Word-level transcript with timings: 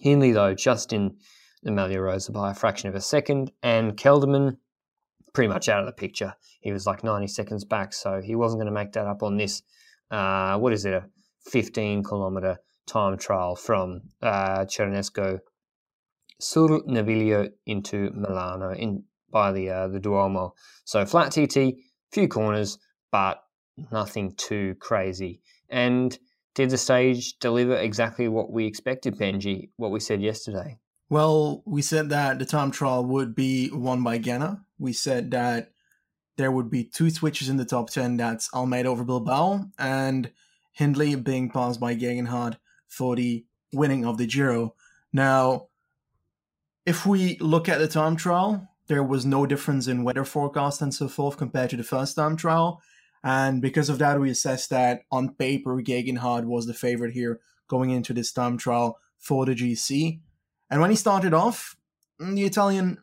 Hindley, 0.00 0.32
though, 0.32 0.54
just 0.54 0.92
in 0.92 1.16
the 1.62 1.70
Maglia 1.70 2.02
Rosa 2.02 2.32
by 2.32 2.50
a 2.50 2.54
fraction 2.54 2.88
of 2.88 2.94
a 2.94 3.00
second, 3.00 3.52
and 3.62 3.96
Kelderman 3.96 4.56
pretty 5.32 5.48
much 5.48 5.68
out 5.68 5.80
of 5.80 5.86
the 5.86 5.92
picture. 5.92 6.34
He 6.60 6.72
was 6.72 6.86
like 6.86 7.04
90 7.04 7.26
seconds 7.28 7.64
back, 7.64 7.92
so 7.92 8.20
he 8.20 8.34
wasn't 8.34 8.60
going 8.60 8.72
to 8.72 8.72
make 8.72 8.92
that 8.92 9.06
up 9.06 9.22
on 9.22 9.36
this. 9.36 9.62
Uh, 10.10 10.58
what 10.58 10.72
is 10.72 10.84
it? 10.84 10.94
A 10.94 11.04
15 11.50 12.02
kilometer 12.02 12.58
time 12.86 13.16
trial 13.18 13.54
from 13.54 14.02
uh, 14.22 14.64
Cernusco 14.64 15.40
sul 16.40 16.82
Naviglio 16.82 17.50
into 17.66 18.10
Milano 18.14 18.72
in 18.72 19.04
by 19.30 19.52
the 19.52 19.70
uh, 19.70 19.88
the 19.88 20.00
Duomo. 20.00 20.54
So 20.84 21.04
flat 21.04 21.32
TT, 21.32 21.76
few 22.12 22.28
corners, 22.28 22.78
but 23.10 23.42
nothing 23.90 24.32
too 24.36 24.76
crazy. 24.80 25.40
And 25.68 26.16
did 26.54 26.70
the 26.70 26.78
stage 26.78 27.38
deliver 27.38 27.76
exactly 27.76 28.28
what 28.28 28.50
we 28.50 28.66
expected, 28.66 29.18
Benji? 29.18 29.70
What 29.76 29.90
we 29.90 30.00
said 30.00 30.22
yesterday? 30.22 30.78
Well, 31.08 31.62
we 31.66 31.82
said 31.82 32.08
that 32.10 32.38
the 32.38 32.46
time 32.46 32.70
trial 32.70 33.04
would 33.04 33.34
be 33.34 33.70
won 33.70 34.02
by 34.02 34.18
Ganna. 34.18 34.64
We 34.78 34.92
said 34.92 35.30
that 35.30 35.70
there 36.36 36.50
would 36.50 36.70
be 36.70 36.84
two 36.84 37.10
switches 37.10 37.48
in 37.48 37.56
the 37.56 37.64
top 37.64 37.90
10. 37.90 38.16
That's 38.16 38.52
Almeida 38.52 38.88
over 38.88 39.04
Bilbao 39.04 39.66
and 39.78 40.30
Hindley 40.72 41.14
being 41.14 41.50
passed 41.50 41.80
by 41.80 41.94
Geoghegan 41.94 42.28
Hart 42.28 42.56
for 42.88 43.16
the 43.16 43.44
winning 43.72 44.04
of 44.04 44.18
the 44.18 44.26
Giro. 44.26 44.74
Now, 45.12 45.68
if 46.84 47.06
we 47.06 47.36
look 47.38 47.68
at 47.68 47.78
the 47.78 47.88
time 47.88 48.16
trial, 48.16 48.68
there 48.88 49.02
was 49.02 49.26
no 49.26 49.46
difference 49.46 49.86
in 49.86 50.04
weather 50.04 50.24
forecast 50.24 50.80
and 50.80 50.94
so 50.94 51.08
forth 51.08 51.36
compared 51.36 51.70
to 51.70 51.76
the 51.76 51.84
first 51.84 52.16
time 52.16 52.36
trial. 52.36 52.80
And 53.24 53.60
because 53.60 53.88
of 53.88 53.98
that, 53.98 54.20
we 54.20 54.30
assessed 54.30 54.70
that 54.70 55.02
on 55.10 55.34
paper, 55.34 55.82
Geoghegan 55.82 56.18
Hart 56.18 56.44
was 56.46 56.66
the 56.66 56.74
favorite 56.74 57.12
here 57.12 57.40
going 57.68 57.90
into 57.90 58.12
this 58.12 58.32
time 58.32 58.56
trial 58.56 58.98
for 59.18 59.44
the 59.44 59.54
GC. 59.54 60.20
And 60.70 60.80
when 60.80 60.90
he 60.90 60.96
started 60.96 61.34
off, 61.34 61.76
mm, 62.20 62.36
the 62.36 62.44
Italian 62.44 62.98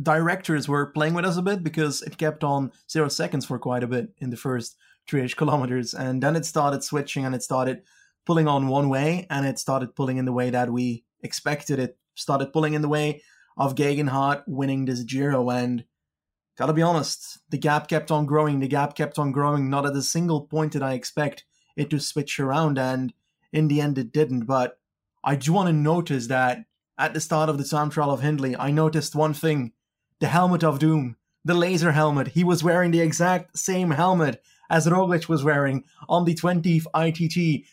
directors 0.00 0.68
were 0.68 0.86
playing 0.86 1.14
with 1.14 1.24
us 1.24 1.36
a 1.36 1.42
bit 1.42 1.62
because 1.62 2.02
it 2.02 2.18
kept 2.18 2.44
on 2.44 2.72
zero 2.90 3.08
seconds 3.08 3.44
for 3.44 3.58
quite 3.58 3.82
a 3.82 3.88
bit 3.88 4.10
in 4.18 4.30
the 4.30 4.36
first 4.36 4.76
3 5.08 5.28
kilometers. 5.30 5.92
And 5.94 6.22
then 6.22 6.36
it 6.36 6.44
started 6.44 6.84
switching 6.84 7.24
and 7.24 7.34
it 7.34 7.42
started 7.42 7.82
pulling 8.24 8.46
on 8.46 8.68
one 8.68 8.88
way 8.88 9.26
and 9.30 9.46
it 9.46 9.58
started 9.58 9.96
pulling 9.96 10.18
in 10.18 10.24
the 10.24 10.32
way 10.32 10.50
that 10.50 10.70
we 10.70 11.04
expected 11.22 11.78
it. 11.78 11.98
Started 12.14 12.52
pulling 12.52 12.74
in 12.74 12.82
the 12.82 12.88
way 12.88 13.22
of 13.58 13.74
Geoghegan 13.74 14.08
Hart 14.08 14.44
winning 14.46 14.84
this 14.84 15.02
Giro. 15.02 15.50
And 15.50 15.84
gotta 16.56 16.72
be 16.72 16.80
honest, 16.80 17.40
the 17.50 17.58
gap 17.58 17.88
kept 17.88 18.10
on 18.10 18.24
growing. 18.24 18.60
The 18.60 18.68
gap 18.68 18.94
kept 18.94 19.18
on 19.18 19.32
growing. 19.32 19.68
Not 19.68 19.84
at 19.84 19.96
a 19.96 20.02
single 20.02 20.42
point 20.42 20.72
did 20.72 20.82
I 20.82 20.94
expect 20.94 21.44
it 21.76 21.90
to 21.90 21.98
switch 21.98 22.38
around. 22.40 22.78
And 22.78 23.12
in 23.52 23.68
the 23.68 23.80
end, 23.80 23.98
it 23.98 24.12
didn't. 24.12 24.46
But 24.46 24.78
I 25.24 25.34
do 25.34 25.52
want 25.52 25.66
to 25.66 25.72
notice 25.72 26.28
that 26.28 26.64
at 26.96 27.14
the 27.14 27.20
start 27.20 27.48
of 27.48 27.58
the 27.58 27.64
time 27.64 27.90
trial 27.90 28.10
of 28.10 28.20
Hindley, 28.20 28.56
I 28.56 28.70
noticed 28.70 29.14
one 29.14 29.34
thing 29.34 29.72
the 30.20 30.28
helmet 30.28 30.64
of 30.64 30.78
doom, 30.78 31.16
the 31.44 31.54
laser 31.54 31.92
helmet. 31.92 32.28
He 32.28 32.44
was 32.44 32.64
wearing 32.64 32.92
the 32.92 33.00
exact 33.00 33.58
same 33.58 33.90
helmet 33.90 34.42
as 34.70 34.86
Roglic 34.86 35.28
was 35.28 35.44
wearing 35.44 35.84
on 36.08 36.24
the 36.24 36.34
20th 36.34 36.86
ITT. 36.94 37.64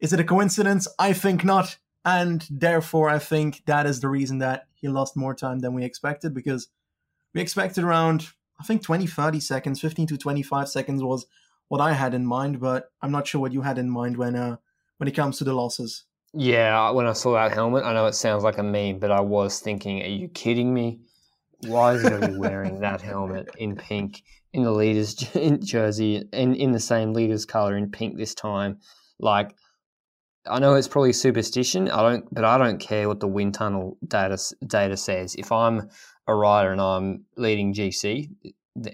Is 0.00 0.12
it 0.12 0.20
a 0.20 0.24
coincidence? 0.24 0.88
I 0.98 1.12
think 1.12 1.44
not. 1.44 1.78
And 2.04 2.46
therefore, 2.50 3.08
I 3.08 3.18
think 3.18 3.62
that 3.66 3.86
is 3.86 4.00
the 4.00 4.08
reason 4.08 4.38
that 4.38 4.66
he 4.74 4.88
lost 4.88 5.16
more 5.16 5.34
time 5.34 5.60
than 5.60 5.72
we 5.72 5.84
expected 5.84 6.34
because 6.34 6.68
we 7.32 7.40
expected 7.40 7.84
around, 7.84 8.28
I 8.60 8.64
think, 8.64 8.82
20, 8.82 9.06
30 9.06 9.40
seconds, 9.40 9.80
15 9.80 10.08
to 10.08 10.18
25 10.18 10.68
seconds 10.68 11.02
was 11.02 11.26
what 11.68 11.80
I 11.80 11.92
had 11.92 12.14
in 12.14 12.26
mind, 12.26 12.60
but 12.60 12.90
I'm 13.00 13.10
not 13.10 13.26
sure 13.26 13.40
what 13.40 13.52
you 13.52 13.62
had 13.62 13.78
in 13.78 13.88
mind 13.88 14.16
when 14.16 14.36
uh, 14.36 14.56
when 14.98 15.08
it 15.08 15.12
comes 15.12 15.38
to 15.38 15.44
the 15.44 15.54
losses. 15.54 16.04
Yeah, 16.32 16.90
when 16.90 17.06
I 17.06 17.12
saw 17.12 17.34
that 17.34 17.52
helmet, 17.52 17.84
I 17.84 17.94
know 17.94 18.06
it 18.06 18.14
sounds 18.14 18.42
like 18.42 18.58
a 18.58 18.62
meme, 18.62 18.98
but 18.98 19.10
I 19.10 19.20
was 19.20 19.60
thinking, 19.60 20.02
are 20.02 20.08
you 20.08 20.28
kidding 20.28 20.74
me? 20.74 21.00
Why 21.66 21.94
is 21.94 22.02
he 22.02 22.08
going 22.08 22.20
to 22.22 22.28
be 22.28 22.36
wearing 22.36 22.80
that 22.80 23.00
helmet 23.00 23.48
in 23.56 23.76
pink 23.76 24.22
in 24.52 24.64
the 24.64 24.72
leaders' 24.72 25.14
jersey 25.62 26.24
and 26.32 26.56
in 26.56 26.72
the 26.72 26.80
same 26.80 27.12
leaders' 27.12 27.46
color 27.46 27.76
in 27.76 27.90
pink 27.90 28.16
this 28.16 28.34
time? 28.34 28.78
Like, 29.20 29.54
I 30.46 30.58
know 30.58 30.74
it's 30.74 30.88
probably 30.88 31.12
superstition. 31.12 31.90
I 31.90 32.02
don't, 32.02 32.34
but 32.34 32.44
I 32.44 32.58
don't 32.58 32.78
care 32.78 33.08
what 33.08 33.20
the 33.20 33.28
wind 33.28 33.54
tunnel 33.54 33.96
data 34.06 34.38
data 34.66 34.96
says. 34.96 35.34
If 35.36 35.50
I'm 35.50 35.88
a 36.26 36.34
rider 36.34 36.72
and 36.72 36.80
I'm 36.80 37.24
leading 37.36 37.72
GC 37.72 38.30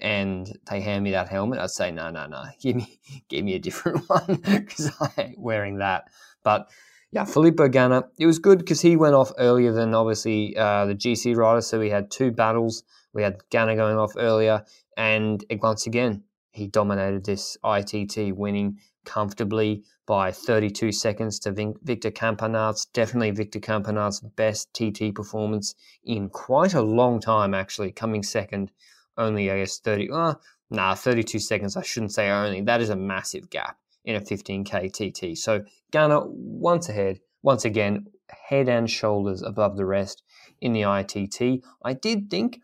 and 0.00 0.58
they 0.70 0.80
hand 0.80 1.02
me 1.04 1.10
that 1.12 1.28
helmet, 1.28 1.58
I'd 1.58 1.70
say 1.70 1.90
no, 1.90 2.10
no, 2.10 2.26
no. 2.26 2.44
Give 2.60 2.76
me, 2.76 3.00
give 3.28 3.44
me 3.44 3.54
a 3.54 3.58
different 3.58 4.04
one 4.08 4.42
because 4.44 4.92
I 5.00 5.10
ain't 5.18 5.38
wearing 5.38 5.78
that. 5.78 6.04
But 6.44 6.70
yeah, 7.12 7.24
Filippo 7.24 7.68
Ganna, 7.68 8.04
it 8.18 8.26
was 8.26 8.38
good 8.38 8.58
because 8.58 8.80
he 8.80 8.96
went 8.96 9.14
off 9.14 9.32
earlier 9.38 9.72
than 9.72 9.94
obviously 9.94 10.56
uh, 10.56 10.86
the 10.86 10.94
GC 10.94 11.36
rider. 11.36 11.60
So 11.60 11.80
we 11.80 11.90
had 11.90 12.10
two 12.10 12.30
battles. 12.30 12.84
We 13.12 13.22
had 13.22 13.38
Ganna 13.50 13.74
going 13.74 13.96
off 13.96 14.12
earlier, 14.16 14.64
and 14.96 15.44
once 15.60 15.86
again 15.86 16.22
he 16.52 16.68
dominated 16.68 17.24
this 17.24 17.56
ITT, 17.64 18.36
winning 18.36 18.78
comfortably 19.04 19.82
by 20.10 20.32
32 20.32 20.90
seconds 20.90 21.38
to 21.38 21.52
Victor 21.84 22.10
Campenaerts. 22.10 22.84
Definitely 22.92 23.30
Victor 23.30 23.60
Campenaerts' 23.60 24.20
best 24.34 24.74
TT 24.74 25.14
performance 25.14 25.76
in 26.02 26.28
quite 26.30 26.74
a 26.74 26.82
long 26.82 27.20
time, 27.20 27.54
actually, 27.54 27.92
coming 27.92 28.24
second 28.24 28.72
only, 29.16 29.52
I 29.52 29.60
guess, 29.60 29.78
30, 29.78 30.10
uh, 30.10 30.34
nah, 30.68 30.96
32 30.96 31.38
seconds. 31.38 31.76
I 31.76 31.82
shouldn't 31.82 32.10
say 32.10 32.28
only. 32.28 32.60
That 32.60 32.80
is 32.80 32.90
a 32.90 32.96
massive 32.96 33.50
gap 33.50 33.78
in 34.04 34.16
a 34.16 34.20
15K 34.20 34.90
TT. 34.90 35.38
So 35.38 35.62
Ganna 35.92 36.26
once 36.26 36.88
ahead, 36.88 37.20
once 37.44 37.64
again, 37.64 38.08
head 38.48 38.68
and 38.68 38.90
shoulders 38.90 39.42
above 39.42 39.76
the 39.76 39.86
rest 39.86 40.24
in 40.60 40.72
the 40.72 40.82
ITT. 40.82 41.64
I 41.84 41.92
did 41.92 42.28
think, 42.28 42.60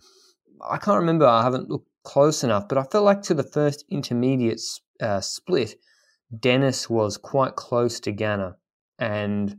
I 0.68 0.78
can't 0.78 0.98
remember, 0.98 1.26
I 1.26 1.44
haven't 1.44 1.70
looked 1.70 1.88
close 2.02 2.42
enough, 2.42 2.66
but 2.66 2.76
I 2.76 2.82
felt 2.82 3.04
like 3.04 3.22
to 3.22 3.34
the 3.34 3.44
first 3.44 3.84
intermediate 3.88 4.60
uh, 5.00 5.20
split, 5.20 5.76
Dennis 6.40 6.90
was 6.90 7.16
quite 7.16 7.54
close 7.54 8.00
to 8.00 8.12
Ganna, 8.12 8.56
and 8.98 9.56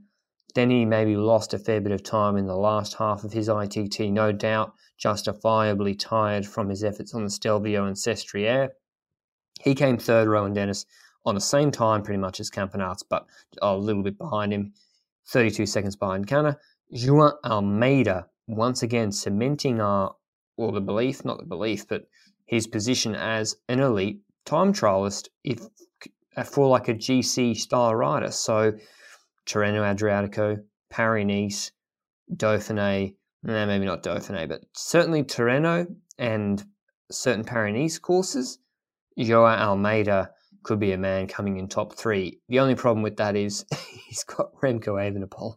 he 0.56 0.86
maybe 0.86 1.16
lost 1.16 1.54
a 1.54 1.60
fair 1.60 1.80
bit 1.80 1.92
of 1.92 2.04
time 2.04 2.36
in 2.36 2.48
the 2.48 2.58
last 2.58 2.96
half 2.96 3.24
of 3.24 3.32
his 3.32 3.48
ITT, 3.48 4.00
no 4.12 4.32
doubt 4.32 4.74
justifiably 4.98 5.94
tired 5.94 6.46
from 6.46 6.70
his 6.70 6.84
efforts 6.84 7.14
on 7.14 7.24
the 7.24 7.30
Stelvio 7.30 7.86
and 7.86 7.96
Sestriere. 7.96 8.70
He 9.62 9.76
came 9.76 9.98
third, 9.98 10.28
Rohan 10.28 10.54
Dennis, 10.54 10.86
on 11.26 11.36
the 11.36 11.42
same 11.42 11.72
time 11.72 12.02
pretty 12.02 12.20
much 12.20 12.40
as 12.40 12.50
Campenaerts, 12.50 13.04
but 13.08 13.28
a 13.62 13.76
little 13.76 14.04
bit 14.04 14.18
behind 14.18 14.52
him, 14.52 14.74
32 15.28 15.66
seconds 15.66 15.96
behind 15.96 16.28
Ganna. 16.28 16.58
Juan 16.90 17.34
Almeida, 17.46 18.28
once 18.48 18.82
again 18.82 19.12
cementing 19.12 19.80
our, 19.80 20.16
well, 20.58 20.72
the 20.72 20.82
belief, 20.82 21.24
not 21.24 21.38
the 21.38 21.46
belief, 21.46 21.88
but 21.88 22.08
his 22.46 22.66
position 22.66 23.14
as 23.14 23.58
an 23.68 23.80
elite 23.80 24.22
time 24.46 24.74
trialist 24.74 25.28
if 25.44 25.60
Uh, 26.38 26.44
for 26.44 26.68
like 26.68 26.88
a 26.88 26.94
GC 26.94 27.58
style 27.58 27.96
rider. 27.96 28.30
So 28.30 28.74
Tirreno 29.48 29.82
Adriatico, 29.82 30.64
Paris 30.90 31.26
Nice, 31.26 31.72
Dauphiné, 32.32 33.16
maybe 33.42 33.86
not 33.86 34.04
Dauphiné, 34.04 34.48
but 34.48 34.62
certainly 34.74 35.24
Tirreno 35.24 35.88
and 36.20 36.64
certain 37.10 37.44
Paris 37.44 37.74
Nice 37.74 37.98
courses. 37.98 38.60
Joao 39.18 39.48
Almeida 39.48 40.30
could 40.62 40.80
be 40.80 40.92
a 40.92 40.98
man 40.98 41.28
coming 41.28 41.58
in 41.58 41.68
top 41.68 41.96
three. 41.96 42.40
The 42.50 42.60
only 42.60 42.76
problem 42.76 43.02
with 43.02 43.18
that 43.18 43.36
is 43.36 43.66
he's 44.08 44.24
got 44.24 44.54
Remco 44.62 44.94
Evenepoel 44.96 45.56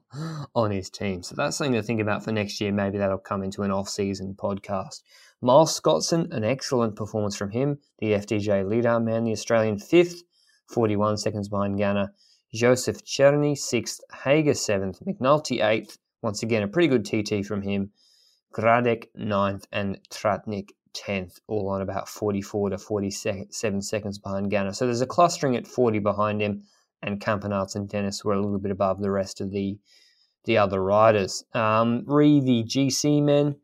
on 0.55 0.71
his 0.71 0.88
team. 0.88 1.23
So 1.23 1.35
that's 1.35 1.59
something 1.59 1.75
to 1.75 1.82
think 1.82 2.00
about 2.00 2.25
for 2.25 2.32
next 2.32 2.61
year. 2.61 2.73
Maybe 2.73 2.97
that'll 2.97 3.19
come 3.19 3.43
into 3.43 3.65
an 3.65 3.71
off-season 3.71 4.35
podcast. 4.35 5.03
Miles 5.43 5.79
Scotson, 5.79 6.32
an 6.32 6.44
excellent 6.44 6.97
performance 6.97 7.37
from 7.37 7.50
him. 7.50 7.79
The 7.99 8.12
FDJ 8.12 8.67
leader 8.69 8.99
man, 9.00 9.25
the 9.25 9.32
Australian 9.32 9.79
fifth, 9.79 10.23
41 10.70 11.17
seconds 11.19 11.49
behind 11.49 11.78
Ganna. 11.78 12.08
Josef 12.52 13.05
Černý, 13.05 13.56
sixth. 13.56 14.00
Haga, 14.11 14.55
seventh. 14.55 15.00
McNulty, 15.05 15.64
eighth. 15.64 15.99
Once 16.22 16.43
again, 16.43 16.62
a 16.62 16.69
pretty 16.69 16.88
good 16.88 17.05
TT 17.05 17.44
from 17.46 17.62
him. 17.62 17.90
Gradek, 18.52 19.08
ninth. 19.14 19.67
And 19.72 19.99
Tratnik, 20.11 20.70
10th, 20.94 21.40
all 21.46 21.69
on 21.69 21.82
about 21.82 22.08
44 22.08 22.70
to 22.70 22.78
47 22.78 23.82
seconds 23.82 24.19
behind 24.19 24.50
Ganna. 24.50 24.75
So 24.75 24.87
there's 24.87 25.00
a 25.00 25.06
clustering 25.06 25.56
at 25.56 25.67
40 25.67 25.99
behind 26.00 26.40
him, 26.40 26.64
and 27.02 27.20
Campenaerts 27.20 27.76
and 27.76 27.88
Dennis 27.88 28.25
were 28.25 28.34
a 28.34 28.40
little 28.40 28.58
bit 28.58 28.72
above 28.72 29.00
the 29.00 29.11
rest 29.11 29.40
of 29.40 29.50
the 29.50 29.78
the 30.44 30.56
other 30.56 30.82
riders. 30.82 31.44
Um, 31.52 32.02
re 32.06 32.40
the 32.40 32.64
GC 32.64 33.22
men. 33.22 33.56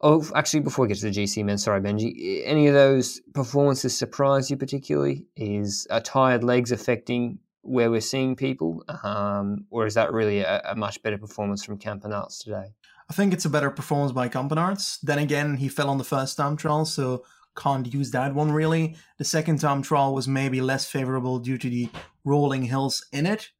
Oh, 0.00 0.24
actually, 0.34 0.60
before 0.60 0.84
we 0.84 0.88
get 0.88 0.98
to 0.98 1.10
the 1.10 1.22
GC 1.22 1.44
men, 1.44 1.58
sorry, 1.58 1.80
Benji. 1.80 2.42
Any 2.44 2.68
of 2.68 2.74
those 2.74 3.20
performances 3.34 3.98
surprise 3.98 4.50
you 4.50 4.56
particularly? 4.56 5.26
Is 5.36 5.86
a 5.90 6.00
tired 6.00 6.44
legs 6.44 6.70
affecting 6.70 7.40
where 7.62 7.90
we're 7.90 8.00
seeing 8.00 8.36
people, 8.36 8.84
um, 9.02 9.66
or 9.70 9.86
is 9.86 9.94
that 9.94 10.12
really 10.12 10.40
a, 10.40 10.62
a 10.64 10.76
much 10.76 11.02
better 11.02 11.18
performance 11.18 11.64
from 11.64 11.78
Campenaerts 11.78 12.44
today? 12.44 12.74
I 13.10 13.14
think 13.14 13.32
it's 13.32 13.44
a 13.44 13.50
better 13.50 13.70
performance 13.70 14.12
by 14.12 14.28
Campenaerts. 14.28 14.98
Then 15.02 15.18
again, 15.18 15.56
he 15.56 15.68
fell 15.68 15.90
on 15.90 15.98
the 15.98 16.04
first 16.04 16.36
time 16.36 16.56
trial, 16.56 16.84
so 16.84 17.24
can't 17.56 17.92
use 17.92 18.12
that 18.12 18.34
one 18.34 18.52
really. 18.52 18.96
The 19.18 19.24
second 19.24 19.58
time 19.58 19.82
trial 19.82 20.14
was 20.14 20.28
maybe 20.28 20.60
less 20.60 20.86
favorable 20.86 21.40
due 21.40 21.58
to 21.58 21.68
the 21.68 21.88
rolling 22.24 22.62
hills 22.62 23.04
in 23.12 23.26
it, 23.26 23.50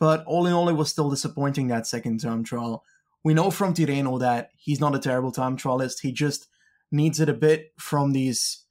but 0.00 0.24
all 0.24 0.46
in 0.46 0.54
all, 0.54 0.68
it 0.68 0.74
was 0.74 0.88
still 0.88 1.10
disappointing 1.10 1.68
that 1.68 1.86
second 1.86 2.20
time 2.20 2.42
trial. 2.42 2.84
We 3.24 3.34
know 3.34 3.50
from 3.50 3.74
Tirreno 3.74 4.20
that 4.20 4.50
he's 4.56 4.80
not 4.80 4.94
a 4.94 4.98
terrible 4.98 5.32
time 5.32 5.56
trialist. 5.56 6.00
He 6.02 6.12
just 6.12 6.46
needs 6.92 7.18
it 7.20 7.28
a 7.28 7.34
bit 7.34 7.72
from 7.78 8.12
these 8.12 8.64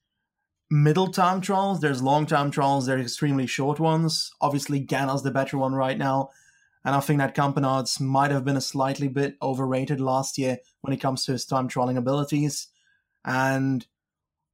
middle 0.70 1.08
time 1.08 1.42
trials. 1.42 1.82
There's 1.82 2.02
long 2.02 2.26
time 2.26 2.52
trials, 2.52 2.86
there's 2.86 3.02
extremely 3.02 3.48
short 3.48 3.80
ones. 3.80 4.32
Obviously, 4.40 4.80
Ganna's 4.80 5.24
the 5.24 5.32
better 5.32 5.58
one 5.58 5.74
right 5.74 5.98
now. 5.98 6.30
And 6.86 6.96
I 6.96 7.00
think 7.00 7.20
that 7.20 7.36
Campenaerts 7.36 8.02
might 8.02 8.32
have 8.32 8.44
been 8.44 8.58
a 8.58 8.62
slightly 8.62 9.08
bit 9.08 9.38
overrated 9.42 10.02
last 10.02 10.38
year 10.38 10.58
when 10.82 10.94
it 10.94 11.00
comes 11.00 11.24
to 11.26 11.32
his 11.32 11.46
time 11.46 11.70
trialing 11.70 11.98
abilities. 11.98 12.68
And 13.24 13.86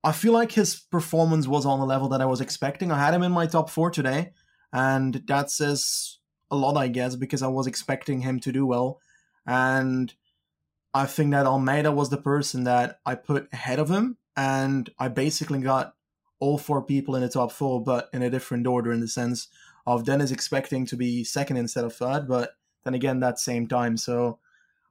I 0.03 0.11
feel 0.11 0.33
like 0.33 0.51
his 0.51 0.75
performance 0.79 1.47
was 1.47 1.65
on 1.65 1.79
the 1.79 1.85
level 1.85 2.07
that 2.09 2.21
I 2.21 2.25
was 2.25 2.39
expecting. 2.39 2.91
I 2.91 2.99
had 2.99 3.13
him 3.13 3.23
in 3.23 3.31
my 3.31 3.47
top 3.47 3.69
four 3.69 3.89
today, 3.89 4.31
and 4.71 5.15
that 5.27 5.49
says 5.49 6.19
a 6.51 6.55
lot, 6.55 6.77
I 6.77 6.87
guess, 6.87 7.15
because 7.15 7.41
I 7.41 7.47
was 7.47 7.67
expecting 7.67 8.21
him 8.21 8.39
to 8.41 8.51
do 8.51 8.65
well. 8.65 8.99
And 9.45 10.13
I 10.93 11.05
think 11.05 11.31
that 11.31 11.45
Almeida 11.45 11.91
was 11.91 12.09
the 12.09 12.17
person 12.17 12.63
that 12.63 12.99
I 13.05 13.15
put 13.15 13.47
ahead 13.53 13.79
of 13.79 13.89
him, 13.89 14.17
and 14.35 14.89
I 14.97 15.07
basically 15.07 15.59
got 15.59 15.93
all 16.39 16.57
four 16.57 16.81
people 16.81 17.15
in 17.15 17.21
the 17.21 17.29
top 17.29 17.51
four, 17.51 17.83
but 17.83 18.09
in 18.13 18.21
a 18.21 18.29
different 18.29 18.65
order 18.65 18.91
in 18.91 19.01
the 19.01 19.07
sense 19.07 19.47
of 19.85 20.05
Dennis 20.05 20.31
expecting 20.31 20.85
to 20.85 20.95
be 20.95 21.23
second 21.23 21.57
instead 21.57 21.83
of 21.83 21.95
third, 21.95 22.27
but 22.27 22.51
then 22.83 22.93
again, 22.93 23.19
that 23.19 23.39
same 23.39 23.67
time. 23.67 23.97
So 23.97 24.39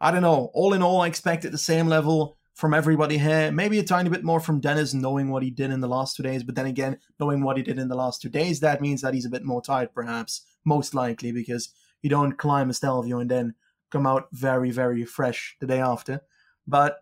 I 0.00 0.11
don't 0.11 0.23
know. 0.23 0.50
All 0.55 0.75
in 0.75 0.83
all, 0.83 1.00
I 1.00 1.06
expected 1.06 1.53
the 1.53 1.59
same 1.59 1.89
level 1.89 2.37
from 2.55 2.75
everybody 2.75 3.19
here. 3.19 3.50
Maybe 3.53 3.79
a 3.79 3.85
tiny 3.85 4.11
bit 4.11 4.25
more 4.25 4.41
from 4.41 4.61
Dennis, 4.61 4.93
knowing 4.93 5.31
what 5.31 5.43
he 5.43 5.50
did 5.50 5.71
in 5.71 5.81
the 5.81 5.89
last 5.89 6.17
two 6.17 6.23
days. 6.23 6.43
But 6.43 6.55
then 6.55 6.67
again, 6.67 6.99
knowing 7.19 7.43
what 7.43 7.56
he 7.56 7.62
did 7.62 7.79
in 7.79 7.89
the 7.89 7.97
last 7.97 8.21
two 8.21 8.29
days, 8.29 8.61
that 8.61 8.81
means 8.81 9.00
that 9.03 9.15
he's 9.15 9.25
a 9.25 9.31
bit 9.31 9.45
more 9.45 9.62
tired, 9.62 9.95
perhaps, 9.95 10.43
most 10.65 10.95
likely, 10.95 11.33
because 11.33 11.71
you 12.03 12.11
don't 12.11 12.37
climb 12.37 12.69
a 12.69 12.75
Stelvio 12.75 13.19
and 13.19 13.31
then 13.31 13.55
come 13.90 14.06
out 14.06 14.29
very, 14.32 14.70
very 14.70 15.05
fresh 15.05 15.56
the 15.61 15.67
day 15.67 15.81
after. 15.81 16.20
But 16.67 16.99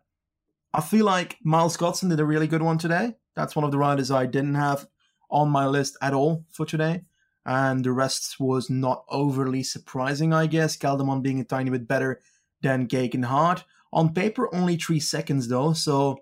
I 0.72 0.80
feel 0.80 1.04
like 1.04 1.38
Miles 1.42 1.76
Scotson 1.76 2.10
did 2.10 2.20
a 2.20 2.24
really 2.24 2.46
good 2.46 2.62
one 2.62 2.78
today. 2.78 3.16
That's 3.34 3.56
one 3.56 3.64
of 3.64 3.70
the 3.70 3.78
riders 3.78 4.10
I 4.10 4.26
didn't 4.26 4.54
have 4.54 4.86
on 5.30 5.50
my 5.50 5.66
list 5.66 5.96
at 6.00 6.14
all 6.14 6.44
for 6.50 6.64
today 6.64 7.02
and 7.46 7.84
the 7.84 7.92
rest 7.92 8.40
was 8.40 8.68
not 8.68 9.04
overly 9.08 9.62
surprising, 9.62 10.32
I 10.32 10.46
guess. 10.46 10.76
Kelderman 10.76 11.22
being 11.22 11.38
a 11.38 11.44
tiny 11.44 11.70
bit 11.70 11.86
better 11.86 12.20
than 12.60 12.88
Geoghegan 12.88 13.26
Hart. 13.26 13.64
On 13.92 14.12
paper, 14.12 14.52
only 14.52 14.76
three 14.76 14.98
seconds 14.98 15.46
though, 15.46 15.72
so 15.72 16.18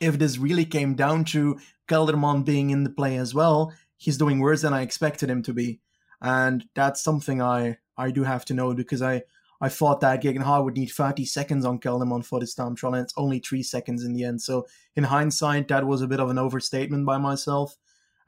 if 0.00 0.18
this 0.18 0.36
really 0.36 0.64
came 0.64 0.96
down 0.96 1.24
to 1.26 1.58
Kelderman 1.86 2.44
being 2.44 2.70
in 2.70 2.82
the 2.82 2.90
play 2.90 3.16
as 3.16 3.32
well, 3.32 3.72
he's 3.96 4.18
doing 4.18 4.40
worse 4.40 4.62
than 4.62 4.74
I 4.74 4.82
expected 4.82 5.30
him 5.30 5.44
to 5.44 5.52
be. 5.52 5.80
And 6.20 6.64
that's 6.74 7.02
something 7.02 7.40
I, 7.40 7.78
I 7.96 8.10
do 8.10 8.24
have 8.24 8.44
to 8.46 8.54
know 8.54 8.74
because 8.74 9.00
I, 9.00 9.22
I 9.60 9.68
thought 9.68 10.00
that 10.00 10.22
Geoghegan 10.22 10.42
Hart 10.42 10.64
would 10.64 10.76
need 10.76 10.90
30 10.90 11.24
seconds 11.24 11.64
on 11.64 11.80
Kelderman 11.80 12.24
for 12.24 12.38
this 12.38 12.54
time 12.54 12.76
trial, 12.76 12.94
and 12.94 13.04
it's 13.04 13.14
only 13.16 13.40
three 13.40 13.62
seconds 13.62 14.04
in 14.04 14.12
the 14.12 14.24
end. 14.24 14.40
So, 14.40 14.66
in 14.94 15.04
hindsight, 15.04 15.68
that 15.68 15.86
was 15.86 16.00
a 16.00 16.06
bit 16.06 16.20
of 16.20 16.30
an 16.30 16.38
overstatement 16.38 17.04
by 17.04 17.18
myself. 17.18 17.76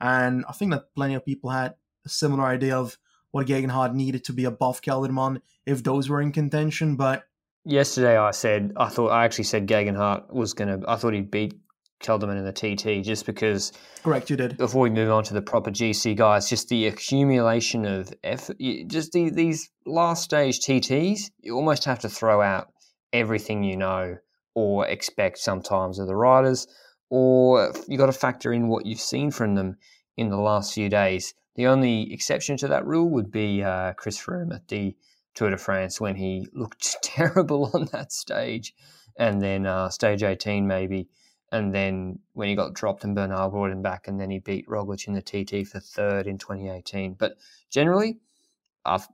And 0.01 0.45
I 0.49 0.53
think 0.53 0.73
that 0.73 0.95
plenty 0.95 1.15
of 1.15 1.25
people 1.25 1.51
had 1.51 1.75
a 2.05 2.09
similar 2.09 2.45
idea 2.45 2.77
of 2.77 2.99
what 3.31 3.47
Geoghegan 3.47 3.71
Hart 3.71 3.95
needed 3.95 4.25
to 4.25 4.33
be 4.33 4.45
above 4.45 4.83
Kelderman 4.83 5.41
if 5.67 5.85
those 5.85 6.09
were 6.09 6.21
in 6.21 6.33
contention. 6.33 6.97
But 6.97 7.25
yesterday, 7.65 8.17
I 8.17 8.33
said 8.33 8.73
I 8.77 8.89
thought 8.89 9.11
I 9.11 9.25
actually 9.25 9.45
said 9.45 9.69
Geoghegan 9.69 9.97
Hart 9.97 10.33
was 10.33 10.55
going 10.55 10.81
to. 10.81 10.91
I 10.91 10.97
thought 10.97 11.15
he'd 11.15 11.31
beat 11.31 11.55
Kelderman 12.01 12.39
in 12.39 12.45
the 12.45 12.53
TT 12.53 13.05
just 13.05 13.27
because. 13.27 13.73
Correct, 14.03 14.31
you 14.31 14.37
did. 14.37 14.57
Before 14.57 14.83
we 14.83 14.91
move 14.91 15.11
on 15.11 15.25
to 15.25 15.35
the 15.35 15.43
proper 15.43 15.71
GC 15.71 16.17
guys, 16.17 16.49
just 16.49 16.69
the 16.69 16.87
accumulation 16.87 17.85
of 17.85 18.13
effort, 18.25 18.59
just 18.87 19.13
the, 19.13 19.31
these 19.31 19.71
last 19.87 20.25
stage 20.25 20.61
TTs, 20.61 21.31
you 21.41 21.55
almost 21.55 21.85
have 21.85 22.01
to 22.01 22.09
throw 22.09 22.41
out 22.41 22.73
everything 23.13 23.63
you 23.63 23.77
know 23.77 24.17
or 24.55 24.87
expect 24.87 25.39
sometimes 25.39 25.99
of 25.99 26.07
the 26.07 26.17
riders, 26.17 26.67
or 27.09 27.73
you 27.87 27.99
got 27.99 28.07
to 28.07 28.13
factor 28.13 28.53
in 28.53 28.69
what 28.69 28.87
you've 28.87 29.01
seen 29.01 29.31
from 29.31 29.55
them 29.55 29.77
in 30.17 30.29
the 30.29 30.37
last 30.37 30.75
few 30.75 30.89
days. 30.89 31.35
The 31.57 31.67
only 31.67 32.13
exception 32.13 32.57
to 32.59 32.69
that 32.69 32.87
rule 32.87 33.09
would 33.11 33.31
be 33.31 33.63
uh, 33.63 33.93
Chris 33.95 34.19
Froome 34.19 34.55
at 34.55 34.69
the 34.69 34.97
Tour 35.35 35.51
de 35.51 35.57
France 35.57 36.01
when 36.01 36.17
he 36.17 36.47
looked 36.53 36.97
terrible 37.03 37.71
on 37.75 37.87
that 37.93 38.13
stage, 38.13 38.75
and 39.19 39.41
then 39.41 39.67
uh, 39.67 39.89
stage 39.89 40.23
18 40.23 40.67
maybe, 40.67 41.09
and 41.53 41.75
then 41.75 42.19
when 42.35 42.49
he 42.49 42.55
got 42.55 42.75
dropped 42.75 43.05
and 43.05 43.15
Bernal 43.15 43.51
brought 43.51 43.71
him 43.71 43.83
back, 43.83 44.09
and 44.09 44.21
then 44.21 44.31
he 44.31 44.39
beat 44.39 44.69
Roglic 44.69 45.09
in 45.09 45.15
the 45.15 45.23
TT 45.23 45.67
for 45.67 45.81
third 45.81 46.27
in 46.27 46.39
2018. 46.39 47.15
But 47.15 47.37
generally, 47.71 48.19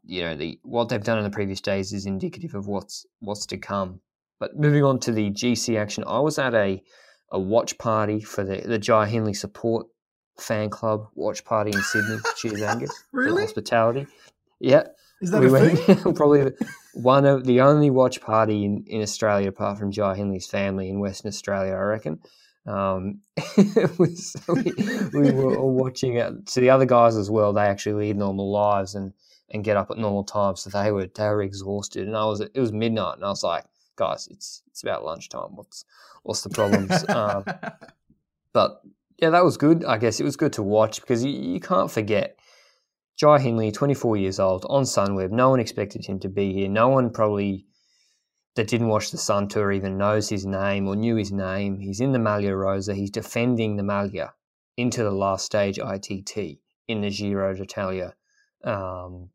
you 0.04 0.22
know, 0.22 0.36
the 0.36 0.58
what 0.62 0.88
they've 0.88 1.02
done 1.02 1.18
in 1.18 1.24
the 1.24 1.30
previous 1.30 1.60
days 1.60 1.92
is 1.92 2.06
indicative 2.06 2.54
of 2.54 2.66
what's 2.66 3.06
what's 3.20 3.46
to 3.46 3.56
come. 3.56 4.00
But 4.38 4.58
moving 4.58 4.84
on 4.84 5.00
to 5.00 5.12
the 5.12 5.30
GC 5.30 5.78
action, 5.78 6.04
I 6.06 6.20
was 6.20 6.38
at 6.38 6.54
a 6.54 6.82
a 7.30 7.40
watch 7.40 7.78
party 7.78 8.20
for 8.20 8.44
the 8.44 8.60
the 8.60 8.78
Jai 8.78 9.06
Hindley 9.06 9.34
support 9.34 9.86
fan 10.38 10.70
club 10.70 11.08
watch 11.14 11.44
party 11.44 11.70
in 11.74 11.82
Sydney. 11.82 12.18
Cheers, 12.36 12.62
Angus. 12.62 13.04
Really? 13.12 13.42
hospitality. 13.42 14.06
Yeah. 14.60 14.84
Is 15.20 15.30
that 15.30 15.40
we 15.40 15.48
a 15.48 15.50
went 15.50 15.78
thing? 15.78 16.14
probably 16.14 16.52
one 16.94 17.24
of 17.24 17.44
the 17.44 17.60
only 17.60 17.90
watch 17.90 18.20
party 18.20 18.64
in, 18.64 18.84
in 18.86 19.02
Australia 19.02 19.48
apart 19.48 19.78
from 19.78 19.90
Jai 19.90 20.16
Hindley's 20.16 20.46
family 20.46 20.88
in 20.88 21.00
Western 21.00 21.28
Australia, 21.28 21.72
I 21.72 21.80
reckon. 21.80 22.20
Um, 22.66 23.20
was, 23.98 24.36
we, 24.48 24.72
we 25.14 25.30
were 25.30 25.56
all 25.56 25.72
watching 25.72 26.16
it. 26.16 26.48
So 26.48 26.60
the 26.60 26.70
other 26.70 26.84
guys 26.84 27.16
as 27.16 27.30
well, 27.30 27.52
they 27.52 27.62
actually 27.62 28.06
lead 28.06 28.16
normal 28.16 28.50
lives 28.50 28.94
and, 28.94 29.12
and 29.50 29.64
get 29.64 29.76
up 29.76 29.90
at 29.90 29.98
normal 29.98 30.24
times. 30.24 30.62
So 30.62 30.70
they 30.70 30.90
were 30.90 31.06
they 31.06 31.28
were 31.28 31.42
exhausted, 31.42 32.06
and 32.06 32.16
I 32.16 32.24
was 32.24 32.40
it 32.40 32.58
was 32.58 32.72
midnight, 32.72 33.16
and 33.16 33.24
I 33.24 33.28
was 33.28 33.44
like, 33.44 33.64
guys, 33.94 34.28
it's 34.30 34.62
it's 34.66 34.82
about 34.82 35.04
lunchtime. 35.04 35.54
What's 35.54 35.84
what's 36.24 36.42
the 36.42 36.50
problems? 36.50 37.04
um, 37.08 37.44
but 38.52 38.82
yeah, 39.18 39.30
that 39.30 39.44
was 39.44 39.56
good. 39.56 39.84
I 39.84 39.98
guess 39.98 40.18
it 40.18 40.24
was 40.24 40.36
good 40.36 40.52
to 40.54 40.62
watch 40.62 41.00
because 41.00 41.24
you, 41.24 41.30
you 41.30 41.60
can't 41.60 41.90
forget 41.90 42.36
Jai 43.16 43.38
Hindley, 43.38 43.72
24 43.72 44.16
years 44.18 44.38
old, 44.38 44.66
on 44.68 44.82
Sunweb. 44.82 45.30
No 45.30 45.50
one 45.50 45.60
expected 45.60 46.04
him 46.04 46.18
to 46.20 46.28
be 46.28 46.52
here. 46.52 46.68
No 46.68 46.88
one 46.88 47.10
probably 47.10 47.66
that 48.56 48.68
didn't 48.68 48.88
watch 48.88 49.10
the 49.10 49.18
Sun 49.18 49.48
Tour 49.48 49.72
even 49.72 49.98
knows 49.98 50.28
his 50.28 50.44
name 50.44 50.86
or 50.86 50.96
knew 50.96 51.16
his 51.16 51.32
name. 51.32 51.78
He's 51.78 52.00
in 52.00 52.12
the 52.12 52.18
Maglia 52.18 52.58
Rosa. 52.58 52.94
He's 52.94 53.10
defending 53.10 53.76
the 53.76 53.82
Maglia 53.82 54.32
into 54.76 55.02
the 55.02 55.10
last 55.10 55.46
stage 55.46 55.78
ITT 55.78 56.58
in 56.88 57.00
the 57.00 57.10
Giro 57.10 57.54
d'Italia. 57.54 58.14
Um, 58.64 59.30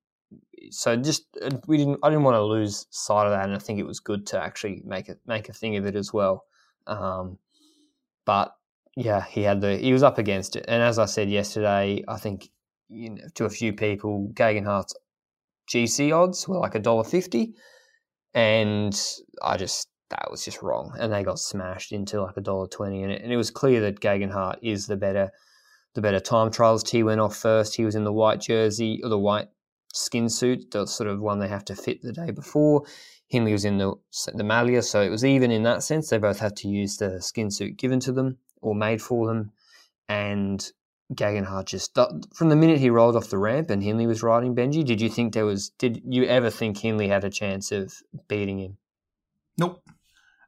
so 0.69 0.95
just 0.95 1.25
uh, 1.41 1.49
we 1.67 1.77
didn't. 1.77 1.99
I 2.03 2.09
didn't 2.09 2.23
want 2.23 2.35
to 2.35 2.43
lose 2.43 2.87
sight 2.89 3.25
of 3.25 3.31
that, 3.31 3.45
and 3.45 3.55
I 3.55 3.59
think 3.59 3.79
it 3.79 3.87
was 3.87 3.99
good 3.99 4.27
to 4.27 4.41
actually 4.41 4.81
make 4.85 5.09
it 5.09 5.19
make 5.25 5.49
a 5.49 5.53
thing 5.53 5.77
of 5.77 5.85
it 5.85 5.95
as 5.95 6.13
well. 6.13 6.45
Um, 6.87 7.37
but 8.25 8.55
yeah, 8.95 9.23
he 9.23 9.43
had 9.43 9.61
the 9.61 9.77
he 9.77 9.93
was 9.93 10.03
up 10.03 10.17
against 10.17 10.55
it, 10.55 10.65
and 10.67 10.83
as 10.83 10.99
I 10.99 11.05
said 11.05 11.29
yesterday, 11.29 12.03
I 12.07 12.17
think 12.17 12.49
you 12.91 13.11
know, 13.11 13.23
to 13.35 13.45
a 13.45 13.49
few 13.49 13.73
people, 13.73 14.31
Geoghegan 14.33 14.65
Hart's 14.65 14.95
GC 15.69 16.13
odds 16.15 16.47
were 16.47 16.59
like 16.59 16.75
a 16.75 16.79
dollar 16.79 17.03
fifty, 17.03 17.55
and 18.33 18.99
I 19.41 19.57
just 19.57 19.87
that 20.09 20.29
was 20.29 20.43
just 20.43 20.61
wrong, 20.61 20.93
and 20.99 21.11
they 21.11 21.23
got 21.23 21.39
smashed 21.39 21.91
into 21.91 22.21
like 22.21 22.37
a 22.37 22.41
dollar 22.41 22.67
twenty, 22.67 23.03
and 23.03 23.11
it, 23.11 23.21
and 23.21 23.31
it 23.31 23.37
was 23.37 23.49
clear 23.49 23.81
that 23.81 24.01
Geoghegan 24.01 24.31
Hart 24.31 24.59
is 24.61 24.87
the 24.87 24.97
better 24.97 25.31
the 25.93 26.01
better 26.01 26.19
time 26.19 26.51
trials. 26.51 26.83
T 26.83 27.03
went 27.03 27.21
off 27.21 27.35
first. 27.35 27.75
He 27.75 27.85
was 27.85 27.95
in 27.95 28.03
the 28.03 28.13
white 28.13 28.41
jersey 28.41 28.99
or 29.03 29.09
the 29.09 29.17
white 29.17 29.47
skin 29.93 30.29
suit, 30.29 30.71
the 30.71 30.85
sort 30.85 31.09
of 31.09 31.19
one 31.21 31.39
they 31.39 31.47
have 31.47 31.65
to 31.65 31.75
fit 31.75 32.01
the 32.01 32.13
day 32.13 32.31
before. 32.31 32.83
Hindley 33.27 33.53
was 33.53 33.65
in 33.65 33.77
the 33.77 33.93
the 34.33 34.43
Maglia, 34.43 34.83
so 34.83 35.01
it 35.01 35.09
was 35.09 35.23
even 35.23 35.51
in 35.51 35.63
that 35.63 35.83
sense. 35.83 36.09
They 36.09 36.17
both 36.17 36.39
had 36.39 36.57
to 36.57 36.67
use 36.67 36.97
the 36.97 37.21
skin 37.21 37.49
suit 37.49 37.77
given 37.77 37.99
to 38.01 38.11
them 38.11 38.37
or 38.61 38.75
made 38.75 39.01
for 39.01 39.27
them, 39.27 39.51
and 40.09 40.71
Geoghegan 41.13 41.45
Hart 41.45 41.67
just 41.67 41.97
from 42.33 42.49
the 42.49 42.55
minute 42.55 42.79
he 42.79 42.89
rolled 42.89 43.15
off 43.15 43.29
the 43.29 43.37
ramp 43.37 43.69
and 43.69 43.83
Hindley 43.83 44.07
was 44.07 44.23
riding 44.23 44.55
Benji. 44.55 44.85
Did 44.85 45.01
you 45.01 45.09
think 45.09 45.33
there 45.33 45.45
was? 45.45 45.69
Did 45.69 46.01
you 46.05 46.23
ever 46.25 46.49
think 46.49 46.77
Hindley 46.77 47.07
had 47.07 47.23
a 47.23 47.29
chance 47.29 47.71
of 47.71 47.93
beating 48.27 48.59
him? 48.59 48.77
Nope. 49.57 49.83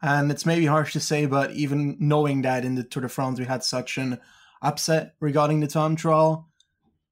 And 0.02 0.32
it's 0.32 0.46
maybe 0.46 0.66
harsh 0.66 0.94
to 0.94 1.00
say, 1.00 1.26
but 1.26 1.52
even 1.52 1.96
knowing 2.00 2.42
that 2.42 2.66
in 2.66 2.76
the 2.76 2.84
Tour 2.84 3.04
de 3.04 3.10
France 3.10 3.40
we 3.40 3.46
had 3.46 3.64
such 3.64 3.98
an 3.98 4.20
upset 4.62 5.16
regarding 5.20 5.60
the 5.60 5.68
time 5.68 5.96
trial, 5.96 6.50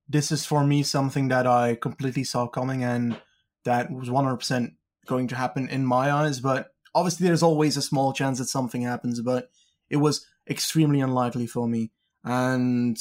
this 0.10 0.32
is 0.32 0.46
for 0.46 0.66
me 0.66 0.84
something 0.84 1.30
that 1.30 1.48
I 1.48 1.76
completely 1.76 2.26
saw 2.26 2.48
coming 2.48 2.84
and 2.84 3.20
that 3.64 3.92
was 3.92 4.10
100% 4.10 4.74
going 5.06 5.28
to 5.30 5.36
happen 5.36 5.70
in 5.70 5.86
my 5.86 6.12
eyes. 6.12 6.40
But 6.40 6.74
obviously, 6.94 7.28
there's 7.28 7.44
always 7.44 7.78
a 7.78 7.82
small 7.82 8.12
chance 8.14 8.40
that 8.40 8.46
something 8.46 8.82
happens, 8.82 9.22
but 9.22 9.50
it 9.90 9.98
was 9.98 10.26
extremely 10.50 11.00
unlikely 11.00 11.48
for 11.48 11.68
me. 11.68 11.92
And 12.24 12.98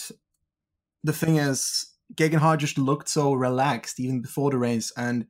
the 1.02 1.12
thing 1.12 1.36
is, 1.36 1.86
Geoghegan 2.14 2.38
Hart 2.38 2.60
just 2.60 2.78
looked 2.78 3.08
so 3.08 3.32
relaxed 3.32 4.00
even 4.00 4.20
before 4.20 4.50
the 4.50 4.58
race, 4.58 4.92
and 4.96 5.26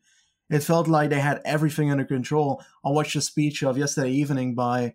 it 0.49 0.63
felt 0.63 0.89
like 0.89 1.11
they 1.11 1.21
had 1.21 1.41
everything 1.45 1.91
under 1.91 2.05
control. 2.05 2.63
I 2.85 2.91
watched 2.91 3.17
a 3.17 3.21
speech 3.21 3.63
of 3.63 3.79
yesterday 3.79 4.11
evening 4.11 4.55
by 4.55 4.95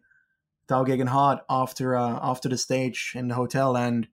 Tao 0.67 0.84
Geoghegan 0.84 1.10
Hart 1.10 1.39
after 1.50 1.96
uh, 1.96 2.20
after 2.22 2.50
the 2.50 2.58
stage 2.58 3.13
in 3.15 3.27
the 3.27 3.36
hotel, 3.36 3.77
and 3.77 4.08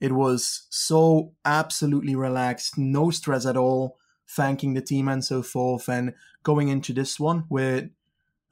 it 0.00 0.12
was 0.12 0.66
so 0.70 1.34
absolutely 1.44 2.14
relaxed, 2.14 2.78
no 2.78 3.10
stress 3.10 3.44
at 3.44 3.56
all, 3.56 3.98
thanking 4.28 4.74
the 4.74 4.80
team 4.80 5.08
and 5.08 5.24
so 5.24 5.42
forth, 5.42 5.88
and 5.88 6.14
going 6.42 6.68
into 6.68 6.92
this 6.92 7.18
one 7.18 7.44
with 7.48 7.90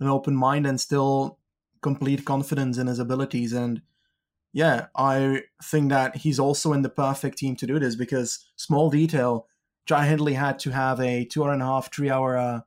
an 0.00 0.08
open 0.08 0.36
mind 0.36 0.66
and 0.66 0.80
still 0.80 1.38
complete 1.80 2.25
confidence 2.25 2.78
in 2.78 2.88
his 2.88 2.98
abilities. 2.98 3.52
And 3.52 3.80
yeah, 4.56 4.86
I 4.96 5.42
think 5.62 5.90
that 5.90 6.16
he's 6.16 6.38
also 6.38 6.72
in 6.72 6.80
the 6.80 6.88
perfect 6.88 7.36
team 7.36 7.56
to 7.56 7.66
do 7.66 7.78
this 7.78 7.94
because 7.94 8.42
small 8.56 8.88
detail, 8.88 9.46
Jai 9.84 10.06
Hindley 10.06 10.32
had 10.32 10.58
to 10.60 10.70
have 10.70 10.98
a 10.98 11.26
two 11.26 11.44
and 11.44 11.60
a 11.60 11.66
half, 11.66 11.92
three 11.94 12.08
hour 12.08 12.38
uh, 12.38 12.60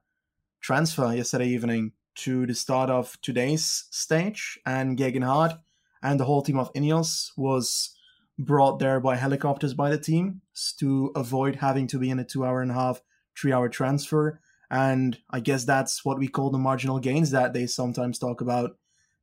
transfer 0.61 1.11
yesterday 1.15 1.47
evening 1.47 1.93
to 2.17 2.45
the 2.45 2.53
start 2.53 2.91
of 2.91 3.17
today's 3.23 3.87
stage, 3.89 4.59
and 4.67 4.99
Geoghegan 4.99 5.23
Hart 5.23 5.55
and 6.03 6.19
the 6.19 6.25
whole 6.25 6.43
team 6.43 6.59
of 6.59 6.71
Ineos 6.73 7.31
was 7.35 7.97
brought 8.37 8.77
there 8.77 8.99
by 8.99 9.15
helicopters 9.15 9.73
by 9.73 9.89
the 9.89 9.97
team 9.97 10.41
to 10.77 11.11
avoid 11.15 11.55
having 11.55 11.87
to 11.87 11.97
be 11.97 12.11
in 12.11 12.19
a 12.19 12.23
two 12.23 12.45
hour 12.45 12.61
and 12.61 12.69
a 12.69 12.75
half, 12.75 13.01
three 13.35 13.51
hour 13.51 13.67
transfer. 13.67 14.39
And 14.69 15.17
I 15.31 15.39
guess 15.39 15.63
that's 15.63 16.05
what 16.05 16.19
we 16.19 16.27
call 16.27 16.51
the 16.51 16.59
marginal 16.59 16.99
gains 16.99 17.31
that 17.31 17.53
they 17.53 17.65
sometimes 17.65 18.19
talk 18.19 18.41
about. 18.41 18.77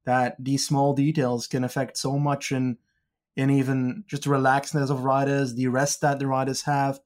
That 0.06 0.36
these 0.38 0.66
small 0.66 0.94
details 0.94 1.46
can 1.46 1.64
affect 1.64 1.98
so 1.98 2.18
much 2.18 2.52
in 2.52 2.78
in 3.36 3.50
even 3.50 4.04
just 4.06 4.22
the 4.22 4.30
relaxedness 4.30 4.90
of 4.90 5.04
riders, 5.04 5.54
the 5.54 5.66
rest 5.66 6.00
that 6.00 6.18
the 6.18 6.26
riders 6.26 6.62
have. 6.62 7.00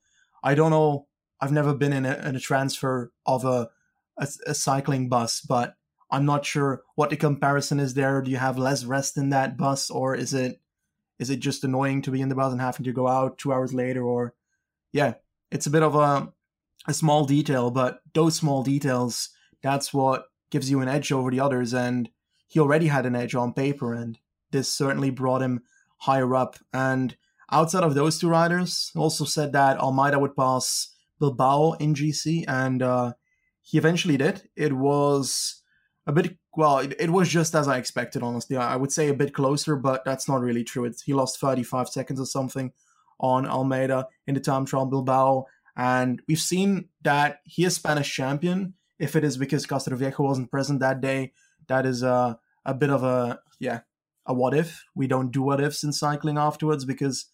I 0.45 0.55
don't 0.55 0.71
know. 0.71 1.09
I've 1.41 1.51
never 1.51 1.75
been 1.75 1.93
in 1.93 2.07
a, 2.07 2.15
in 2.29 2.37
a 2.37 2.41
transfer 2.41 3.13
of 3.27 3.45
a, 3.45 3.71
a 4.17 4.29
a 4.47 4.55
cycling 4.55 5.09
bus, 5.09 5.41
but 5.41 5.75
I'm 6.11 6.27
not 6.27 6.45
sure 6.45 6.83
what 6.95 7.11
the 7.11 7.17
comparison 7.17 7.81
is 7.81 7.95
there. 7.95 8.21
Do 8.21 8.31
you 8.31 8.37
have 8.37 8.59
less 8.59 8.85
rest 8.85 9.17
in 9.17 9.31
that 9.31 9.57
bus, 9.57 9.91
or 9.91 10.15
is 10.15 10.35
it 10.35 10.61
is 11.19 11.31
it 11.31 11.41
just 11.41 11.65
annoying 11.65 12.03
to 12.03 12.11
be 12.11 12.21
in 12.21 12.29
the 12.29 12.35
bus 12.35 12.53
and 12.53 12.61
having 12.61 12.85
to 12.85 12.93
go 12.93 13.07
out 13.07 13.39
two 13.39 13.53
hours 13.53 13.75
later? 13.75 14.03
Or, 14.03 14.35
yeah, 14.93 15.15
it's 15.51 15.67
a 15.67 15.71
bit 15.71 15.83
of 15.83 15.95
a, 15.95 16.33
a 16.89 16.95
small 16.95 17.27
detail, 17.27 17.71
but 17.71 18.01
those 18.15 18.37
small 18.37 18.63
details, 18.63 19.29
that's 19.63 19.93
what 19.93 20.27
gives 20.51 20.71
you 20.71 20.81
an 20.81 20.89
edge 20.89 21.13
over 21.13 21.31
the 21.31 21.41
others. 21.41 21.75
And 21.75 22.09
he 22.51 22.59
already 22.59 22.89
had 22.89 23.07
an 23.07 23.15
edge 23.15 23.37
on 23.37 23.53
paper, 23.53 23.95
and 23.95 24.19
this 24.51 24.69
certainly 24.69 25.11
brought 25.11 25.41
him 25.41 25.63
higher 25.99 26.35
up. 26.35 26.57
And 26.73 27.17
outside 27.53 27.85
of 27.85 27.95
those 27.95 28.19
two 28.19 28.29
riders, 28.29 28.91
also 28.97 29.25
said 29.25 29.53
that 29.53 29.79
Almeida 29.79 30.19
would 30.19 30.37
pass 30.37 30.93
Bilbao 31.21 31.75
in 31.75 31.95
GC, 31.95 32.45
and 32.49 32.83
uh, 32.83 33.13
he 33.63 33.79
eventually 33.79 34.17
did. 34.17 34.49
It 34.57 34.73
was 34.73 35.63
a 36.09 36.13
bit 36.13 36.37
well, 36.57 36.79
it, 36.79 36.97
it, 36.99 37.11
was 37.11 37.29
just 37.29 37.55
as 37.55 37.69
I 37.69 37.79
expected, 37.79 38.25
honestly. 38.25 38.57
I, 38.57 38.73
I, 38.73 38.77
would 38.77 38.91
say 38.91 39.09
a 39.09 39.15
bit 39.15 39.33
closer, 39.33 39.77
but 39.77 40.05
that's 40.05 40.29
not 40.29 40.41
really 40.41 40.65
true. 40.65 40.85
It's, 40.85 41.03
he 41.03 41.15
lost 41.15 41.39
35 41.39 41.89
seconds 41.89 42.19
or 42.19 42.27
something 42.27 42.73
on 43.21 43.47
Almeida 43.47 44.09
in 44.27 44.35
the 44.35 44.41
time 44.41 44.65
trial 44.67 44.87
Bilbao. 44.87 45.47
And 45.77 46.21
we've 46.27 46.41
seen 46.41 46.89
that 47.03 47.43
he 47.45 47.65
is 47.65 47.77
Spanish 47.77 48.13
champion. 48.13 48.75
If 48.99 49.15
it 49.15 49.23
is 49.23 49.37
because 49.37 49.65
Castroviejo 49.65 50.19
wasn't 50.19 50.51
present 50.51 50.81
that 50.81 51.01
day, 51.01 51.33
that 51.71 51.87
is 51.87 52.03
a, 52.03 52.39
a 52.65 52.75
bit 52.75 52.91
of 52.91 53.05
a, 53.05 53.41
yeah, 53.61 53.81
a 54.27 54.35
what 54.35 54.55
if. 54.55 54.85
We 54.95 55.07
don't 55.07 55.31
do 55.31 55.41
what 55.41 55.61
ifs 55.61 55.85
in 55.85 55.93
cycling 55.93 56.37
afterwards 56.37 56.85
because, 56.85 57.27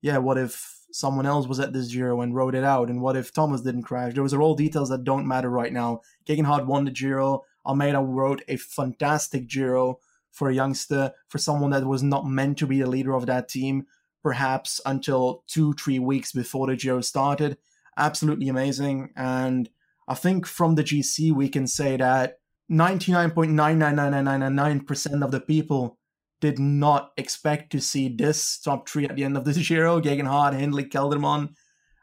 yeah, 0.00 0.16
what 0.16 0.38
if 0.38 0.80
someone 0.90 1.26
else 1.26 1.46
was 1.46 1.60
at 1.60 1.74
this 1.74 1.88
Giro 1.88 2.22
and 2.22 2.34
rode 2.34 2.54
it 2.54 2.64
out? 2.64 2.88
And 2.88 3.02
what 3.02 3.16
if 3.16 3.34
Thomas 3.34 3.60
didn't 3.60 3.82
crash? 3.82 4.14
Those 4.14 4.32
are 4.32 4.40
all 4.40 4.54
details 4.54 4.88
that 4.88 5.04
don't 5.04 5.28
matter 5.28 5.50
right 5.50 5.72
now. 5.72 6.00
Geoghegan 6.26 6.46
Hart 6.46 6.66
won 6.66 6.86
the 6.86 6.90
Giro. 6.90 7.44
Almeida 7.66 8.00
wrote 8.00 8.42
a 8.48 8.56
fantastic 8.56 9.46
Giro 9.46 9.98
for 10.32 10.48
a 10.48 10.54
youngster, 10.54 11.12
for 11.28 11.36
someone 11.36 11.70
that 11.72 11.84
was 11.84 12.02
not 12.02 12.26
meant 12.26 12.56
to 12.58 12.66
be 12.66 12.80
the 12.80 12.88
leader 12.88 13.14
of 13.14 13.26
that 13.26 13.48
team, 13.48 13.86
perhaps 14.22 14.80
until 14.86 15.44
two, 15.46 15.74
three 15.74 15.98
weeks 15.98 16.32
before 16.32 16.66
the 16.66 16.76
Giro 16.76 17.02
started. 17.02 17.58
Absolutely 17.98 18.48
amazing. 18.48 19.10
And 19.16 19.68
I 20.08 20.14
think 20.14 20.46
from 20.46 20.76
the 20.76 20.84
GC, 20.84 21.32
we 21.32 21.50
can 21.50 21.66
say 21.66 21.98
that 21.98 22.38
99.99999% 22.70 25.24
of 25.24 25.30
the 25.30 25.40
people 25.40 25.98
did 26.40 26.58
not 26.58 27.12
expect 27.16 27.72
to 27.72 27.80
see 27.80 28.08
this 28.08 28.58
top 28.58 28.88
three 28.88 29.06
at 29.06 29.16
the 29.16 29.24
end 29.24 29.36
of 29.36 29.44
the 29.44 29.52
Giro 29.52 30.00
Geoghegan 30.02 30.26
Hart, 30.26 30.54
Hindley, 30.54 30.84
Kelderman. 30.84 31.50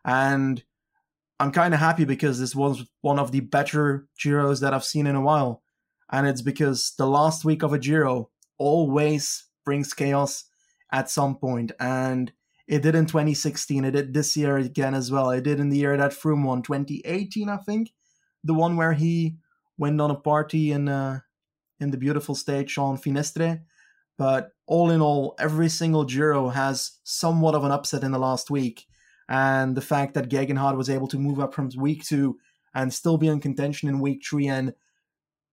And 0.06 0.64
I'm 1.40 1.52
kind 1.52 1.74
of 1.74 1.80
happy 1.80 2.06
because 2.06 2.40
this 2.40 2.56
was 2.56 2.86
one 3.02 3.20
of 3.20 3.32
the 3.32 3.42
better 3.42 4.08
Giros 4.20 4.62
that 4.62 4.74
I've 4.74 4.84
seen 4.84 5.08
in 5.08 5.16
a 5.16 5.22
while. 5.22 5.62
And 6.12 6.28
it's 6.28 6.42
because 6.42 6.94
the 6.98 7.08
last 7.08 7.46
week 7.46 7.64
of 7.64 7.74
a 7.74 7.80
Giro 7.80 8.30
always 8.58 9.46
brings 9.66 9.94
chaos 9.94 10.46
at 10.92 11.10
some 11.10 11.36
point. 11.36 11.72
And 11.80 12.32
it 12.68 12.82
did 12.82 12.96
in 12.96 13.06
2016. 13.06 13.84
It 13.84 13.92
did 13.92 14.14
this 14.14 14.38
year 14.38 14.58
again 14.58 14.94
as 14.94 15.12
well. 15.12 15.32
It 15.32 15.44
did 15.44 15.60
in 15.60 15.70
the 15.70 15.78
year 15.78 15.98
that 15.98 16.12
Froome 16.12 16.46
won, 16.46 16.62
2018, 16.62 17.50
I 17.50 17.58
think. 17.58 17.92
The 18.44 18.54
one 18.54 18.78
where 18.78 18.94
he 18.94 19.38
went 19.78 20.00
on 20.00 20.12
a 20.12 20.16
party 20.16 20.72
in 20.72 20.88
uh, 20.88 21.20
in 21.80 21.92
the 21.92 21.98
beautiful 21.98 22.36
state 22.36 22.68
Jean 22.68 22.98
Finestre. 22.98 23.62
But 24.18 24.52
all 24.68 24.92
in 24.92 25.02
all, 25.02 25.36
every 25.40 25.70
single 25.70 26.06
Giro 26.06 26.50
has 26.50 27.00
somewhat 27.04 27.56
of 27.56 27.64
an 27.64 27.72
upset 27.72 28.04
in 28.04 28.12
the 28.12 28.20
last 28.20 28.52
week. 28.52 28.86
And 29.28 29.76
the 29.76 29.82
fact 29.82 30.14
that 30.14 30.30
Geoghegan 30.30 30.58
Hart 30.58 30.78
was 30.78 30.90
able 30.90 31.08
to 31.08 31.18
move 31.18 31.40
up 31.40 31.54
from 31.54 31.70
week 31.78 32.04
two 32.04 32.38
and 32.76 32.94
still 32.94 33.18
be 33.18 33.28
in 33.28 33.40
contention 33.40 33.90
in 33.90 34.00
week 34.00 34.22
three 34.28 34.48
and 34.48 34.74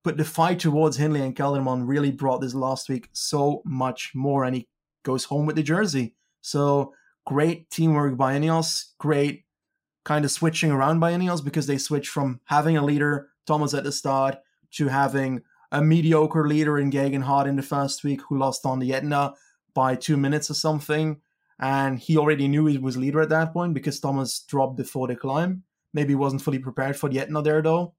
put 0.02 0.16
the 0.16 0.24
fight 0.24 0.58
towards 0.58 0.96
Hindley 0.96 1.20
and 1.20 1.36
Kelderman 1.36 1.86
really 1.86 2.10
brought 2.10 2.40
this 2.40 2.54
last 2.54 2.88
week 2.88 3.08
so 3.12 3.62
much 3.64 4.12
more. 4.14 4.44
And 4.44 4.56
he 4.56 4.68
goes 5.02 5.24
home 5.24 5.46
with 5.46 5.56
the 5.56 5.62
jersey. 5.62 6.14
So 6.40 6.94
great 7.26 7.70
teamwork 7.70 8.16
by 8.16 8.38
Ineos. 8.38 8.92
Great 8.98 9.44
kind 10.04 10.24
of 10.24 10.30
switching 10.30 10.70
around 10.70 11.00
by 11.00 11.12
Ineos 11.12 11.44
because 11.44 11.66
they 11.66 11.78
switch 11.78 12.08
from 12.08 12.40
having 12.46 12.76
a 12.76 12.84
leader, 12.84 13.29
Thomas 13.46 13.74
at 13.74 13.84
the 13.84 13.92
start, 13.92 14.36
to 14.72 14.88
having 14.88 15.42
a 15.72 15.82
mediocre 15.82 16.46
leader 16.46 16.78
in 16.78 16.90
Geoghegan 16.90 17.22
Hart 17.22 17.46
in 17.46 17.56
the 17.56 17.62
first 17.62 18.02
week 18.04 18.20
who 18.28 18.38
lost 18.38 18.66
on 18.66 18.78
the 18.78 18.92
Etna 18.92 19.34
by 19.74 19.94
two 19.94 20.16
minutes 20.16 20.50
or 20.50 20.54
something. 20.54 21.20
And 21.60 21.98
he 21.98 22.16
already 22.16 22.48
knew 22.48 22.66
he 22.66 22.78
was 22.78 22.96
leader 22.96 23.20
at 23.20 23.28
that 23.28 23.52
point 23.52 23.74
because 23.74 24.00
Thomas 24.00 24.40
dropped 24.40 24.76
before 24.76 25.06
the 25.06 25.16
climb. 25.16 25.62
Maybe 25.92 26.14
wasn't 26.14 26.42
fully 26.42 26.58
prepared 26.58 26.96
for 26.96 27.08
the 27.08 27.20
Etna 27.20 27.42
there 27.42 27.62
though. 27.62 27.94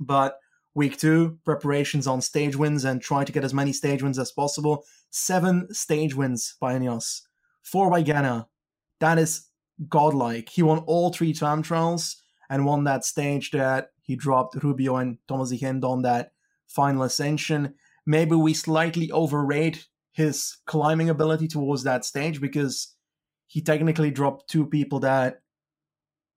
But 0.00 0.38
week 0.74 0.98
two, 0.98 1.38
preparations 1.44 2.06
on 2.06 2.20
stage 2.20 2.56
wins 2.56 2.84
and 2.84 3.00
trying 3.00 3.26
to 3.26 3.32
get 3.32 3.44
as 3.44 3.54
many 3.54 3.72
stage 3.72 4.02
wins 4.02 4.18
as 4.18 4.32
possible. 4.32 4.84
Seven 5.10 5.72
stage 5.72 6.14
wins 6.14 6.56
by 6.60 6.74
Ineos. 6.74 7.22
Four 7.62 7.90
by 7.90 8.02
Ganna. 8.02 8.46
That 9.00 9.18
is 9.18 9.46
godlike. 9.88 10.48
He 10.48 10.62
won 10.62 10.80
all 10.80 11.12
three 11.12 11.32
time 11.32 11.62
trials 11.62 12.22
and 12.50 12.66
won 12.66 12.84
that 12.84 13.04
stage 13.04 13.50
that 13.52 13.90
he 14.08 14.16
dropped 14.16 14.56
Rubio 14.64 14.96
and 14.96 15.18
Thomas 15.28 15.52
Hind 15.60 15.84
on 15.84 16.00
that 16.00 16.32
final 16.66 17.02
ascension. 17.02 17.74
Maybe 18.06 18.34
we 18.34 18.54
slightly 18.54 19.12
overrate 19.12 19.86
his 20.12 20.56
climbing 20.64 21.10
ability 21.10 21.46
towards 21.46 21.82
that 21.82 22.06
stage 22.06 22.40
because 22.40 22.96
he 23.46 23.60
technically 23.60 24.10
dropped 24.10 24.48
two 24.48 24.64
people 24.64 25.00
that 25.00 25.42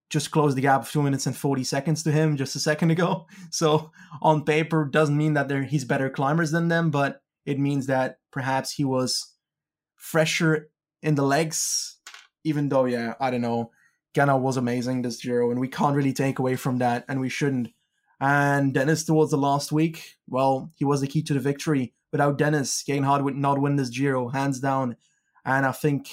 just 0.09 0.31
closed 0.31 0.57
the 0.57 0.61
gap 0.61 0.81
of 0.81 0.91
two 0.91 1.01
minutes 1.01 1.25
and 1.25 1.35
40 1.35 1.63
seconds 1.63 2.03
to 2.03 2.11
him 2.11 2.35
just 2.35 2.57
a 2.57 2.59
second 2.59 2.91
ago. 2.91 3.25
So 3.51 3.91
on 4.21 4.43
paper, 4.43 4.83
doesn't 4.83 5.15
mean 5.15 5.33
that 5.35 5.49
he's 5.69 5.85
better 5.85 6.09
climbers 6.09 6.51
than 6.51 6.67
them, 6.67 6.91
but 6.91 7.21
it 7.45 7.57
means 7.57 7.87
that 7.87 8.19
perhaps 8.33 8.73
he 8.73 8.83
was 8.83 9.33
fresher 9.95 10.69
in 11.01 11.15
the 11.15 11.23
legs, 11.23 11.99
even 12.43 12.67
though, 12.67 12.83
yeah, 12.83 13.13
I 13.21 13.31
don't 13.31 13.41
know. 13.41 13.71
Ganna 14.13 14.39
was 14.39 14.57
amazing 14.57 15.01
this 15.01 15.21
Giro, 15.21 15.51
and 15.51 15.59
we 15.59 15.67
can't 15.67 15.95
really 15.95 16.13
take 16.13 16.39
away 16.39 16.55
from 16.55 16.77
that, 16.79 17.05
and 17.07 17.19
we 17.19 17.29
shouldn't. 17.29 17.69
And 18.19 18.73
Dennis 18.73 19.03
towards 19.03 19.31
the 19.31 19.37
last 19.37 19.71
week, 19.71 20.17
well, 20.27 20.71
he 20.75 20.85
was 20.85 21.01
the 21.01 21.07
key 21.07 21.23
to 21.23 21.33
the 21.33 21.39
victory. 21.39 21.93
Without 22.11 22.37
Dennis, 22.37 22.83
Geoghegan 22.87 23.05
Hart 23.05 23.23
would 23.23 23.35
not 23.35 23.59
win 23.59 23.77
this 23.77 23.89
Giro, 23.89 24.29
hands 24.29 24.59
down. 24.59 24.97
And 25.45 25.65
I 25.65 25.71
think, 25.71 26.09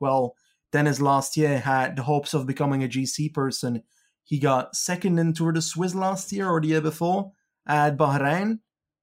well, 0.00 0.34
Dennis 0.70 1.00
last 1.00 1.36
year 1.36 1.58
had 1.58 1.96
the 1.96 2.04
hopes 2.04 2.32
of 2.32 2.46
becoming 2.46 2.82
a 2.82 2.88
GC 2.88 3.34
person. 3.34 3.82
He 4.24 4.38
got 4.38 4.76
second 4.76 5.18
in 5.18 5.34
Tour 5.34 5.52
de 5.52 5.60
Suisse 5.60 5.94
last 5.94 6.32
year 6.32 6.48
or 6.48 6.60
the 6.60 6.68
year 6.68 6.80
before 6.80 7.32
at 7.66 7.98
Bahrain, 7.98 8.60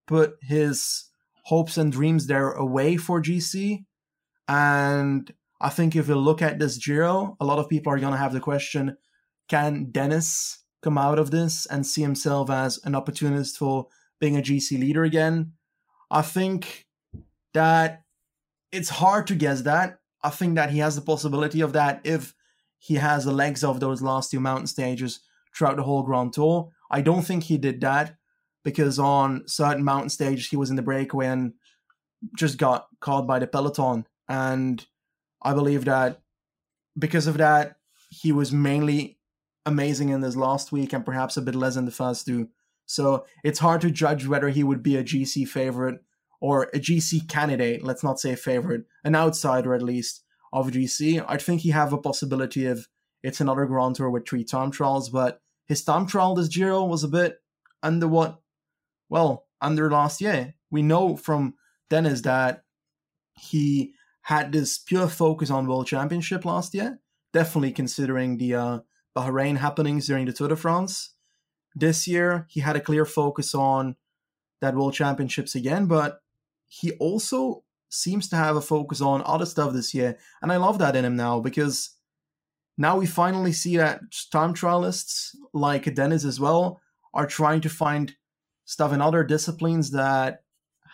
put 0.07 0.37
his 0.41 1.05
hopes 1.43 1.77
and 1.77 1.91
dreams 1.91 2.27
there 2.27 2.51
away 2.51 2.97
for 2.97 3.21
GC. 3.21 3.85
And 4.47 5.31
I 5.61 5.69
think 5.69 5.95
if 5.95 6.07
you 6.07 6.15
look 6.15 6.41
at 6.41 6.59
this 6.59 6.77
Giro, 6.77 7.35
a 7.39 7.45
lot 7.45 7.59
of 7.59 7.69
people 7.69 7.91
are 7.91 7.99
going 7.99 8.13
to 8.13 8.17
have 8.19 8.33
the 8.33 8.39
question 8.39 8.97
can 9.49 9.91
Dennis 9.91 10.63
come 10.81 10.97
out 10.97 11.19
of 11.19 11.31
this 11.31 11.65
and 11.65 11.85
see 11.85 12.01
himself 12.01 12.49
as 12.49 12.79
an 12.83 12.95
opportunist 12.95 13.57
for 13.57 13.87
being 14.19 14.37
a 14.37 14.41
GC 14.41 14.79
leader 14.79 15.03
again? 15.03 15.53
I 16.11 16.21
think 16.21 16.85
that 17.53 18.03
it's 18.71 18.89
hard 18.89 19.27
to 19.27 19.35
guess 19.35 19.61
that. 19.61 19.99
I 20.23 20.29
think 20.29 20.55
that 20.55 20.69
he 20.69 20.79
has 20.79 20.95
the 20.95 21.01
possibility 21.01 21.61
of 21.61 21.73
that 21.73 22.01
if 22.03 22.33
he 22.77 22.95
has 22.95 23.25
the 23.25 23.31
legs 23.31 23.63
of 23.63 23.79
those 23.79 24.01
last 24.01 24.31
two 24.31 24.39
mountain 24.39 24.67
stages 24.67 25.19
throughout 25.55 25.75
the 25.75 25.83
whole 25.83 26.03
Grand 26.03 26.33
Tour. 26.33 26.69
I 26.91 27.01
don't 27.01 27.23
think 27.23 27.43
he 27.43 27.57
did 27.57 27.81
that 27.81 28.15
because 28.63 28.99
on 28.99 29.43
certain 29.47 29.83
mountain 29.83 30.09
stages 30.09 30.47
he 30.47 30.57
was 30.57 30.69
in 30.69 30.75
the 30.75 30.81
breakaway 30.81 31.27
and 31.27 31.53
just 32.37 32.57
got 32.57 32.87
caught 32.99 33.27
by 33.27 33.39
the 33.39 33.47
peloton. 33.47 34.05
And 34.27 34.85
I 35.41 35.53
believe 35.53 35.85
that 35.85 36.21
because 36.97 37.27
of 37.27 37.37
that, 37.37 37.77
he 38.09 38.31
was 38.31 38.51
mainly 38.51 39.19
amazing 39.65 40.09
in 40.09 40.21
this 40.21 40.35
last 40.35 40.71
week 40.71 40.93
and 40.93 41.05
perhaps 41.05 41.37
a 41.37 41.41
bit 41.41 41.55
less 41.55 41.75
in 41.75 41.85
the 41.85 41.91
first 41.91 42.25
two. 42.25 42.49
So 42.85 43.25
it's 43.43 43.59
hard 43.59 43.81
to 43.81 43.91
judge 43.91 44.25
whether 44.25 44.49
he 44.49 44.63
would 44.63 44.81
be 44.81 44.95
a 44.95 45.03
GC 45.03 45.47
favorite 45.47 46.01
or 46.41 46.63
a 46.73 46.79
GC 46.79 47.27
candidate, 47.29 47.83
let's 47.83 48.03
not 48.03 48.19
say 48.19 48.35
favorite, 48.35 48.85
an 49.03 49.15
outsider 49.15 49.73
at 49.73 49.83
least 49.83 50.23
of 50.51 50.71
GC. 50.71 51.23
I 51.27 51.37
think 51.37 51.61
he 51.61 51.69
have 51.69 51.93
a 51.93 51.97
possibility 51.97 52.65
of 52.65 52.87
it's 53.21 53.41
another 53.41 53.65
Grand 53.65 53.95
Tour 53.95 54.09
with 54.09 54.27
three 54.27 54.43
time 54.43 54.71
trials, 54.71 55.09
but 55.09 55.41
his 55.67 55.83
time 55.83 56.07
trial 56.07 56.35
this 56.35 56.47
Giro 56.47 56.83
was 56.85 57.03
a 57.03 57.07
bit 57.07 57.41
under 57.83 58.07
what, 58.07 58.39
well, 59.09 59.47
under 59.61 59.91
last 59.91 60.21
year. 60.21 60.55
We 60.71 60.81
know 60.81 61.15
from 61.15 61.55
Dennis 61.89 62.21
that 62.21 62.63
he 63.33 63.93
had 64.23 64.51
this 64.51 64.77
pure 64.77 65.07
focus 65.07 65.49
on 65.49 65.67
World 65.67 65.87
Championship 65.87 66.45
last 66.45 66.73
year, 66.73 66.99
definitely 67.33 67.71
considering 67.71 68.37
the 68.37 68.55
uh, 68.55 68.79
Bahrain 69.15 69.57
happenings 69.57 70.07
during 70.07 70.25
the 70.25 70.33
Tour 70.33 70.49
de 70.49 70.55
France. 70.55 71.13
This 71.75 72.07
year, 72.07 72.45
he 72.49 72.59
had 72.59 72.75
a 72.75 72.81
clear 72.81 73.05
focus 73.05 73.55
on 73.55 73.95
that 74.61 74.75
World 74.75 74.93
Championships 74.93 75.55
again, 75.55 75.85
but 75.85 76.21
he 76.67 76.91
also 76.93 77.63
seems 77.89 78.29
to 78.29 78.35
have 78.35 78.55
a 78.55 78.61
focus 78.61 79.01
on 79.01 79.23
other 79.25 79.45
stuff 79.45 79.73
this 79.73 79.93
year. 79.93 80.17
And 80.41 80.51
I 80.51 80.57
love 80.57 80.77
that 80.79 80.95
in 80.95 81.05
him 81.05 81.15
now 81.15 81.39
because 81.39 81.95
now 82.77 82.97
we 82.97 83.05
finally 83.07 83.51
see 83.51 83.77
that 83.77 84.01
time 84.31 84.53
trialists 84.53 85.35
like 85.53 85.93
Dennis 85.95 86.23
as 86.23 86.39
well 86.39 86.81
are 87.13 87.25
trying 87.25 87.61
to 87.61 87.69
find 87.69 88.15
stuff 88.65 88.93
in 88.93 89.01
other 89.01 89.23
disciplines 89.23 89.91
that 89.91 90.43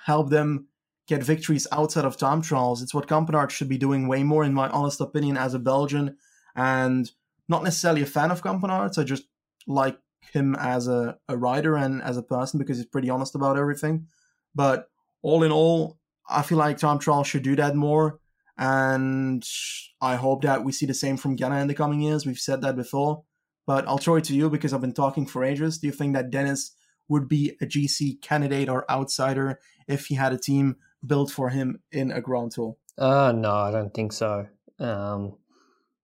help 0.06 0.30
them 0.30 0.68
get 1.08 1.24
victories 1.24 1.68
outside 1.72 2.06
of 2.06 2.18
time 2.18 2.42
trials. 2.42 2.82
It's 2.82 2.94
what 2.94 3.08
Campenaerts 3.08 3.52
should 3.52 3.70
be 3.70 3.78
doing 3.78 4.08
way 4.08 4.24
more, 4.24 4.44
in 4.44 4.54
my 4.54 4.70
honest 4.70 5.02
opinion, 5.02 5.38
as 5.38 5.54
a 5.54 5.60
Belgian, 5.60 6.18
and 6.56 7.12
not 7.48 7.64
necessarily 7.64 8.02
a 8.02 8.08
fan 8.08 8.32
of 8.32 8.42
Campenaerts. 8.42 8.98
I 8.98 9.04
just 9.04 9.24
like 9.68 9.98
him 10.32 10.56
as 10.56 10.88
a, 10.88 11.18
a 11.30 11.38
rider 11.38 11.76
and 11.76 12.02
as 12.02 12.18
a 12.18 12.24
person 12.24 12.58
because 12.58 12.78
he's 12.78 12.86
pretty 12.86 13.10
honest 13.10 13.36
about 13.36 13.58
everything. 13.58 14.08
But 14.54 14.90
all 15.22 15.44
in 15.44 15.52
all, 15.52 16.00
I 16.28 16.42
feel 16.42 16.58
like 16.58 16.78
Time 16.78 17.00
Trial 17.00 17.24
should 17.24 17.44
do 17.44 17.56
that 17.56 17.76
more. 17.76 18.20
And 18.58 19.46
I 20.02 20.16
hope 20.16 20.44
that 20.44 20.64
we 20.64 20.72
see 20.72 20.86
the 20.86 20.94
same 20.94 21.18
from 21.18 21.38
Ganna 21.38 21.62
in 21.62 21.68
the 21.68 21.74
coming 21.74 22.02
years. 22.02 22.26
We've 22.26 22.38
said 22.38 22.62
that 22.62 22.76
before. 22.76 23.24
But 23.68 23.88
I'll 23.88 23.98
throw 23.98 24.16
it 24.16 24.24
to 24.26 24.36
you 24.36 24.50
because 24.50 24.74
I've 24.74 24.82
been 24.82 24.94
talking 24.94 25.26
for 25.26 25.44
ages. 25.44 25.80
Do 25.80 25.88
you 25.88 25.94
think 25.94 26.14
that 26.14 26.30
Dennis 26.30 26.72
would 27.08 27.28
be 27.28 27.58
a 27.62 27.66
GC 27.66 28.22
candidate 28.22 28.70
or 28.70 28.90
outsider 28.90 29.60
if 29.88 30.08
he 30.08 30.16
had 30.16 30.34
a 30.34 30.38
team 30.38 30.78
built 31.06 31.32
for 31.32 31.50
him 31.50 31.80
in 31.92 32.12
a 32.12 32.22
Grand 32.22 32.52
Tour? 32.52 32.76
Uh, 32.98 33.32
no, 33.36 33.52
I 33.52 33.72
don't 33.72 33.94
think 33.94 34.14
so. 34.14 34.48
Um, 34.80 35.38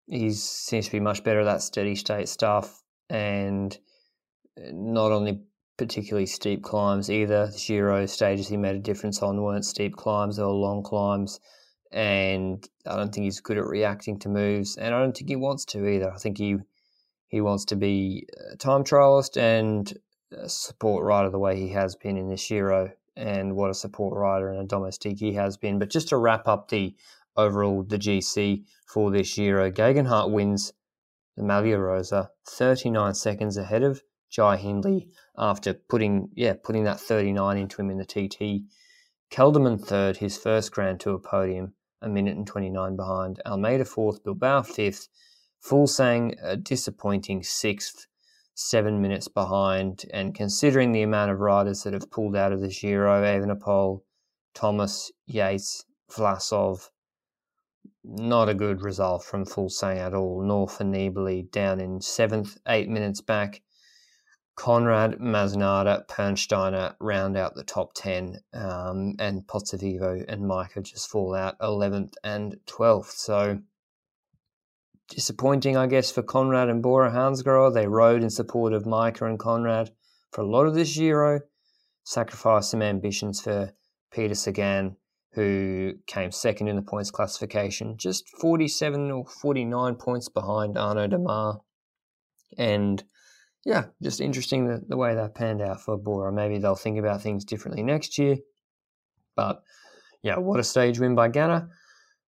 he 0.06 0.32
seems 0.32 0.86
to 0.86 0.92
be 0.92 1.00
much 1.00 1.22
better 1.22 1.40
at 1.40 1.44
that 1.44 1.62
steady 1.62 1.94
state 1.94 2.28
stuff 2.28 2.82
and 3.08 3.76
not 4.56 5.12
only 5.12 5.40
particularly 5.76 6.26
steep 6.26 6.62
climbs 6.62 7.10
either. 7.10 7.46
The 7.46 7.58
Giro 7.58 8.06
stages 8.06 8.48
he 8.48 8.56
made 8.56 8.76
a 8.76 8.80
difference 8.80 9.22
on 9.22 9.42
weren't 9.42 9.64
steep 9.64 9.96
climbs, 9.96 10.36
they 10.36 10.42
were 10.42 10.50
long 10.50 10.82
climbs. 10.82 11.40
And 11.92 12.68
I 12.86 12.96
don't 12.96 13.12
think 13.12 13.24
he's 13.24 13.40
good 13.40 13.58
at 13.58 13.66
reacting 13.66 14.18
to 14.20 14.28
moves, 14.28 14.76
and 14.76 14.94
I 14.94 15.00
don't 15.00 15.16
think 15.16 15.28
he 15.28 15.34
wants 15.34 15.64
to 15.66 15.88
either. 15.88 16.12
I 16.12 16.18
think 16.18 16.38
he 16.38 16.58
he 17.26 17.40
wants 17.40 17.64
to 17.66 17.76
be 17.76 18.28
a 18.52 18.56
time 18.56 18.84
trialist 18.84 19.36
and 19.36 19.92
support 20.46 21.04
rider 21.04 21.30
the 21.30 21.38
way 21.38 21.56
he 21.58 21.70
has 21.70 21.96
been 21.96 22.16
in 22.16 22.28
this 22.28 22.46
Giro 22.46 22.92
and 23.20 23.54
what 23.54 23.70
a 23.70 23.74
support 23.74 24.16
rider 24.16 24.50
and 24.50 24.60
a 24.60 24.64
domestique 24.64 25.18
he 25.18 25.34
has 25.34 25.56
been. 25.56 25.78
But 25.78 25.90
just 25.90 26.08
to 26.08 26.16
wrap 26.16 26.48
up 26.48 26.68
the 26.68 26.96
overall 27.36 27.82
the 27.82 27.98
GC 27.98 28.64
for 28.86 29.10
this 29.10 29.36
year, 29.36 29.60
uh, 29.60 29.70
Geoghegan 29.70 30.06
Hart 30.06 30.30
wins 30.30 30.72
the 31.36 31.42
Maglia 31.42 31.78
Rosa 31.78 32.30
39 32.48 33.14
seconds 33.14 33.56
ahead 33.56 33.82
of 33.82 34.02
Jai 34.30 34.56
Hindley 34.56 35.08
after 35.36 35.74
putting 35.74 36.30
yeah 36.34 36.54
putting 36.62 36.84
that 36.84 37.00
39 37.00 37.56
into 37.56 37.80
him 37.80 37.90
in 37.90 37.98
the 37.98 38.04
TT. 38.04 38.64
Kelderman 39.30 39.80
third, 39.80 40.16
his 40.16 40.36
first 40.36 40.72
Grand 40.72 40.98
Tour 41.00 41.18
podium, 41.18 41.74
a 42.02 42.08
minute 42.08 42.36
and 42.36 42.46
29 42.46 42.96
behind. 42.96 43.40
Almeida 43.46 43.84
fourth, 43.84 44.24
Bilbao 44.24 44.62
fifth. 44.62 45.08
Fuglsang 45.62 46.34
a 46.42 46.56
disappointing 46.56 47.42
sixth 47.42 48.06
seven 48.60 49.00
minutes 49.00 49.28
behind. 49.28 50.04
And 50.12 50.34
considering 50.34 50.92
the 50.92 51.02
amount 51.02 51.30
of 51.30 51.40
riders 51.40 51.82
that 51.82 51.94
have 51.94 52.10
pulled 52.10 52.36
out 52.36 52.52
of 52.52 52.60
the 52.60 52.68
Giro, 52.68 53.22
Evenepoel, 53.22 54.02
Thomas, 54.54 55.10
Yates, 55.26 55.84
Vlasov, 56.10 56.90
not 58.04 58.48
a 58.48 58.54
good 58.54 58.82
result 58.82 59.24
from 59.24 59.46
Fuglsang 59.46 59.96
at 59.96 60.14
all, 60.14 60.42
nor 60.42 60.68
for 60.68 60.84
Nibali 60.84 61.50
down 61.50 61.80
in 61.80 62.00
seventh, 62.00 62.58
eight 62.66 62.88
minutes 62.88 63.20
back. 63.20 63.62
Konrad, 64.56 65.18
Masnada, 65.18 66.06
Pernsteiner 66.06 66.94
round 67.00 67.38
out 67.38 67.54
the 67.54 67.64
top 67.64 67.92
10, 67.94 68.40
um, 68.52 69.14
and 69.18 69.46
Pozzovivo 69.46 70.22
and 70.28 70.42
Majka 70.42 70.82
just 70.82 71.08
fall 71.08 71.34
out 71.34 71.58
11th 71.60 72.12
and 72.24 72.56
12th. 72.66 73.12
So 73.12 73.60
disappointing, 75.10 75.76
I 75.76 75.86
guess, 75.86 76.10
for 76.10 76.22
Konrad 76.22 76.70
and 76.70 76.82
Bora 76.82 77.10
Hansgrohe. 77.10 77.74
They 77.74 77.86
rode 77.86 78.22
in 78.22 78.30
support 78.30 78.72
of 78.72 78.84
Majka 78.84 79.28
and 79.28 79.38
Konrad 79.38 79.90
for 80.32 80.40
a 80.40 80.46
lot 80.46 80.66
of 80.66 80.74
this 80.74 80.94
Giro, 80.94 81.40
sacrificed 82.04 82.70
some 82.70 82.82
ambitions 82.82 83.40
for 83.40 83.72
Peter 84.12 84.34
Sagan, 84.34 84.96
who 85.32 85.94
came 86.06 86.32
second 86.32 86.68
in 86.68 86.76
the 86.76 86.82
points 86.82 87.10
classification, 87.10 87.96
just 87.96 88.28
47 88.40 89.10
or 89.10 89.26
49 89.26 89.94
points 89.96 90.28
behind 90.28 90.78
Arnaud 90.78 91.08
Démare. 91.08 91.60
And 92.58 93.02
yeah, 93.64 93.86
just 94.02 94.20
interesting 94.20 94.66
the, 94.66 94.82
the 94.88 94.96
way 94.96 95.14
that 95.14 95.34
panned 95.34 95.62
out 95.62 95.80
for 95.80 95.96
Bora. 95.96 96.32
Maybe 96.32 96.58
they'll 96.58 96.74
think 96.74 96.98
about 96.98 97.22
things 97.22 97.44
differently 97.44 97.82
next 97.82 98.18
year. 98.18 98.38
But 99.36 99.62
yeah, 100.22 100.38
what 100.38 100.60
a 100.60 100.64
stage 100.64 100.98
win 100.98 101.14
by 101.14 101.28
Ganna. 101.28 101.68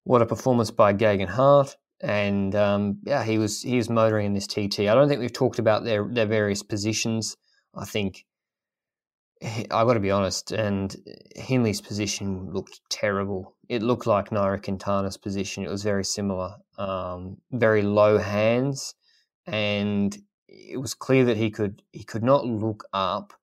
What 0.03 0.21
a 0.21 0.25
performance 0.25 0.71
by 0.71 0.93
Geoghegan 0.93 1.29
Hart. 1.29 1.75
And 2.03 2.53
um, 2.53 2.99
yeah, 3.05 3.23
he 3.23 3.37
was 3.37 3.61
he 3.61 3.77
was 3.77 3.89
motoring 3.89 4.27
in 4.27 4.33
this 4.33 4.45
TT. 4.45 4.81
I 4.81 4.93
don't 4.93 5.07
think 5.07 5.21
we've 5.21 5.31
talked 5.31 5.57
about 5.57 5.85
their 5.85 6.05
their 6.05 6.25
various 6.25 6.61
positions. 6.61 7.37
I 7.73 7.85
think 7.85 8.25
I 9.43 9.83
got 9.83 9.93
to 9.93 9.99
be 9.99 10.11
honest, 10.11 10.51
and 10.51 10.95
Hindley's 11.35 11.81
position 11.81 12.51
looked 12.51 12.81
terrible. 12.89 13.55
It 13.67 13.81
looked 13.81 14.05
like 14.05 14.29
Nairo 14.29 14.61
Quintana's 14.61 15.17
position. 15.17 15.63
It 15.63 15.69
was 15.69 15.83
very 15.83 16.05
similar, 16.05 16.55
um, 16.77 17.37
very 17.51 17.81
low 17.81 18.17
hands, 18.17 18.95
and 19.45 20.17
it 20.47 20.79
was 20.79 20.93
clear 20.93 21.25
that 21.25 21.37
he 21.37 21.49
could 21.49 21.81
he 21.91 22.03
could 22.03 22.23
not 22.23 22.45
look 22.45 22.85
up 22.93 23.33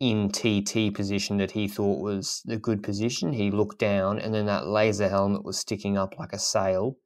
in 0.00 0.30
TT 0.30 0.92
position 0.94 1.36
that 1.36 1.52
he 1.52 1.68
thought 1.68 2.00
was 2.00 2.42
the 2.44 2.56
good 2.56 2.82
position. 2.82 3.32
He 3.32 3.50
looked 3.50 3.78
down, 3.78 4.18
and 4.18 4.34
then 4.34 4.46
that 4.46 4.66
laser 4.66 5.08
helmet 5.08 5.44
was 5.44 5.58
sticking 5.58 5.96
up 5.96 6.18
like 6.18 6.32
a 6.32 6.38
sail. 6.38 6.96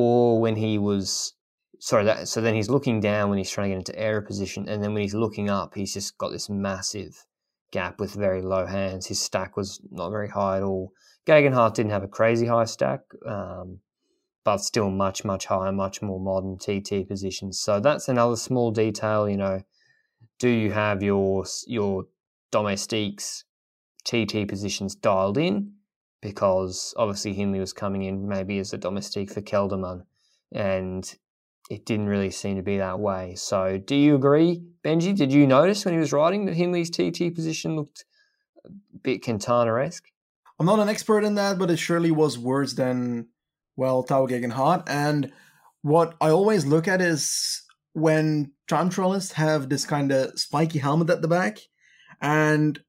Or 0.00 0.40
when 0.40 0.54
he 0.54 0.78
was 0.78 1.34
sorry, 1.80 2.04
that, 2.04 2.28
so 2.28 2.40
then 2.40 2.54
he's 2.54 2.70
looking 2.70 3.00
down 3.00 3.30
when 3.30 3.38
he's 3.38 3.50
trying 3.50 3.70
to 3.70 3.70
get 3.70 3.78
into 3.78 3.98
aero 3.98 4.22
position, 4.22 4.68
and 4.68 4.80
then 4.80 4.94
when 4.94 5.02
he's 5.02 5.12
looking 5.12 5.50
up, 5.50 5.74
he's 5.74 5.92
just 5.92 6.16
got 6.18 6.30
this 6.30 6.48
massive 6.48 7.26
gap 7.72 7.98
with 7.98 8.14
very 8.14 8.40
low 8.40 8.64
hands. 8.64 9.06
His 9.08 9.20
stack 9.20 9.56
was 9.56 9.80
not 9.90 10.10
very 10.10 10.28
high 10.28 10.58
at 10.58 10.62
all. 10.62 10.92
Geoghegan 11.26 11.52
Hart 11.52 11.74
didn't 11.74 11.90
have 11.90 12.04
a 12.04 12.14
crazy 12.18 12.46
high 12.46 12.66
stack, 12.66 13.00
um, 13.26 13.80
but 14.44 14.58
still 14.58 14.88
much, 14.88 15.24
much 15.24 15.46
higher, 15.46 15.72
much 15.72 16.00
more 16.00 16.20
modern 16.20 16.58
TT 16.58 17.08
positions. 17.08 17.60
So 17.60 17.80
that's 17.80 18.08
another 18.08 18.36
small 18.36 18.70
detail. 18.70 19.28
You 19.28 19.38
know, 19.38 19.62
do 20.38 20.48
you 20.48 20.70
have 20.70 21.02
your 21.02 21.44
your 21.66 22.04
domestiques 22.52 23.42
TT 24.04 24.46
positions 24.46 24.94
dialed 24.94 25.38
in? 25.38 25.72
Because 26.20 26.94
obviously 26.96 27.32
Hindley 27.32 27.60
was 27.60 27.72
coming 27.72 28.02
in 28.02 28.28
maybe 28.28 28.58
as 28.58 28.72
a 28.72 28.78
domestique 28.78 29.30
for 29.30 29.40
Kelderman, 29.40 30.02
and 30.52 31.14
it 31.70 31.84
didn't 31.84 32.08
really 32.08 32.30
seem 32.30 32.56
to 32.56 32.62
be 32.62 32.78
that 32.78 32.98
way. 32.98 33.34
So, 33.36 33.78
do 33.78 33.94
you 33.94 34.14
agree, 34.14 34.62
Benji? 34.84 35.16
Did 35.16 35.32
you 35.32 35.46
notice 35.46 35.84
when 35.84 35.94
he 35.94 36.00
was 36.00 36.12
riding 36.12 36.46
that 36.46 36.54
Hindley's 36.54 36.90
TT 36.90 37.34
position 37.34 37.76
looked 37.76 38.04
a 38.64 38.70
bit 39.02 39.22
Quintana 39.22 39.74
esque? 39.80 40.06
I'm 40.58 40.66
not 40.66 40.80
an 40.80 40.88
expert 40.88 41.24
in 41.24 41.36
that, 41.36 41.58
but 41.58 41.70
it 41.70 41.78
surely 41.78 42.10
was 42.10 42.36
worse 42.36 42.72
than, 42.72 43.28
well, 43.76 44.04
Geoghegan 44.04 44.52
Hart. 44.52 44.82
And 44.88 45.30
what 45.82 46.16
I 46.20 46.30
always 46.30 46.66
look 46.66 46.88
at 46.88 47.00
is 47.00 47.62
when 47.92 48.52
time 48.66 48.90
trialists 48.90 49.34
have 49.34 49.68
this 49.68 49.84
kind 49.84 50.10
of 50.10 50.38
spiky 50.38 50.80
helmet 50.80 51.10
at 51.10 51.22
the 51.22 51.28
back, 51.28 51.58
and 52.20 52.80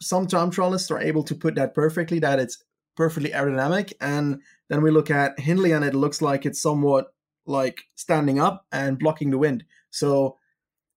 some 0.00 0.26
time 0.26 0.50
trialists 0.50 0.90
are 0.90 1.00
able 1.00 1.24
to 1.24 1.34
put 1.34 1.56
that 1.56 1.74
perfectly, 1.74 2.18
that 2.20 2.38
it's 2.38 2.62
perfectly 2.96 3.30
aerodynamic. 3.30 3.92
And 4.00 4.40
then 4.68 4.82
we 4.82 4.90
look 4.90 5.10
at 5.10 5.38
Hindley, 5.38 5.72
and 5.72 5.84
it 5.84 5.94
looks 5.94 6.20
like 6.22 6.46
it's 6.46 6.60
somewhat 6.60 7.12
like 7.46 7.82
standing 7.94 8.40
up 8.40 8.66
and 8.72 8.98
blocking 8.98 9.30
the 9.30 9.38
wind. 9.38 9.64
So 9.90 10.38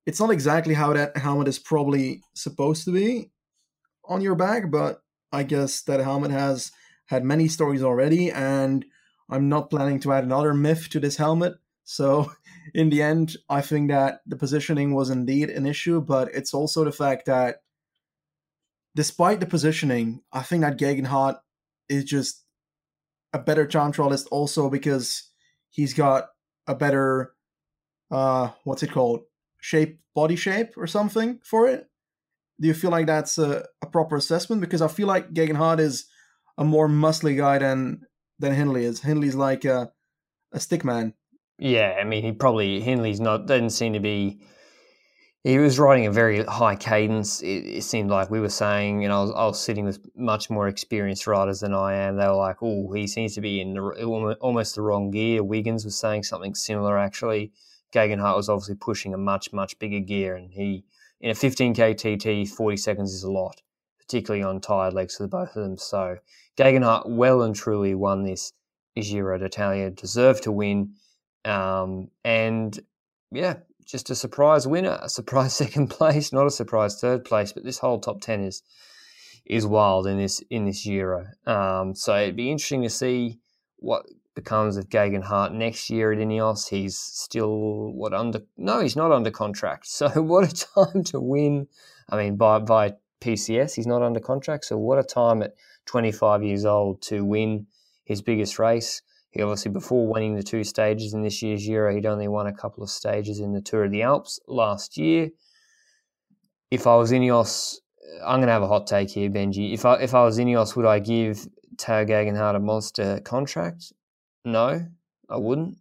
it's 0.06 0.20
not 0.20 0.32
exactly 0.32 0.74
how 0.74 0.94
that 0.94 1.16
helmet 1.18 1.48
is 1.48 1.60
probably 1.60 2.24
supposed 2.34 2.86
to 2.86 2.92
be 2.92 3.32
on 4.06 4.22
your 4.22 4.36
back, 4.36 4.72
but 4.72 5.04
I 5.32 5.44
guess 5.44 5.82
that 5.84 6.00
helmet 6.00 6.32
has 6.32 6.72
had 7.06 7.24
many 7.24 7.48
stories 7.48 7.84
already, 7.84 8.32
and 8.32 8.86
I'm 9.30 9.50
not 9.50 9.70
planning 9.70 10.00
to 10.02 10.14
add 10.14 10.24
another 10.24 10.54
myth 10.54 10.90
to 10.90 11.00
this 11.00 11.18
helmet. 11.18 11.54
So, 11.84 12.32
in 12.74 12.90
the 12.90 13.02
end, 13.02 13.38
I 13.50 13.62
think 13.62 13.90
that 13.92 14.22
the 14.26 14.36
positioning 14.36 14.94
was 14.94 15.10
indeed 15.10 15.50
an 15.50 15.66
issue, 15.66 16.02
but 16.02 16.30
it's 16.34 16.54
also 16.54 16.84
the 16.84 16.92
fact 16.92 17.26
that 17.28 17.62
despite 18.96 19.40
the 19.40 19.46
positioning, 19.46 20.22
I 20.34 20.42
think 20.42 20.62
that 20.62 20.78
Geoghegan 20.78 21.06
Hart 21.06 21.38
is 21.90 22.04
just 22.06 22.46
a 23.34 23.40
better 23.40 23.68
time 23.68 23.92
trialist 23.92 24.28
also 24.32 24.70
because 24.70 25.30
he's 25.70 25.94
got 25.94 26.28
a 26.68 26.76
better 26.76 27.34
uh 28.12 28.50
what's 28.64 28.84
it 28.84 28.92
called? 28.92 29.22
Shape 29.60 30.00
body 30.16 30.36
shape 30.36 30.78
or 30.78 30.88
something 30.88 31.40
for 31.44 31.68
it? 31.68 31.88
Do 32.62 32.68
you 32.68 32.74
feel 32.74 32.92
like 32.92 33.08
that's 33.08 33.38
a, 33.38 33.66
a 33.82 33.88
proper 33.88 34.16
assessment? 34.16 34.62
Because 34.62 34.82
i 34.82 34.88
feel 34.88 35.08
like 35.08 35.32
Geoghegan 35.34 35.56
Hart 35.56 35.80
is 35.80 36.06
a 36.58 36.64
more 36.64 36.88
muscly 36.88 37.38
guy 37.38 37.58
than 37.60 38.02
than 38.40 38.54
hindley 38.54 38.86
is. 38.86 39.02
Hindley's 39.02 39.36
like 39.36 39.66
a, 39.66 39.92
a 40.52 40.60
stick 40.60 40.84
man. 40.84 41.14
Yeah 41.58 41.98
i 42.00 42.04
mean 42.04 42.24
he 42.24 42.32
probably 42.32 42.80
hindley's 42.82 43.20
not 43.20 43.48
doesn't 43.48 43.72
seem 43.72 43.94
to 43.94 44.00
be 44.00 44.42
he 45.44 45.58
was 45.58 45.80
riding 45.80 46.06
a 46.06 46.12
very 46.12 46.44
high 46.44 46.76
cadence. 46.76 47.42
It, 47.42 47.66
it, 47.78 47.84
seemed 47.84 48.10
like 48.10 48.30
we 48.30 48.42
were 48.42 48.50
saying, 48.50 49.06
and 49.06 49.14
I 49.14 49.22
was, 49.22 49.32
I 49.32 49.46
was 49.46 49.62
sitting 49.62 49.86
with 49.86 50.00
much 50.16 50.50
more 50.50 50.68
experienced 50.68 51.28
riders 51.28 51.62
than 51.62 51.74
I 51.74 51.94
am. 51.94 52.18
They 52.18 52.28
were 52.28 52.36
like, 52.36 52.58
"Oh, 52.62 52.92
he 52.92 53.08
seems 53.08 53.36
to 53.36 53.42
be 53.42 53.62
in 53.62 53.74
the, 53.74 54.38
almost 54.42 54.76
the 54.76 54.82
wrong 54.82 55.12
gear." 55.12 55.44
Wiggins 55.44 55.86
was 55.86 55.98
saying 55.98 56.24
something 56.24 56.56
similar. 56.56 56.98
Actually, 56.98 57.54
Geoghegan 57.94 58.20
Hart 58.20 58.36
was 58.36 58.50
obviously 58.50 58.76
pushing 58.76 59.14
a 59.14 59.18
much 59.18 59.54
much 59.54 59.80
bigger 59.80 60.00
gear, 60.00 60.36
and 60.36 60.52
he 60.52 60.84
in 61.22 61.30
a 61.32 61.34
15k 61.34 61.96
TT, 62.46 62.50
40 62.50 62.78
seconds 62.78 63.14
is 63.14 63.24
a 63.24 63.32
lot, 63.32 63.62
particularly 64.00 64.44
on 64.44 64.62
tired 64.62 64.94
legs 64.94 65.18
for 65.18 65.24
the 65.24 65.30
both 65.30 65.56
of 65.56 65.64
them. 65.64 65.78
So 65.78 66.18
Geoghegan 66.58 66.84
Hart 66.84 67.10
well 67.10 67.44
and 67.44 67.56
truly 67.56 67.96
won 67.96 68.24
this 68.24 68.52
Giro 69.00 69.38
d'Italia, 69.38 69.90
deserved 69.90 70.44
to 70.44 70.52
win, 70.52 70.96
um, 71.46 72.10
and 72.26 72.78
yeah, 73.32 73.56
just 73.90 74.10
a 74.10 74.16
surprise 74.16 74.68
winner, 74.68 75.00
a 75.02 75.10
surprise 75.10 75.54
second 75.64 75.88
place, 75.88 76.32
not 76.32 76.48
a 76.48 76.52
surprise 76.52 77.00
third 77.00 77.26
place, 77.26 77.52
but 77.52 77.64
this 77.64 77.80
whole 77.80 78.00
top 78.00 78.22
ten 78.22 78.44
is 78.44 78.64
is 79.46 79.66
wild 79.66 80.06
in 80.06 80.18
this 80.18 80.42
in 80.50 80.66
this 80.66 80.84
Giro. 80.84 81.26
Um, 81.46 81.96
so 81.96 82.16
it'd 82.16 82.36
be 82.36 82.52
interesting 82.52 82.84
to 82.84 82.90
see 82.90 83.40
what 83.78 84.06
becomes 84.36 84.78
of 84.78 84.90
Geoghegan 84.90 85.24
Hart 85.24 85.54
next 85.54 85.90
year 85.90 86.12
at 86.14 86.20
Ineos. 86.20 86.70
He's 86.70 86.98
still 86.98 87.92
what 87.92 88.14
under 88.14 88.42
no, 88.58 88.80
he's 88.80 88.96
not 88.96 89.12
under 89.12 89.32
contract. 89.32 89.88
So 90.00 90.08
what 90.22 90.52
a 90.52 90.66
time 90.76 91.04
to 91.06 91.20
win. 91.20 91.68
I 92.10 92.18
mean, 92.18 92.36
by 92.38 92.60
by 92.60 92.94
PCS, 93.22 93.76
he's 93.76 93.88
not 93.88 94.02
under 94.02 94.20
contract. 94.20 94.66
So 94.66 94.78
what 94.78 95.00
a 95.00 95.04
time 95.04 95.42
at 95.42 95.56
25 95.88 96.44
years 96.44 96.66
old 96.66 97.02
to 97.04 97.26
win 97.26 97.68
his 98.06 98.22
biggest 98.22 98.60
race. 98.60 99.02
He 99.32 99.44
obviously, 99.44 99.72
before 99.72 100.08
winning 100.08 100.36
the 100.36 100.44
two 100.44 100.64
stages 100.64 101.14
in 101.14 101.22
this 101.22 101.42
year's 101.44 101.64
Giro, 101.64 101.94
he'd 101.94 102.06
only 102.06 102.28
won 102.28 102.48
a 102.48 102.54
couple 102.54 102.84
of 102.84 102.90
stages 102.90 103.40
in 103.40 103.54
the 103.54 103.62
Tour 103.62 103.86
of 103.86 103.92
the 103.92 104.02
Alps 104.02 104.40
last 104.48 104.98
year. 104.98 105.30
If 106.72 106.88
I 106.88 106.96
was 106.96 107.12
Ineos, 107.12 107.78
I'm 108.26 108.40
going 108.40 108.48
to 108.48 108.54
have 108.54 108.64
a 108.64 108.68
hot 108.68 108.88
take 108.88 109.12
here, 109.12 109.30
Benji. 109.30 109.74
If 109.74 109.86
I 109.86 109.96
if 109.96 110.16
I 110.16 110.24
was 110.24 110.40
Ineos, 110.40 110.76
would 110.76 110.86
I 110.86 111.00
give 111.00 111.48
Tao 111.78 112.04
Geoghegan 112.04 112.56
a 112.56 112.60
monster 112.60 113.20
contract? 113.20 113.94
No, 114.46 114.88
I 115.30 115.38
wouldn't. 115.38 115.78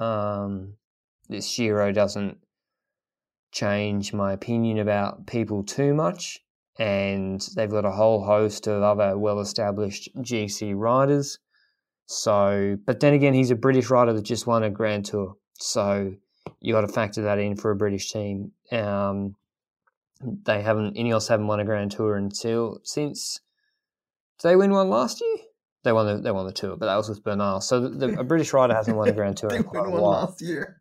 Um, 0.00 0.74
this 1.28 1.54
Giro 1.54 1.92
doesn't 1.92 2.38
change 3.52 4.12
my 4.14 4.32
opinion 4.32 4.78
about 4.78 5.26
people 5.26 5.64
too 5.64 5.92
much, 5.92 6.40
and 6.78 7.46
they've 7.56 7.70
got 7.70 7.84
a 7.84 7.90
whole 7.90 8.24
host 8.24 8.66
of 8.66 8.82
other 8.82 9.18
well-established 9.18 10.08
GC 10.16 10.74
riders 10.74 11.38
so, 12.06 12.78
but 12.86 13.00
then 13.00 13.14
again, 13.14 13.34
he's 13.34 13.50
a 13.50 13.56
British 13.56 13.90
rider 13.90 14.12
that 14.12 14.22
just 14.22 14.46
won 14.46 14.62
a 14.62 14.70
Grand 14.70 15.04
Tour. 15.06 15.36
So 15.54 16.14
you 16.60 16.72
got 16.72 16.82
to 16.82 16.88
factor 16.88 17.22
that 17.22 17.38
in 17.38 17.56
for 17.56 17.70
a 17.70 17.76
British 17.76 18.12
team. 18.12 18.52
Um, 18.70 19.34
they 20.20 20.62
haven't, 20.62 20.96
Ineos 20.96 21.28
haven't 21.28 21.48
won 21.48 21.60
a 21.60 21.64
Grand 21.64 21.90
Tour 21.90 22.16
until 22.16 22.80
since. 22.84 23.40
Did 24.38 24.48
they 24.48 24.56
win 24.56 24.70
one 24.70 24.88
last 24.88 25.20
year? 25.20 25.36
They 25.82 25.92
won 25.92 26.06
the 26.06 26.20
they 26.20 26.32
won 26.32 26.46
the 26.46 26.52
tour, 26.52 26.76
but 26.76 26.86
that 26.86 26.96
was 26.96 27.08
with 27.08 27.22
Bernal. 27.22 27.60
So 27.60 27.80
the, 27.80 27.88
the, 27.90 28.20
a 28.20 28.24
British 28.24 28.52
rider 28.52 28.74
hasn't 28.74 28.96
won 28.96 29.08
a 29.08 29.12
Grand 29.12 29.36
Tour. 29.38 29.50
they 29.50 29.58
in 29.58 29.62
quite 29.62 29.82
won 29.82 29.92
one 29.92 30.02
last 30.02 30.42
year. 30.42 30.80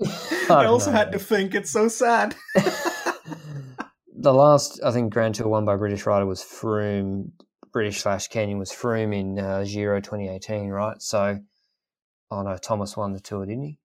I, 0.02 0.46
I 0.48 0.64
also 0.64 0.90
know. 0.90 0.96
had 0.96 1.12
to 1.12 1.18
think 1.18 1.54
it's 1.54 1.70
so 1.70 1.88
sad. 1.88 2.34
the 4.16 4.32
last 4.32 4.80
I 4.82 4.92
think 4.92 5.12
Grand 5.12 5.34
Tour 5.34 5.48
won 5.48 5.66
by 5.66 5.76
British 5.76 6.06
rider 6.06 6.24
was 6.24 6.42
Froome 6.42 7.32
British 7.72 8.02
slash 8.02 8.28
Kenyan 8.28 8.58
was 8.58 8.70
Froome 8.70 9.14
in 9.14 9.38
uh, 9.38 9.64
Giro 9.64 10.00
2018, 10.00 10.68
right? 10.68 11.00
So, 11.00 11.40
oh 12.30 12.42
no, 12.42 12.56
Thomas 12.56 12.96
won 12.96 13.12
the 13.12 13.20
tour, 13.20 13.46
didn't 13.46 13.64
he? 13.64 13.78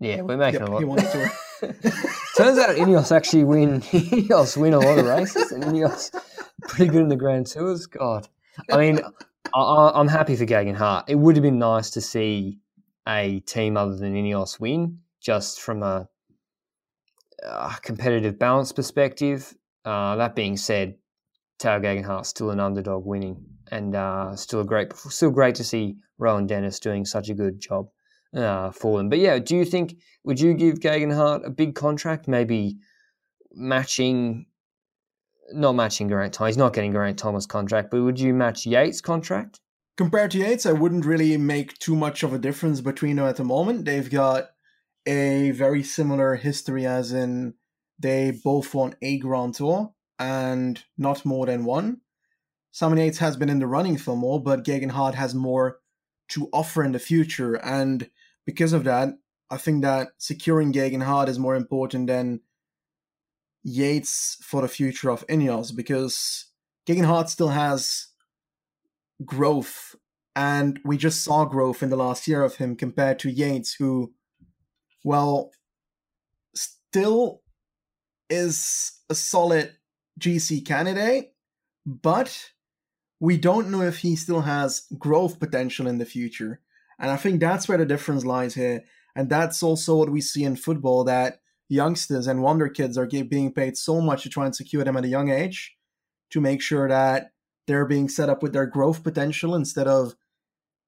Yeah, 0.00 0.22
we're 0.22 0.36
making 0.36 0.60
yep, 0.60 0.68
a 0.68 0.72
lot. 0.72 0.78
He 0.78 0.84
won 0.84 0.96
the 0.98 1.10
tour. 1.10 1.72
Turns 2.36 2.58
out 2.58 2.76
Ineos 2.76 3.14
actually 3.14 3.44
win. 3.44 3.80
Ineos 3.92 4.56
win 4.56 4.74
a 4.74 4.80
lot 4.80 4.98
of 4.98 5.06
races, 5.06 5.52
and 5.52 5.64
Ineos 5.64 6.14
pretty 6.62 6.90
good 6.90 7.02
in 7.02 7.08
the 7.08 7.16
Grand 7.16 7.46
Tours. 7.46 7.86
God, 7.86 8.28
I 8.70 8.76
mean, 8.76 9.00
I, 9.54 9.92
am 9.94 10.08
happy 10.08 10.36
for 10.36 10.44
Geoghegan 10.44 10.74
Hart. 10.74 11.06
It 11.08 11.16
would 11.16 11.36
have 11.36 11.42
been 11.42 11.58
nice 11.58 11.90
to 11.90 12.00
see 12.00 12.58
a 13.06 13.40
team 13.40 13.76
other 13.76 13.96
than 13.96 14.14
Ineos 14.14 14.58
win, 14.58 14.98
just 15.20 15.60
from 15.60 15.82
a, 15.82 16.08
a 17.42 17.76
competitive 17.82 18.38
balance 18.38 18.72
perspective. 18.72 19.54
Uh, 19.84 20.16
that 20.16 20.34
being 20.34 20.56
said, 20.56 20.96
Tao 21.58 21.80
Hart 22.02 22.26
still 22.26 22.50
an 22.50 22.60
underdog 22.60 23.04
winning, 23.04 23.44
and 23.70 23.94
uh, 23.94 24.36
still 24.36 24.60
a 24.60 24.64
great, 24.64 24.92
still 24.94 25.30
great 25.30 25.54
to 25.56 25.64
see 25.64 25.96
Rohan 26.18 26.46
Dennis 26.46 26.80
doing 26.80 27.04
such 27.04 27.28
a 27.28 27.34
good 27.34 27.60
job 27.60 27.88
uh, 28.34 28.70
for 28.70 28.98
them. 28.98 29.08
But 29.08 29.18
yeah, 29.18 29.38
do 29.38 29.56
you 29.56 29.64
think 29.64 29.96
would 30.24 30.40
you 30.40 30.54
give 30.54 30.80
Geoghegan 30.80 31.14
Hart 31.14 31.42
a 31.44 31.50
big 31.50 31.74
contract, 31.74 32.28
maybe 32.28 32.78
matching? 33.52 34.46
Not 35.52 35.72
matching 35.72 36.08
Geraint 36.08 36.32
Thomas. 36.32 36.54
He's 36.54 36.58
not 36.58 36.72
getting 36.72 36.92
Geraint 36.92 37.18
Thomas 37.18 37.44
contract, 37.44 37.90
but 37.90 38.02
would 38.02 38.18
you 38.18 38.32
match 38.32 38.64
Yates' 38.64 39.02
contract? 39.02 39.60
Compared 39.96 40.30
to 40.32 40.38
Yates, 40.38 40.64
I 40.64 40.72
wouldn't 40.72 41.04
really 41.04 41.36
make 41.36 41.78
too 41.78 41.94
much 41.94 42.22
of 42.22 42.32
a 42.32 42.38
difference 42.38 42.80
between 42.80 43.16
them 43.16 43.26
at 43.26 43.36
the 43.36 43.44
moment. 43.44 43.84
They've 43.84 44.10
got 44.10 44.46
a 45.06 45.50
very 45.50 45.82
similar 45.82 46.36
history, 46.36 46.86
as 46.86 47.12
in 47.12 47.54
they 47.98 48.32
both 48.42 48.74
won 48.74 48.96
a 49.02 49.18
Grand 49.18 49.54
Tour 49.54 49.92
and 50.24 50.82
not 50.96 51.26
more 51.26 51.44
than 51.44 51.66
one. 51.66 52.00
Simon 52.72 52.98
Yates 52.98 53.18
has 53.18 53.36
been 53.36 53.50
in 53.50 53.58
the 53.58 53.66
running 53.66 53.98
for 53.98 54.16
more, 54.16 54.42
but 54.42 54.64
Geoghegan 54.64 54.92
Hart 54.92 55.14
has 55.14 55.34
more 55.34 55.80
to 56.28 56.48
offer 56.50 56.82
in 56.82 56.92
the 56.92 56.98
future. 56.98 57.56
And 57.56 58.08
because 58.46 58.72
of 58.72 58.84
that, 58.84 59.10
I 59.50 59.58
think 59.58 59.82
that 59.82 60.08
securing 60.16 60.72
Geoghegan 60.72 61.02
Hart 61.02 61.28
is 61.28 61.38
more 61.38 61.54
important 61.54 62.06
than 62.06 62.40
Yates 63.62 64.38
for 64.42 64.62
the 64.62 64.68
future 64.68 65.10
of 65.10 65.26
Ineos 65.26 65.76
because 65.76 66.46
Geoghegan 66.88 67.04
Hart 67.04 67.28
still 67.28 67.50
has 67.50 68.08
growth, 69.26 69.94
and 70.34 70.80
we 70.86 70.96
just 70.96 71.22
saw 71.22 71.44
growth 71.44 71.82
in 71.82 71.90
the 71.90 71.96
last 71.96 72.26
year 72.26 72.42
of 72.42 72.56
him 72.56 72.76
compared 72.76 73.18
to 73.20 73.30
Yates, 73.30 73.74
who, 73.74 74.14
well, 75.04 75.50
still 76.54 77.42
is 78.30 79.00
a 79.10 79.14
solid 79.14 79.76
GC 80.20 80.64
candidate, 80.64 81.32
but 81.86 82.50
we 83.20 83.36
don't 83.36 83.70
know 83.70 83.82
if 83.82 83.98
he 83.98 84.16
still 84.16 84.42
has 84.42 84.86
growth 84.98 85.38
potential 85.38 85.86
in 85.86 85.98
the 85.98 86.04
future. 86.04 86.60
And 86.98 87.10
I 87.10 87.16
think 87.16 87.40
that's 87.40 87.68
where 87.68 87.78
the 87.78 87.86
difference 87.86 88.24
lies 88.24 88.54
here. 88.54 88.84
And 89.16 89.28
that's 89.28 89.62
also 89.62 89.96
what 89.96 90.10
we 90.10 90.20
see 90.20 90.44
in 90.44 90.56
football 90.56 91.04
that 91.04 91.40
youngsters 91.68 92.26
and 92.26 92.42
wonder 92.42 92.68
kids 92.68 92.98
are 92.98 93.06
being 93.06 93.52
paid 93.52 93.76
so 93.76 94.00
much 94.00 94.22
to 94.22 94.28
try 94.28 94.44
and 94.44 94.54
secure 94.54 94.84
them 94.84 94.96
at 94.96 95.04
a 95.04 95.08
young 95.08 95.30
age 95.30 95.76
to 96.30 96.40
make 96.40 96.60
sure 96.60 96.88
that 96.88 97.30
they're 97.66 97.86
being 97.86 98.08
set 98.08 98.28
up 98.28 98.42
with 98.42 98.52
their 98.52 98.66
growth 98.66 99.02
potential 99.02 99.54
instead 99.54 99.86
of 99.86 100.14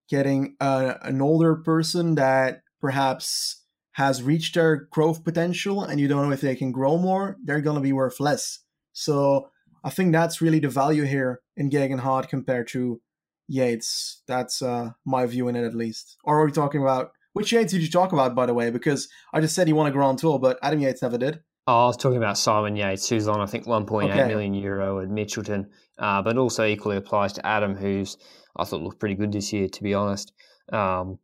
getting 0.08 0.56
a, 0.60 0.96
an 1.02 1.20
older 1.20 1.56
person 1.56 2.14
that 2.16 2.62
perhaps 2.80 3.64
has 3.92 4.22
reached 4.22 4.54
their 4.54 4.76
growth 4.76 5.24
potential 5.24 5.82
and 5.82 5.98
you 5.98 6.06
don't 6.06 6.26
know 6.26 6.32
if 6.32 6.42
they 6.42 6.54
can 6.54 6.70
grow 6.70 6.98
more, 6.98 7.36
they're 7.42 7.62
going 7.62 7.76
to 7.76 7.82
be 7.82 7.92
worth 7.92 8.20
less. 8.20 8.60
So 8.98 9.50
I 9.84 9.90
think 9.90 10.12
that's 10.12 10.40
really 10.40 10.58
the 10.58 10.70
value 10.70 11.04
here 11.04 11.42
in 11.54 11.68
Geoghegan 11.68 12.00
Hart 12.00 12.30
compared 12.30 12.66
to 12.68 12.98
Yates. 13.46 14.22
That's 14.26 14.62
uh, 14.62 14.92
my 15.04 15.26
view 15.26 15.48
in 15.48 15.56
it, 15.56 15.64
at 15.64 15.74
least. 15.74 16.16
Or 16.24 16.40
are 16.40 16.46
we 16.46 16.50
talking 16.50 16.80
about 16.80 17.10
which 17.34 17.52
Yates 17.52 17.72
did 17.72 17.82
you 17.82 17.90
talk 17.90 18.12
about, 18.12 18.34
by 18.34 18.46
the 18.46 18.54
way? 18.54 18.70
Because 18.70 19.06
I 19.34 19.42
just 19.42 19.54
said 19.54 19.66
he 19.66 19.74
won 19.74 19.86
a 19.86 19.90
Grand 19.90 20.18
Tour, 20.18 20.38
but 20.38 20.58
Adam 20.62 20.80
Yates 20.80 21.02
never 21.02 21.18
did. 21.18 21.40
Oh, 21.66 21.84
I 21.84 21.86
was 21.88 21.98
talking 21.98 22.16
about 22.16 22.38
Simon 22.38 22.74
Yates, 22.74 23.06
who's 23.06 23.28
on 23.28 23.38
I 23.38 23.44
think 23.44 23.66
1.8 23.66 24.10
okay. 24.10 24.26
million 24.28 24.54
euro 24.54 25.00
at 25.00 25.08
Mitchelton, 25.08 25.66
uh, 25.98 26.22
but 26.22 26.38
also 26.38 26.64
equally 26.64 26.96
applies 26.96 27.34
to 27.34 27.46
Adam, 27.46 27.74
who's 27.74 28.16
I 28.56 28.64
thought 28.64 28.80
looked 28.80 28.98
pretty 28.98 29.16
good 29.16 29.32
this 29.32 29.52
year, 29.52 29.68
to 29.68 29.82
be 29.82 29.92
honest. 29.92 30.32
Um, 30.72 31.18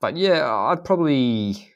but 0.00 0.16
yeah, 0.16 0.48
I'd 0.48 0.84
probably 0.84 1.72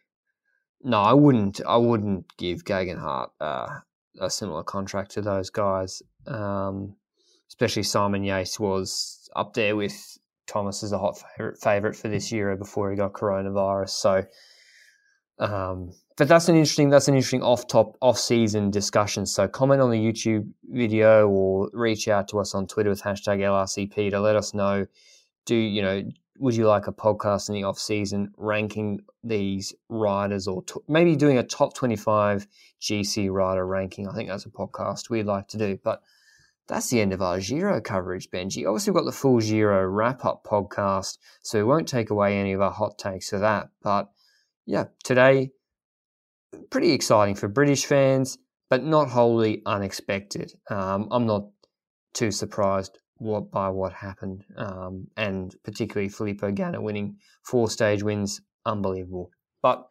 no, 0.85 1.01
I 1.01 1.15
wouldn't. 1.15 1.61
I 1.67 1.77
wouldn't 1.77 2.27
give 2.39 2.65
Geoghegan 2.65 3.01
Hart 3.01 3.31
uh, 3.41 3.81
a 4.21 4.31
similar 4.31 4.63
contract 4.63 5.13
to 5.13 5.23
those 5.23 5.51
guys. 5.51 6.03
Um, 6.27 6.97
especially 7.49 7.83
Simon 7.83 8.25
Yates 8.25 8.59
was 8.59 9.29
up 9.37 9.55
there 9.55 9.77
with 9.77 10.19
Thomas 10.47 10.83
as 10.83 10.93
a 10.93 10.99
hot 10.99 11.23
favorite, 11.37 11.59
favorite 11.59 11.97
for 11.97 12.09
this 12.09 12.33
year 12.33 12.55
before 12.57 12.91
he 12.91 12.97
got 12.97 13.13
coronavirus. 13.13 13.91
So, 13.91 14.25
um, 15.39 15.93
but 16.17 16.29
that's 16.29 16.49
an 16.49 16.57
interesting 16.57 16.91
that's 16.91 17.09
an 17.09 17.15
interesting 17.15 17.43
off 17.43 17.67
top 17.67 17.97
off 18.01 18.19
season 18.19 18.71
discussion. 18.71 19.27
So 19.27 19.49
comment 19.49 19.81
on 19.81 19.91
the 19.91 19.99
YouTube 19.99 20.49
video 20.65 21.29
or 21.29 21.71
reach 21.73 22.09
out 22.09 22.29
to 22.29 22.39
us 22.39 22.55
on 22.55 22.67
Twitter 22.67 22.91
with 22.91 23.03
hashtag 23.03 23.39
LRCP 23.39 24.11
to 24.11 24.21
let 24.21 24.37
us 24.37 24.55
know. 24.55 24.87
Do 25.45 25.57
you 25.57 25.83
know? 25.83 26.03
Would 26.39 26.57
you 26.57 26.67
like 26.67 26.89
a 26.89 26.93
podcast 26.93 27.49
in 27.49 27.55
the 27.55 27.65
off 27.65 27.79
season 27.79 28.33
ranking 28.37 29.01
these 29.23 29.73
riders 29.89 30.49
or 30.49 30.63
t- 30.65 30.81
maybe 30.89 31.15
doing 31.15 31.39
a 31.39 31.45
top 31.45 31.75
twenty 31.75 31.97
five 31.97 32.47
GC 32.81 33.31
rider 33.31 33.67
ranking? 33.67 34.09
I 34.09 34.15
think 34.15 34.29
that's 34.29 34.47
a 34.47 34.51
podcast 34.51 35.11
we'd 35.11 35.27
like 35.27 35.49
to 35.49 35.59
do, 35.59 35.79
but 35.85 36.03
that's 36.67 36.89
the 36.89 37.01
end 37.01 37.13
of 37.13 37.23
our 37.23 37.39
Giro 37.39 37.81
coverage, 37.81 38.31
Benji. 38.31 38.67
Obviously, 38.67 38.91
we've 38.91 39.01
got 39.01 39.05
the 39.05 39.13
full 39.13 39.39
Giro 39.39 39.85
wrap 39.85 40.25
up 40.25 40.45
podcast, 40.45 41.19
so 41.43 41.59
we 41.59 41.65
won't 41.65 41.89
take 41.89 42.11
away 42.11 42.39
any 42.39 42.53
of 42.53 42.61
our 42.61 42.71
hot 42.71 42.99
takes 42.99 43.31
for 43.31 43.39
that. 43.39 43.69
But 43.83 44.11
yeah, 44.67 44.87
today, 45.05 45.51
pretty 46.71 46.93
exciting 46.93 47.35
for 47.35 47.49
British 47.49 47.87
fans, 47.87 48.39
but 48.71 48.83
not 48.83 49.09
wholly 49.09 49.63
unexpected. 49.67 50.53
Um, 50.71 51.09
I'm 51.11 51.27
not 51.27 51.49
too 52.15 52.31
surprised 52.31 52.99
what, 53.25 53.51
by 53.51 53.69
what 53.71 53.93
happened, 53.93 54.45
um, 54.57 55.09
and 55.17 55.55
particularly 55.65 56.09
Filippo 56.09 56.51
Ganna 56.51 56.81
winning 56.81 57.17
four 57.43 57.71
stage 57.71 58.03
wins, 58.03 58.41
unbelievable. 58.67 59.31
But 59.63 59.87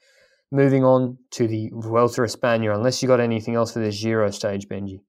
moving 0.52 0.84
on 0.86 1.18
to 1.32 1.48
the 1.48 1.72
Vuelta 1.74 2.22
a 2.22 2.26
España, 2.26 2.74
unless 2.76 3.02
you 3.02 3.08
got 3.08 3.20
anything 3.20 3.56
else 3.56 3.74
for 3.74 3.80
this 3.80 4.00
Giro 4.00 4.30
stage, 4.30 4.68
Benji. 4.68 5.00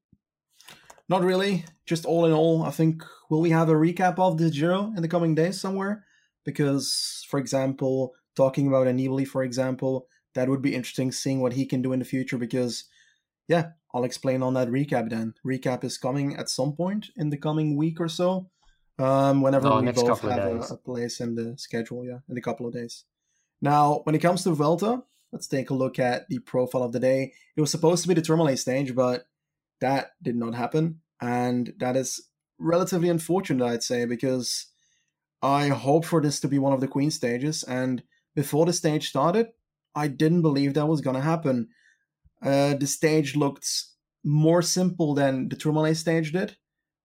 Not 1.08 1.22
really. 1.22 1.66
Just 1.84 2.06
all 2.06 2.24
in 2.24 2.32
all, 2.32 2.62
I 2.62 2.70
think 2.70 3.04
will 3.28 3.42
we 3.42 3.50
have 3.50 3.68
a 3.68 3.74
recap 3.74 4.18
of 4.18 4.38
the 4.38 4.50
Giro 4.50 4.92
in 4.96 5.02
the 5.02 5.08
coming 5.08 5.34
days 5.34 5.60
somewhere? 5.60 6.06
Because, 6.44 7.24
for 7.28 7.38
example, 7.38 8.12
talking 8.36 8.66
about 8.66 8.86
Nibali, 8.86 9.26
for 9.26 9.42
example, 9.42 10.06
that 10.34 10.48
would 10.48 10.62
be 10.62 10.74
interesting 10.74 11.12
seeing 11.12 11.40
what 11.40 11.52
he 11.52 11.66
can 11.66 11.82
do 11.82 11.92
in 11.92 11.98
the 11.98 12.04
future. 12.06 12.38
Because, 12.38 12.84
yeah, 13.48 13.70
I'll 13.92 14.04
explain 14.04 14.42
on 14.42 14.54
that 14.54 14.68
recap 14.68 15.10
then. 15.10 15.34
Recap 15.46 15.84
is 15.84 15.98
coming 15.98 16.36
at 16.36 16.48
some 16.48 16.72
point 16.72 17.10
in 17.16 17.30
the 17.30 17.36
coming 17.36 17.76
week 17.76 18.00
or 18.00 18.08
so. 18.08 18.50
Um, 18.98 19.42
whenever 19.42 19.68
no, 19.68 19.80
we 19.80 19.90
both 19.90 20.20
have 20.20 20.38
a, 20.38 20.58
a, 20.70 20.76
place 20.76 21.20
in 21.20 21.34
the 21.34 21.54
schedule, 21.58 22.04
yeah, 22.04 22.18
in 22.28 22.38
a 22.38 22.40
couple 22.40 22.66
of 22.66 22.72
days. 22.72 23.04
Now, 23.60 24.00
when 24.04 24.14
it 24.14 24.20
comes 24.20 24.44
to 24.44 24.52
Vuelta, 24.52 25.02
let's 25.32 25.48
take 25.48 25.70
a 25.70 25.74
look 25.74 25.98
at 25.98 26.28
the 26.28 26.38
profile 26.40 26.84
of 26.84 26.92
the 26.92 27.00
day. 27.00 27.32
It 27.56 27.60
was 27.60 27.72
supposed 27.72 28.02
to 28.02 28.08
be 28.08 28.14
the 28.14 28.22
Tourmalet 28.22 28.58
stage, 28.58 28.94
but 28.94 29.26
that 29.80 30.12
did 30.22 30.36
not 30.36 30.54
happen. 30.54 31.00
And 31.20 31.72
that 31.78 31.96
is 31.96 32.28
relatively 32.58 33.08
unfortunate, 33.08 33.64
I'd 33.64 33.82
say, 33.82 34.04
because 34.04 34.66
I 35.42 35.68
hope 35.68 36.04
for 36.04 36.20
this 36.20 36.38
to 36.40 36.48
be 36.48 36.58
one 36.58 36.72
of 36.72 36.80
the 36.80 36.88
Queen 36.88 37.10
stages. 37.10 37.64
And 37.64 38.02
before 38.36 38.64
the 38.64 38.72
stage 38.72 39.08
started, 39.08 39.48
I 39.94 40.08
didn't 40.08 40.42
believe 40.42 40.74
that 40.74 40.86
was 40.86 41.00
going 41.00 41.16
to 41.16 41.22
happen. 41.22 41.68
Uh, 42.44 42.74
the 42.74 42.86
stage 42.86 43.34
looked 43.34 43.66
more 44.22 44.62
simple 44.62 45.14
than 45.14 45.48
the 45.48 45.56
Tourmalet 45.56 45.96
stage 45.96 46.32
did. 46.32 46.56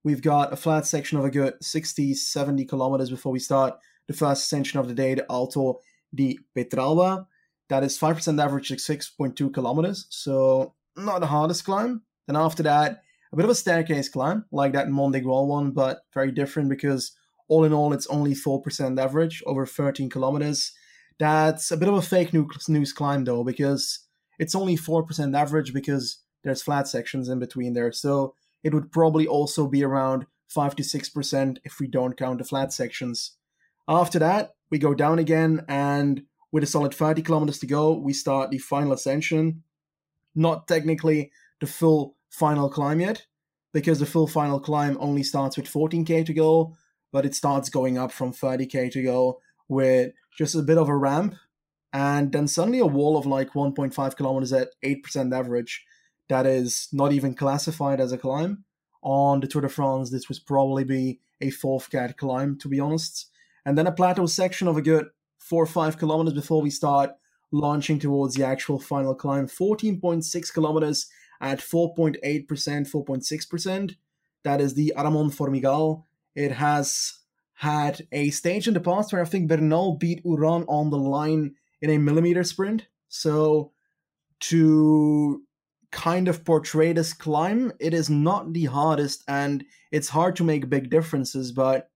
We've 0.04 0.22
got 0.22 0.54
a 0.54 0.58
flat 0.58 0.86
section 0.86 1.18
of 1.18 1.26
a 1.26 1.30
good 1.30 1.54
60, 1.62 2.14
70 2.14 2.66
kilometers 2.66 3.10
before 3.10 3.32
we 3.32 3.40
start 3.40 3.76
the 4.08 4.14
first 4.14 4.44
ascension 4.44 4.80
of 4.80 4.88
the 4.88 4.94
day, 4.94 5.16
the 5.16 5.26
Alto 5.30 5.80
di 6.14 6.40
Petralba. 6.56 7.26
That 7.70 7.84
is 7.84 8.00
5% 8.00 8.44
average, 8.44 8.70
6.2 8.70 9.54
kilometers. 9.54 10.08
So, 10.10 10.74
not 10.96 11.20
the 11.20 11.28
hardest 11.28 11.66
climb. 11.66 12.02
Then 12.28 12.36
after 12.36 12.64
that, 12.64 13.04
a 13.32 13.36
bit 13.36 13.46
of 13.46 13.52
a 13.52 13.56
staircase 13.56 14.10
climb, 14.10 14.46
like 14.52 14.74
that 14.74 14.90
Mont 14.90 15.14
des 15.14 15.22
Grands 15.22 15.50
one, 15.50 15.72
but 15.72 16.02
very 16.14 16.32
different 16.32 16.70
because 16.70 17.12
all 17.48 17.64
in 17.64 17.74
all, 17.74 17.94
it's 17.94 18.08
only 18.08 18.34
4% 18.34 19.00
average 19.00 19.44
over 19.46 19.66
13 19.66 20.10
kilometers. 20.10 20.72
That's 21.20 21.72
a 21.72 21.78
bit 21.78 21.90
of 21.90 21.96
a 21.96 22.02
fake 22.02 22.34
news 22.34 22.94
climb 22.94 23.26
though, 23.26 23.44
because 23.44 24.00
it's 24.40 24.56
only 24.56 24.76
4% 24.76 25.38
average 25.38 25.74
because 25.74 26.20
there's 26.44 26.64
flat 26.64 26.88
sections 26.88 27.30
in 27.30 27.38
between 27.40 27.74
there. 27.74 27.92
So 27.92 28.34
it 28.64 28.74
would 28.74 28.92
probably 28.92 29.28
also 29.28 29.68
be 29.68 29.84
around 29.84 30.26
5 30.48 30.76
to 30.78 30.84
6% 30.84 31.58
if 31.64 31.80
we 31.80 31.88
don't 31.88 32.18
count 32.18 32.40
the 32.40 32.44
flat 32.46 32.74
sections. 32.74 33.34
After 33.88 34.18
that, 34.20 34.52
we 34.72 34.80
go 34.80 34.94
down 34.94 35.20
again, 35.20 35.66
and 35.68 36.24
with 36.52 36.64
a 36.64 36.68
solid 36.68 36.94
30 36.94 37.22
kilometers 37.22 37.60
to 37.60 37.68
go, 37.68 37.94
we 37.94 38.14
start 38.14 38.50
the 38.50 38.58
final 38.58 38.94
ascension. 38.94 39.64
Not 40.36 40.68
technically 40.68 41.32
the 41.60 41.68
full 41.68 42.16
final 42.30 42.70
climb 42.70 43.02
yet 43.02 43.26
because 43.74 44.00
the 44.00 44.06
full 44.06 44.28
final 44.28 44.60
climb 44.60 44.98
only 45.00 45.24
starts 45.24 45.58
with 45.58 45.72
14k 45.72 46.26
to 46.26 46.34
go, 46.34 46.76
but 47.12 47.26
it 47.26 47.36
starts 47.36 47.70
going 47.70 47.98
up 47.98 48.12
from 48.12 48.32
30k 48.32 48.92
to 48.92 49.04
go 49.04 49.40
with 49.68 50.14
just 50.38 50.56
a 50.56 50.62
bit 50.62 50.78
of 50.78 50.88
a 50.88 50.96
ramp 50.96 51.36
and 51.92 52.32
then 52.32 52.48
suddenly 52.48 52.80
a 52.80 52.86
wall 52.86 53.18
of 53.18 53.26
like 53.26 53.54
1.5 53.54 54.16
kilometers 54.16 54.54
at 54.54 54.70
8% 54.84 55.36
average 55.36 55.86
that 56.28 56.46
is 56.46 56.88
not 56.94 57.12
even 57.12 57.34
classified 57.34 58.00
as 58.00 58.12
a 58.12 58.18
climb. 58.18 58.64
On 59.02 59.40
the 59.40 59.48
Tour 59.48 59.64
de 59.64 59.70
France, 59.70 60.12
this 60.12 60.30
would 60.30 60.40
probably 60.46 60.84
be 60.84 61.20
a 61.42 61.50
fourth 61.50 61.90
cat 61.90 62.18
climb, 62.18 62.58
to 62.60 62.68
be 62.68 62.80
honest. 62.80 63.28
And 63.66 63.78
then 63.78 63.88
a 63.88 63.92
plateau 63.92 64.26
section 64.26 64.68
of 64.68 64.78
a 64.78 64.82
good 64.82 65.08
four 65.38 65.64
or 65.64 65.68
five 65.68 65.98
kilometers 65.98 66.34
before 66.34 66.62
we 66.62 66.70
start 66.70 67.12
launching 67.52 67.98
towards 67.98 68.36
the 68.36 68.46
actual 68.46 68.80
final 68.80 69.16
climb. 69.16 69.48
14.6 69.48 70.54
kilometers 70.54 71.08
at 71.42 71.60
4.8%, 71.60 72.20
4.6%. 72.48 73.96
That 74.44 74.62
is 74.62 74.76
the 74.76 74.94
Aramon 74.96 75.34
Formigal. 75.34 76.04
It 76.36 76.52
has 76.54 77.20
had 77.56 78.08
a 78.12 78.30
stage 78.30 78.68
in 78.68 78.74
the 78.74 78.80
past 78.80 79.12
where 79.12 79.22
I 79.22 79.26
think 79.26 79.50
Bernal 79.50 79.96
beat 79.96 80.24
Uran 80.24 80.66
on 80.68 80.90
the 80.90 80.98
line 80.98 81.56
in 81.82 81.90
a 81.90 81.98
millimeter 81.98 82.44
sprint. 82.44 82.88
So 83.08 83.72
to 84.42 85.44
kind 85.92 86.28
of 86.28 86.46
portray 86.46 86.94
this 86.94 87.14
climb, 87.14 87.72
it 87.80 87.94
is 87.94 88.10
not 88.10 88.54
the 88.54 88.66
hardest 88.66 89.24
and 89.28 89.66
it's 89.92 90.10
hard 90.10 90.36
to 90.38 90.44
make 90.44 90.70
big 90.70 90.90
differences, 90.90 91.52
but 91.52 91.90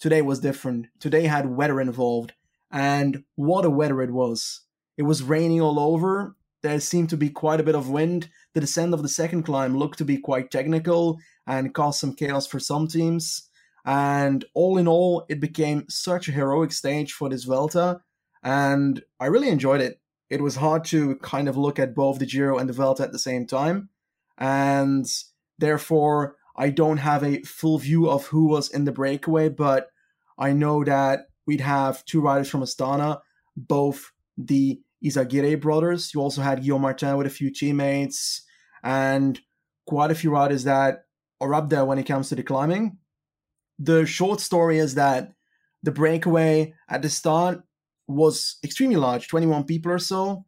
today 0.00 0.22
was 0.22 0.40
different. 0.40 0.86
Today 1.00 1.24
had 1.24 1.46
weather 1.46 1.80
involved, 1.80 2.32
and 2.70 3.24
what 3.34 3.64
a 3.64 3.70
weather 3.70 4.02
it 4.02 4.10
was. 4.10 4.62
It 4.96 5.02
was 5.02 5.22
raining 5.22 5.60
all 5.60 5.78
over. 5.78 6.36
There 6.62 6.80
seemed 6.80 7.10
to 7.10 7.16
be 7.16 7.28
quite 7.28 7.60
a 7.60 7.62
bit 7.64 7.74
of 7.74 7.90
wind. 7.90 8.28
The 8.54 8.60
descent 8.60 8.94
of 8.94 9.02
the 9.02 9.08
second 9.08 9.44
climb 9.44 9.76
looked 9.76 9.98
to 9.98 10.04
be 10.04 10.16
quite 10.16 10.50
technical 10.50 11.18
and 11.46 11.74
caused 11.74 12.00
some 12.00 12.14
chaos 12.14 12.46
for 12.46 12.58
some 12.58 12.88
teams. 12.88 13.48
And 13.84 14.44
all 14.54 14.78
in 14.78 14.88
all, 14.88 15.26
it 15.28 15.38
became 15.38 15.84
such 15.88 16.28
a 16.28 16.32
heroic 16.32 16.72
stage 16.72 17.12
for 17.12 17.28
this 17.28 17.44
Vuelta, 17.44 18.00
and 18.42 19.02
I 19.20 19.26
really 19.26 19.48
enjoyed 19.48 19.80
it. 19.80 20.00
It 20.28 20.40
was 20.40 20.56
hard 20.56 20.84
to 20.86 21.16
kind 21.16 21.48
of 21.48 21.56
look 21.56 21.78
at 21.78 21.94
both 21.94 22.18
the 22.18 22.26
Giro 22.26 22.58
and 22.58 22.68
the 22.68 22.72
Vuelta 22.72 23.02
at 23.02 23.12
the 23.12 23.18
same 23.18 23.46
time, 23.46 23.90
and 24.38 25.06
therefore 25.58 26.36
I 26.56 26.70
don't 26.70 26.98
have 26.98 27.22
a 27.22 27.42
full 27.42 27.78
view 27.78 28.08
of 28.08 28.26
who 28.26 28.46
was 28.46 28.70
in 28.70 28.84
the 28.84 28.92
breakaway, 28.92 29.48
but 29.48 29.88
I 30.38 30.52
know 30.52 30.84
that 30.84 31.26
we'd 31.46 31.60
have 31.60 32.04
two 32.04 32.20
riders 32.20 32.50
from 32.50 32.62
Astana, 32.62 33.20
both 33.56 34.12
the 34.36 34.80
Izagirre 35.04 35.60
brothers. 35.60 36.12
You 36.12 36.20
also 36.20 36.42
had 36.42 36.62
Guillaume 36.62 36.82
Martin 36.82 37.16
with 37.16 37.26
a 37.26 37.30
few 37.30 37.50
teammates, 37.50 38.42
and 38.82 39.40
quite 39.86 40.10
a 40.10 40.14
few 40.16 40.30
riders 40.30 40.64
that 40.64 41.04
are 41.40 41.54
up 41.54 41.68
there 41.68 41.84
when 41.84 41.98
it 41.98 42.06
comes 42.06 42.30
to 42.30 42.34
the 42.34 42.42
climbing 42.42 42.98
the 43.78 44.06
short 44.06 44.40
story 44.40 44.78
is 44.78 44.94
that 44.94 45.32
the 45.82 45.92
breakaway 45.92 46.74
at 46.88 47.02
the 47.02 47.10
start 47.10 47.62
was 48.06 48.58
extremely 48.64 48.96
large 48.96 49.28
21 49.28 49.64
people 49.64 49.92
or 49.92 49.98
so 49.98 50.44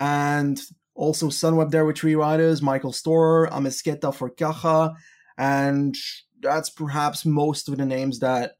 and 0.00 0.60
also 0.94 1.28
sunweb 1.28 1.70
there 1.70 1.84
with 1.84 1.96
three 1.96 2.14
riders 2.14 2.62
michael 2.62 2.92
storer 2.92 3.48
amesqueta 3.50 4.12
for 4.12 4.30
caja 4.30 4.92
and 5.38 5.96
that's 6.40 6.70
perhaps 6.70 7.24
most 7.24 7.68
of 7.68 7.76
the 7.78 7.86
names 7.86 8.18
that 8.18 8.52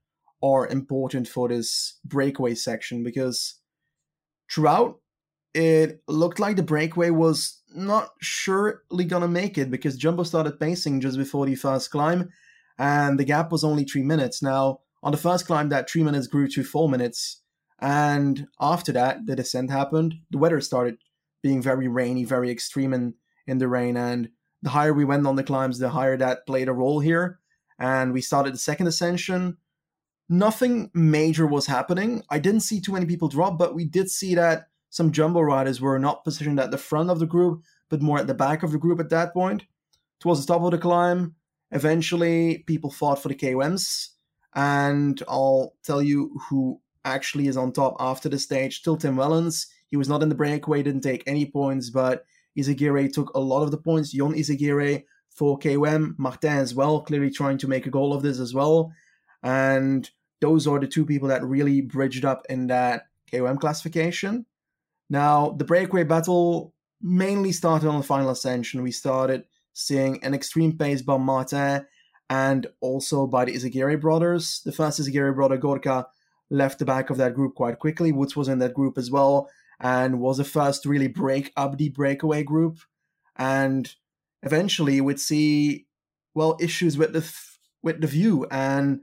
are 0.42 0.66
important 0.68 1.28
for 1.28 1.48
this 1.48 1.98
breakaway 2.04 2.54
section 2.54 3.02
because 3.02 3.56
throughout 4.50 5.00
it 5.54 6.00
looked 6.06 6.38
like 6.38 6.56
the 6.56 6.62
breakaway 6.62 7.10
was 7.10 7.60
not 7.74 8.10
surely 8.20 9.04
gonna 9.04 9.28
make 9.28 9.58
it 9.58 9.70
because 9.70 9.96
jumbo 9.96 10.22
started 10.22 10.60
pacing 10.60 11.00
just 11.00 11.18
before 11.18 11.46
the 11.46 11.54
first 11.54 11.90
climb 11.90 12.28
and 12.78 13.18
the 13.18 13.24
gap 13.24 13.50
was 13.50 13.64
only 13.64 13.84
three 13.84 14.02
minutes. 14.02 14.42
Now, 14.42 14.80
on 15.02 15.12
the 15.12 15.18
first 15.18 15.46
climb, 15.46 15.68
that 15.70 15.90
three 15.90 16.02
minutes 16.02 16.28
grew 16.28 16.48
to 16.48 16.62
four 16.62 16.88
minutes, 16.88 17.42
and 17.80 18.46
after 18.60 18.92
that, 18.92 19.26
the 19.26 19.36
descent 19.36 19.70
happened. 19.70 20.16
The 20.30 20.38
weather 20.38 20.60
started 20.60 20.98
being 21.42 21.62
very 21.62 21.88
rainy, 21.88 22.24
very 22.24 22.50
extreme 22.50 22.92
in, 22.92 23.14
in 23.46 23.58
the 23.58 23.68
rain, 23.68 23.96
and 23.96 24.30
the 24.62 24.70
higher 24.70 24.92
we 24.92 25.04
went 25.04 25.26
on 25.26 25.36
the 25.36 25.44
climbs, 25.44 25.78
the 25.78 25.90
higher 25.90 26.16
that 26.16 26.46
played 26.46 26.68
a 26.68 26.72
role 26.72 27.00
here. 27.00 27.38
And 27.78 28.12
we 28.12 28.20
started 28.20 28.54
the 28.54 28.58
second 28.58 28.88
ascension. 28.88 29.56
Nothing 30.28 30.90
major 30.92 31.46
was 31.46 31.66
happening. 31.66 32.22
I 32.28 32.38
didn't 32.38 32.60
see 32.60 32.80
too 32.80 32.92
many 32.92 33.06
people 33.06 33.28
drop, 33.28 33.56
but 33.56 33.74
we 33.74 33.84
did 33.84 34.10
see 34.10 34.34
that 34.34 34.68
some 34.90 35.12
jumbo 35.12 35.40
riders 35.40 35.80
were 35.80 35.98
not 35.98 36.24
positioned 36.24 36.58
at 36.58 36.70
the 36.70 36.78
front 36.78 37.10
of 37.10 37.20
the 37.20 37.26
group, 37.26 37.62
but 37.88 38.02
more 38.02 38.18
at 38.18 38.26
the 38.26 38.34
back 38.34 38.62
of 38.62 38.72
the 38.72 38.78
group 38.78 38.98
at 38.98 39.10
that 39.10 39.32
point. 39.32 39.64
Towards 40.18 40.44
the 40.44 40.52
top 40.52 40.62
of 40.62 40.72
the 40.72 40.78
climb, 40.78 41.36
Eventually, 41.70 42.58
people 42.66 42.90
fought 42.90 43.22
for 43.22 43.28
the 43.28 43.34
KOMs, 43.34 44.10
and 44.54 45.22
I'll 45.28 45.74
tell 45.82 46.00
you 46.00 46.40
who 46.48 46.80
actually 47.04 47.46
is 47.48 47.56
on 47.56 47.72
top 47.72 47.96
after 48.00 48.28
the 48.28 48.38
stage. 48.38 48.78
Still 48.78 48.96
Tim 48.96 49.16
Wellens. 49.16 49.66
He 49.88 49.96
was 49.96 50.08
not 50.08 50.22
in 50.22 50.28
the 50.28 50.34
breakaway, 50.34 50.82
didn't 50.82 51.00
take 51.00 51.24
any 51.26 51.46
points, 51.46 51.90
but 51.90 52.24
Izagirre 52.58 53.12
took 53.12 53.30
a 53.34 53.40
lot 53.40 53.62
of 53.62 53.70
the 53.70 53.78
points. 53.78 54.12
Yon 54.12 54.34
Izagirre 54.34 55.04
for 55.30 55.58
KOM, 55.58 56.14
Martin 56.18 56.58
as 56.58 56.74
well, 56.74 57.00
clearly 57.00 57.30
trying 57.30 57.58
to 57.58 57.68
make 57.68 57.86
a 57.86 57.90
goal 57.90 58.12
of 58.12 58.22
this 58.22 58.40
as 58.40 58.52
well. 58.52 58.92
And 59.42 60.08
those 60.40 60.66
are 60.66 60.78
the 60.78 60.86
two 60.86 61.06
people 61.06 61.28
that 61.28 61.44
really 61.44 61.80
bridged 61.80 62.24
up 62.24 62.44
in 62.50 62.66
that 62.66 63.06
KOM 63.30 63.58
classification. 63.58 64.46
Now, 65.08 65.50
the 65.50 65.64
breakaway 65.64 66.04
battle 66.04 66.74
mainly 67.00 67.52
started 67.52 67.88
on 67.88 67.98
the 67.98 68.06
final 68.06 68.30
ascension. 68.30 68.82
We 68.82 68.92
started 68.92 69.44
seeing 69.72 70.22
an 70.24 70.34
extreme 70.34 70.76
pace 70.76 71.02
by 71.02 71.16
Martin 71.16 71.86
and 72.28 72.66
also 72.80 73.26
by 73.26 73.44
the 73.44 73.54
Izagirre 73.54 74.00
brothers. 74.00 74.60
The 74.64 74.72
first 74.72 75.00
Izagirre 75.00 75.34
brother, 75.34 75.56
Gorka, 75.56 76.08
left 76.50 76.78
the 76.78 76.84
back 76.84 77.10
of 77.10 77.16
that 77.18 77.34
group 77.34 77.54
quite 77.54 77.78
quickly. 77.78 78.12
Woods 78.12 78.36
was 78.36 78.48
in 78.48 78.58
that 78.60 78.74
group 78.74 78.98
as 78.98 79.10
well 79.10 79.48
and 79.80 80.20
was 80.20 80.38
the 80.38 80.44
first 80.44 80.82
to 80.82 80.88
really 80.88 81.08
break 81.08 81.52
up 81.56 81.78
the 81.78 81.90
breakaway 81.90 82.42
group. 82.42 82.78
And 83.36 83.92
eventually 84.42 85.00
we'd 85.00 85.20
see, 85.20 85.86
well, 86.34 86.56
issues 86.60 86.98
with 86.98 87.12
the, 87.12 87.32
with 87.82 88.00
the 88.00 88.06
view 88.06 88.46
and 88.50 89.00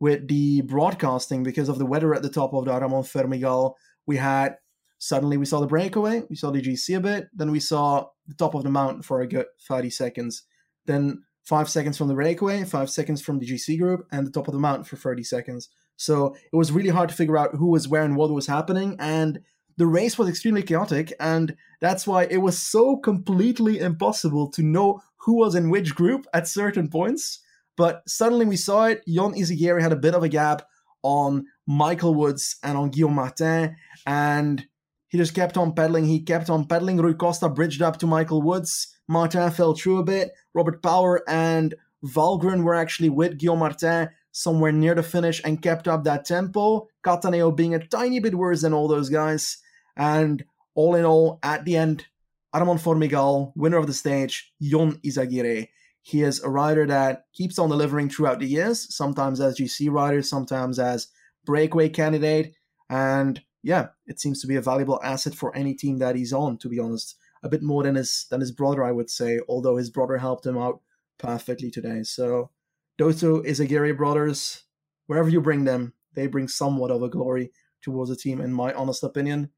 with 0.00 0.28
the 0.28 0.62
broadcasting 0.62 1.42
because 1.42 1.68
of 1.68 1.78
the 1.78 1.86
weather 1.86 2.14
at 2.14 2.22
the 2.22 2.30
top 2.30 2.54
of 2.54 2.64
the 2.64 2.72
Aramon 2.72 3.04
Formigal. 3.04 3.74
We 4.06 4.16
had 4.16 4.56
Suddenly, 5.04 5.36
we 5.36 5.44
saw 5.44 5.60
the 5.60 5.66
breakaway, 5.66 6.22
we 6.30 6.36
saw 6.36 6.50
the 6.50 6.62
GC 6.62 6.96
a 6.96 7.00
bit, 7.00 7.28
then 7.34 7.50
we 7.50 7.60
saw 7.60 8.06
the 8.26 8.32
top 8.32 8.54
of 8.54 8.62
the 8.62 8.70
mountain 8.70 9.02
for 9.02 9.20
a 9.20 9.26
good 9.26 9.44
30 9.68 9.90
seconds. 9.90 10.44
Then 10.86 11.24
five 11.44 11.68
seconds 11.68 11.98
from 11.98 12.08
the 12.08 12.14
breakaway, 12.14 12.64
five 12.64 12.88
seconds 12.88 13.20
from 13.20 13.38
the 13.38 13.46
GC 13.46 13.78
group, 13.78 14.06
and 14.12 14.26
the 14.26 14.30
top 14.30 14.48
of 14.48 14.54
the 14.54 14.60
mountain 14.60 14.84
for 14.84 14.96
30 14.96 15.22
seconds. 15.22 15.68
So 15.96 16.36
it 16.52 16.56
was 16.56 16.72
really 16.72 16.90
hard 16.90 17.08
to 17.08 17.14
figure 17.14 17.38
out 17.38 17.54
who 17.54 17.68
was 17.68 17.88
where 17.88 18.02
and 18.02 18.16
what 18.16 18.30
was 18.30 18.46
happening. 18.46 18.96
And 18.98 19.40
the 19.76 19.86
race 19.86 20.18
was 20.18 20.28
extremely 20.28 20.62
chaotic, 20.62 21.12
and 21.18 21.56
that's 21.80 22.06
why 22.06 22.24
it 22.24 22.38
was 22.38 22.58
so 22.58 22.96
completely 22.96 23.80
impossible 23.80 24.48
to 24.50 24.62
know 24.62 25.00
who 25.16 25.36
was 25.36 25.54
in 25.54 25.70
which 25.70 25.94
group 25.94 26.26
at 26.32 26.46
certain 26.46 26.88
points. 26.88 27.40
But 27.76 28.02
suddenly 28.06 28.46
we 28.46 28.56
saw 28.56 28.84
it. 28.84 29.02
Yon 29.06 29.34
Izagirre 29.34 29.82
had 29.82 29.92
a 29.92 29.96
bit 29.96 30.14
of 30.14 30.22
a 30.22 30.28
gap 30.28 30.62
on 31.02 31.46
Michael 31.66 32.14
Woods 32.14 32.56
and 32.62 32.78
on 32.78 32.90
Guillaume 32.90 33.16
Martin, 33.16 33.76
and 34.06 34.64
he 35.08 35.18
just 35.18 35.34
kept 35.34 35.56
on 35.56 35.74
pedaling. 35.74 36.06
He 36.06 36.20
kept 36.20 36.50
on 36.50 36.66
pedaling. 36.66 36.98
Rui 36.98 37.14
Costa 37.14 37.48
bridged 37.48 37.82
up 37.82 37.98
to 37.98 38.06
Michael 38.06 38.42
Woods. 38.42 38.96
Martin 39.08 39.50
fell 39.50 39.74
through 39.74 39.98
a 39.98 40.04
bit. 40.04 40.30
Robert 40.54 40.82
Power 40.82 41.22
and 41.28 41.74
Valgren 42.04 42.62
were 42.62 42.74
actually 42.74 43.08
with 43.08 43.38
Guillaume 43.38 43.60
Martin 43.60 44.08
somewhere 44.34 44.72
near 44.72 44.96
the 44.96 45.02
finish 45.02 45.40
and 45.44 45.62
kept 45.62 45.86
up 45.86 46.02
that 46.02 46.24
tempo. 46.24 46.88
Cattaneo 47.04 47.54
being 47.54 47.72
a 47.74 47.86
tiny 47.86 48.18
bit 48.18 48.34
worse 48.34 48.62
than 48.62 48.74
all 48.74 48.88
those 48.88 49.08
guys. 49.08 49.58
And 49.96 50.44
all 50.74 50.96
in 50.96 51.04
all, 51.04 51.38
at 51.44 51.64
the 51.64 51.76
end, 51.76 52.06
Aramon 52.52 52.80
Formigal, 52.80 53.52
winner 53.54 53.78
of 53.78 53.86
the 53.86 53.92
stage, 53.92 54.52
Yon 54.58 54.98
Izagirre. 55.06 55.68
He 56.02 56.22
is 56.22 56.42
a 56.42 56.50
rider 56.50 56.84
that 56.86 57.26
keeps 57.32 57.60
on 57.60 57.68
delivering 57.68 58.10
throughout 58.10 58.40
the 58.40 58.46
years, 58.46 58.94
sometimes 58.94 59.40
as 59.40 59.56
GC 59.56 59.90
rider, 59.90 60.20
sometimes 60.20 60.80
as 60.80 61.06
breakaway 61.46 61.88
candidate. 61.88 62.54
And 62.90 63.40
yeah, 63.62 63.88
it 64.06 64.20
seems 64.20 64.40
to 64.40 64.48
be 64.48 64.56
a 64.56 64.60
valuable 64.60 65.00
asset 65.04 65.34
for 65.34 65.56
any 65.56 65.74
team 65.74 65.98
that 65.98 66.16
he's 66.16 66.32
on. 66.32 66.58
To 66.58 66.68
be 66.68 66.80
honest, 66.80 67.16
a 67.44 67.48
bit 67.48 67.62
more 67.62 67.84
than 67.84 67.94
his 67.94 68.26
than 68.30 68.40
his 68.40 68.50
brother, 68.50 68.84
I 68.84 68.90
would 68.90 69.10
say. 69.10 69.38
Although 69.48 69.76
his 69.76 69.90
brother 69.90 70.18
helped 70.18 70.44
him 70.44 70.58
out 70.58 70.80
perfectly 71.18 71.70
today. 71.70 72.02
So 72.02 72.50
those 72.98 73.20
two 73.20 73.42
Izagirre 73.46 73.96
brothers, 73.96 74.64
wherever 75.06 75.28
you 75.28 75.40
bring 75.40 75.64
them, 75.64 75.94
they 76.14 76.26
bring 76.26 76.48
somewhat 76.48 76.90
of 76.90 77.02
a 77.02 77.08
glory 77.08 77.52
towards 77.82 78.10
the 78.10 78.16
team, 78.16 78.40
in 78.40 78.52
my 78.52 78.72
honest 78.72 79.02
opinion. 79.02 79.50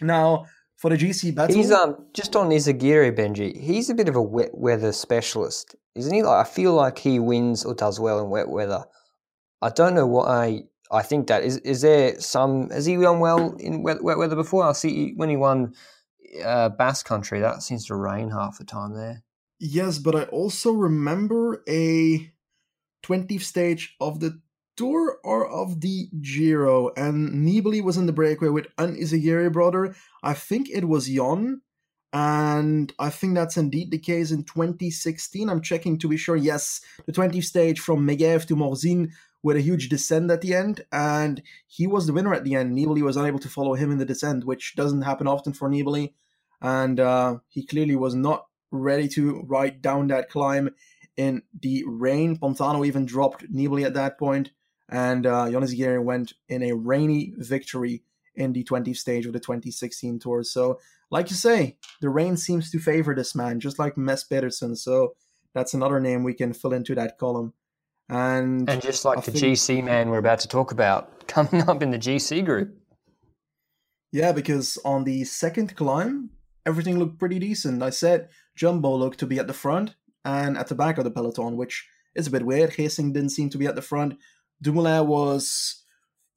Now, 0.00 0.46
for 0.76 0.90
the 0.90 0.96
GC 0.96 1.34
battle, 1.34 1.56
he's 1.56 1.70
um 1.70 2.06
just 2.14 2.34
on 2.36 2.50
Izagirre, 2.50 3.14
Benji. 3.16 3.60
He's 3.60 3.90
a 3.90 3.94
bit 3.94 4.08
of 4.08 4.16
a 4.16 4.22
wet 4.22 4.50
weather 4.56 4.92
specialist, 4.92 5.76
isn't 5.94 6.14
he? 6.14 6.22
Like 6.22 6.46
I 6.46 6.48
feel 6.48 6.72
like 6.72 6.98
he 6.98 7.18
wins 7.18 7.64
or 7.64 7.74
does 7.74 8.00
well 8.00 8.20
in 8.20 8.30
wet 8.30 8.48
weather. 8.48 8.84
I 9.60 9.68
don't 9.68 9.94
know 9.94 10.06
why 10.06 10.62
I 10.90 11.02
think 11.02 11.26
that 11.26 11.44
is 11.44 11.58
is 11.58 11.82
there 11.82 12.18
some 12.18 12.70
has 12.70 12.86
he 12.86 12.96
done 12.96 13.20
well 13.20 13.54
in 13.56 13.82
wet, 13.82 14.02
wet 14.02 14.16
weather 14.16 14.36
before? 14.36 14.64
I 14.64 14.72
see 14.72 15.12
when 15.16 15.28
he 15.28 15.36
won 15.36 15.74
uh, 16.44 16.70
Basque 16.70 17.06
Country, 17.06 17.40
that 17.40 17.62
seems 17.62 17.86
to 17.86 17.94
rain 17.94 18.30
half 18.30 18.58
the 18.58 18.64
time 18.64 18.94
there. 18.94 19.22
Yes, 19.58 19.98
but 19.98 20.14
I 20.14 20.24
also 20.24 20.72
remember 20.72 21.62
a 21.68 22.32
20th 23.02 23.42
stage 23.42 23.96
of 24.00 24.20
the 24.20 24.40
Tour 24.76 25.18
or 25.24 25.48
of 25.48 25.80
the 25.80 26.08
Giro? 26.20 26.90
And 26.96 27.46
Nibali 27.46 27.82
was 27.82 27.96
in 27.96 28.06
the 28.06 28.12
breakaway 28.12 28.50
with 28.50 28.66
an 28.78 28.96
Izagirre 28.96 29.52
brother. 29.52 29.94
I 30.22 30.34
think 30.34 30.68
it 30.70 30.86
was 30.86 31.08
Jon. 31.08 31.62
And 32.12 32.92
I 32.98 33.10
think 33.10 33.34
that's 33.34 33.56
indeed 33.56 33.90
the 33.90 33.98
case 33.98 34.32
in 34.32 34.42
2016. 34.42 35.48
I'm 35.48 35.60
checking 35.60 35.96
to 35.98 36.08
be 36.08 36.16
sure. 36.16 36.36
Yes, 36.36 36.80
the 37.06 37.12
20th 37.12 37.44
stage 37.44 37.78
from 37.78 38.06
Megève 38.06 38.46
to 38.46 38.56
Morzine 38.56 39.10
with 39.42 39.56
a 39.56 39.60
huge 39.60 39.88
descent 39.88 40.30
at 40.30 40.40
the 40.40 40.54
end, 40.54 40.84
and 40.92 41.42
he 41.66 41.86
was 41.86 42.06
the 42.06 42.12
winner 42.12 42.34
at 42.34 42.44
the 42.44 42.54
end. 42.54 42.76
Nibali 42.76 43.02
was 43.02 43.16
unable 43.16 43.38
to 43.38 43.48
follow 43.48 43.74
him 43.74 43.90
in 43.90 43.98
the 43.98 44.04
descent, 44.04 44.44
which 44.44 44.74
doesn't 44.76 45.02
happen 45.02 45.26
often 45.26 45.52
for 45.52 45.68
Nibali, 45.68 46.12
and 46.60 47.00
uh, 47.00 47.38
he 47.48 47.64
clearly 47.64 47.96
was 47.96 48.14
not 48.14 48.46
ready 48.70 49.08
to 49.08 49.42
ride 49.48 49.82
down 49.82 50.08
that 50.08 50.30
climb 50.30 50.70
in 51.20 51.42
the 51.60 51.84
rain. 51.86 52.38
Pantano 52.38 52.86
even 52.86 53.04
dropped 53.04 53.44
Nibali 53.52 53.84
at 53.84 53.92
that 53.92 54.18
point, 54.18 54.52
and 54.88 55.26
uh, 55.26 55.50
Jonas 55.50 55.74
Izagirre 55.74 56.02
went 56.02 56.32
in 56.48 56.62
a 56.62 56.72
rainy 56.72 57.34
victory 57.36 58.02
in 58.34 58.54
the 58.54 58.64
20th 58.64 58.96
stage 58.96 59.26
of 59.26 59.34
the 59.34 59.40
2016 59.40 60.18
Tour. 60.18 60.42
So, 60.42 60.80
like 61.10 61.28
you 61.28 61.36
say, 61.36 61.76
the 62.00 62.08
rain 62.08 62.38
seems 62.38 62.70
to 62.70 62.78
favor 62.78 63.14
this 63.14 63.34
man, 63.34 63.60
just 63.60 63.78
like 63.78 63.98
Mads 63.98 64.24
Pedersen. 64.24 64.76
So 64.76 65.14
that's 65.52 65.74
another 65.74 66.00
name 66.00 66.22
we 66.22 66.32
can 66.32 66.54
fill 66.54 66.72
into 66.72 66.94
that 66.94 67.18
column. 67.18 67.52
And, 68.08 68.68
and 68.68 68.80
just 68.80 69.04
like 69.04 69.18
I 69.18 69.20
the 69.20 69.32
think, 69.32 69.44
GC 69.44 69.84
man 69.84 70.08
we're 70.08 70.18
about 70.18 70.40
to 70.40 70.48
talk 70.48 70.72
about 70.72 71.26
coming 71.28 71.68
up 71.68 71.82
in 71.82 71.90
the 71.90 71.98
GC 71.98 72.44
group. 72.46 72.74
Yeah, 74.10 74.32
because 74.32 74.78
on 74.84 75.04
the 75.04 75.24
second 75.24 75.76
climb, 75.76 76.30
everything 76.64 76.98
looked 76.98 77.18
pretty 77.18 77.38
decent. 77.38 77.82
I 77.82 77.90
said 77.90 78.30
Jumbo 78.56 78.96
looked 78.96 79.20
to 79.20 79.26
be 79.26 79.38
at 79.38 79.46
the 79.46 79.52
front 79.52 79.94
and 80.24 80.56
at 80.56 80.68
the 80.68 80.74
back 80.74 80.98
of 80.98 81.04
the 81.04 81.10
peloton, 81.10 81.56
which 81.56 81.86
is 82.14 82.26
a 82.26 82.30
bit 82.30 82.44
weird. 82.44 82.70
Gesink 82.70 83.12
didn't 83.12 83.30
seem 83.30 83.50
to 83.50 83.58
be 83.58 83.66
at 83.66 83.74
the 83.74 83.82
front. 83.82 84.18
Dumoulin 84.62 85.06
was, 85.06 85.82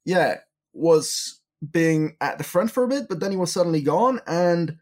yeah, 0.04 0.38
was 0.72 1.40
being 1.70 2.16
at 2.20 2.38
the 2.38 2.44
front 2.44 2.70
for 2.70 2.84
a 2.84 2.88
bit, 2.88 3.06
but 3.08 3.20
then 3.20 3.30
he 3.30 3.36
was 3.36 3.52
suddenly 3.52 3.82
gone. 3.82 4.20
And 4.26 4.78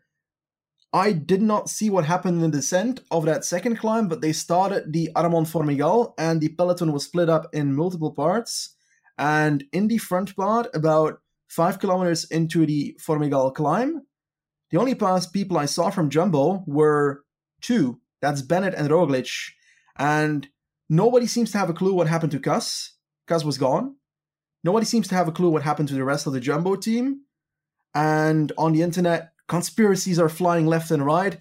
I 0.92 1.12
did 1.12 1.40
not 1.40 1.70
see 1.70 1.88
what 1.88 2.04
happened 2.04 2.42
in 2.42 2.50
the 2.50 2.56
descent 2.58 3.00
of 3.10 3.24
that 3.24 3.44
second 3.44 3.76
climb, 3.76 4.08
but 4.08 4.20
they 4.20 4.32
started 4.32 4.92
the 4.92 5.10
Aramon 5.16 5.46
Formigal 5.46 6.14
and 6.18 6.40
the 6.40 6.50
peloton 6.50 6.92
was 6.92 7.04
split 7.04 7.30
up 7.30 7.48
in 7.54 7.74
multiple 7.74 8.12
parts. 8.12 8.74
And 9.18 9.64
in 9.72 9.88
the 9.88 9.98
front 9.98 10.36
part, 10.36 10.68
about 10.74 11.20
five 11.48 11.78
kilometers 11.78 12.24
into 12.24 12.66
the 12.66 12.96
Formigal 13.00 13.54
climb, 13.54 14.02
the 14.70 14.78
only 14.78 14.94
past 14.94 15.32
people 15.32 15.56
I 15.56 15.66
saw 15.66 15.90
from 15.90 16.10
Jumbo 16.10 16.64
were 16.66 17.24
two. 17.60 18.00
That's 18.22 18.40
Bennett 18.40 18.74
and 18.74 18.88
Roglic. 18.88 19.50
And 19.96 20.48
nobody 20.88 21.26
seems 21.26 21.52
to 21.52 21.58
have 21.58 21.68
a 21.68 21.74
clue 21.74 21.92
what 21.92 22.06
happened 22.06 22.32
to 22.32 22.38
Kuss. 22.38 22.94
Kuss 23.26 23.44
was 23.44 23.58
gone. 23.58 23.96
Nobody 24.64 24.86
seems 24.86 25.08
to 25.08 25.14
have 25.16 25.28
a 25.28 25.32
clue 25.32 25.50
what 25.50 25.64
happened 25.64 25.88
to 25.88 25.94
the 25.94 26.04
rest 26.04 26.26
of 26.26 26.32
the 26.32 26.40
Jumbo 26.40 26.76
team. 26.76 27.22
And 27.94 28.52
on 28.56 28.72
the 28.72 28.82
internet, 28.82 29.32
conspiracies 29.48 30.18
are 30.18 30.28
flying 30.28 30.66
left 30.66 30.90
and 30.90 31.04
right. 31.04 31.36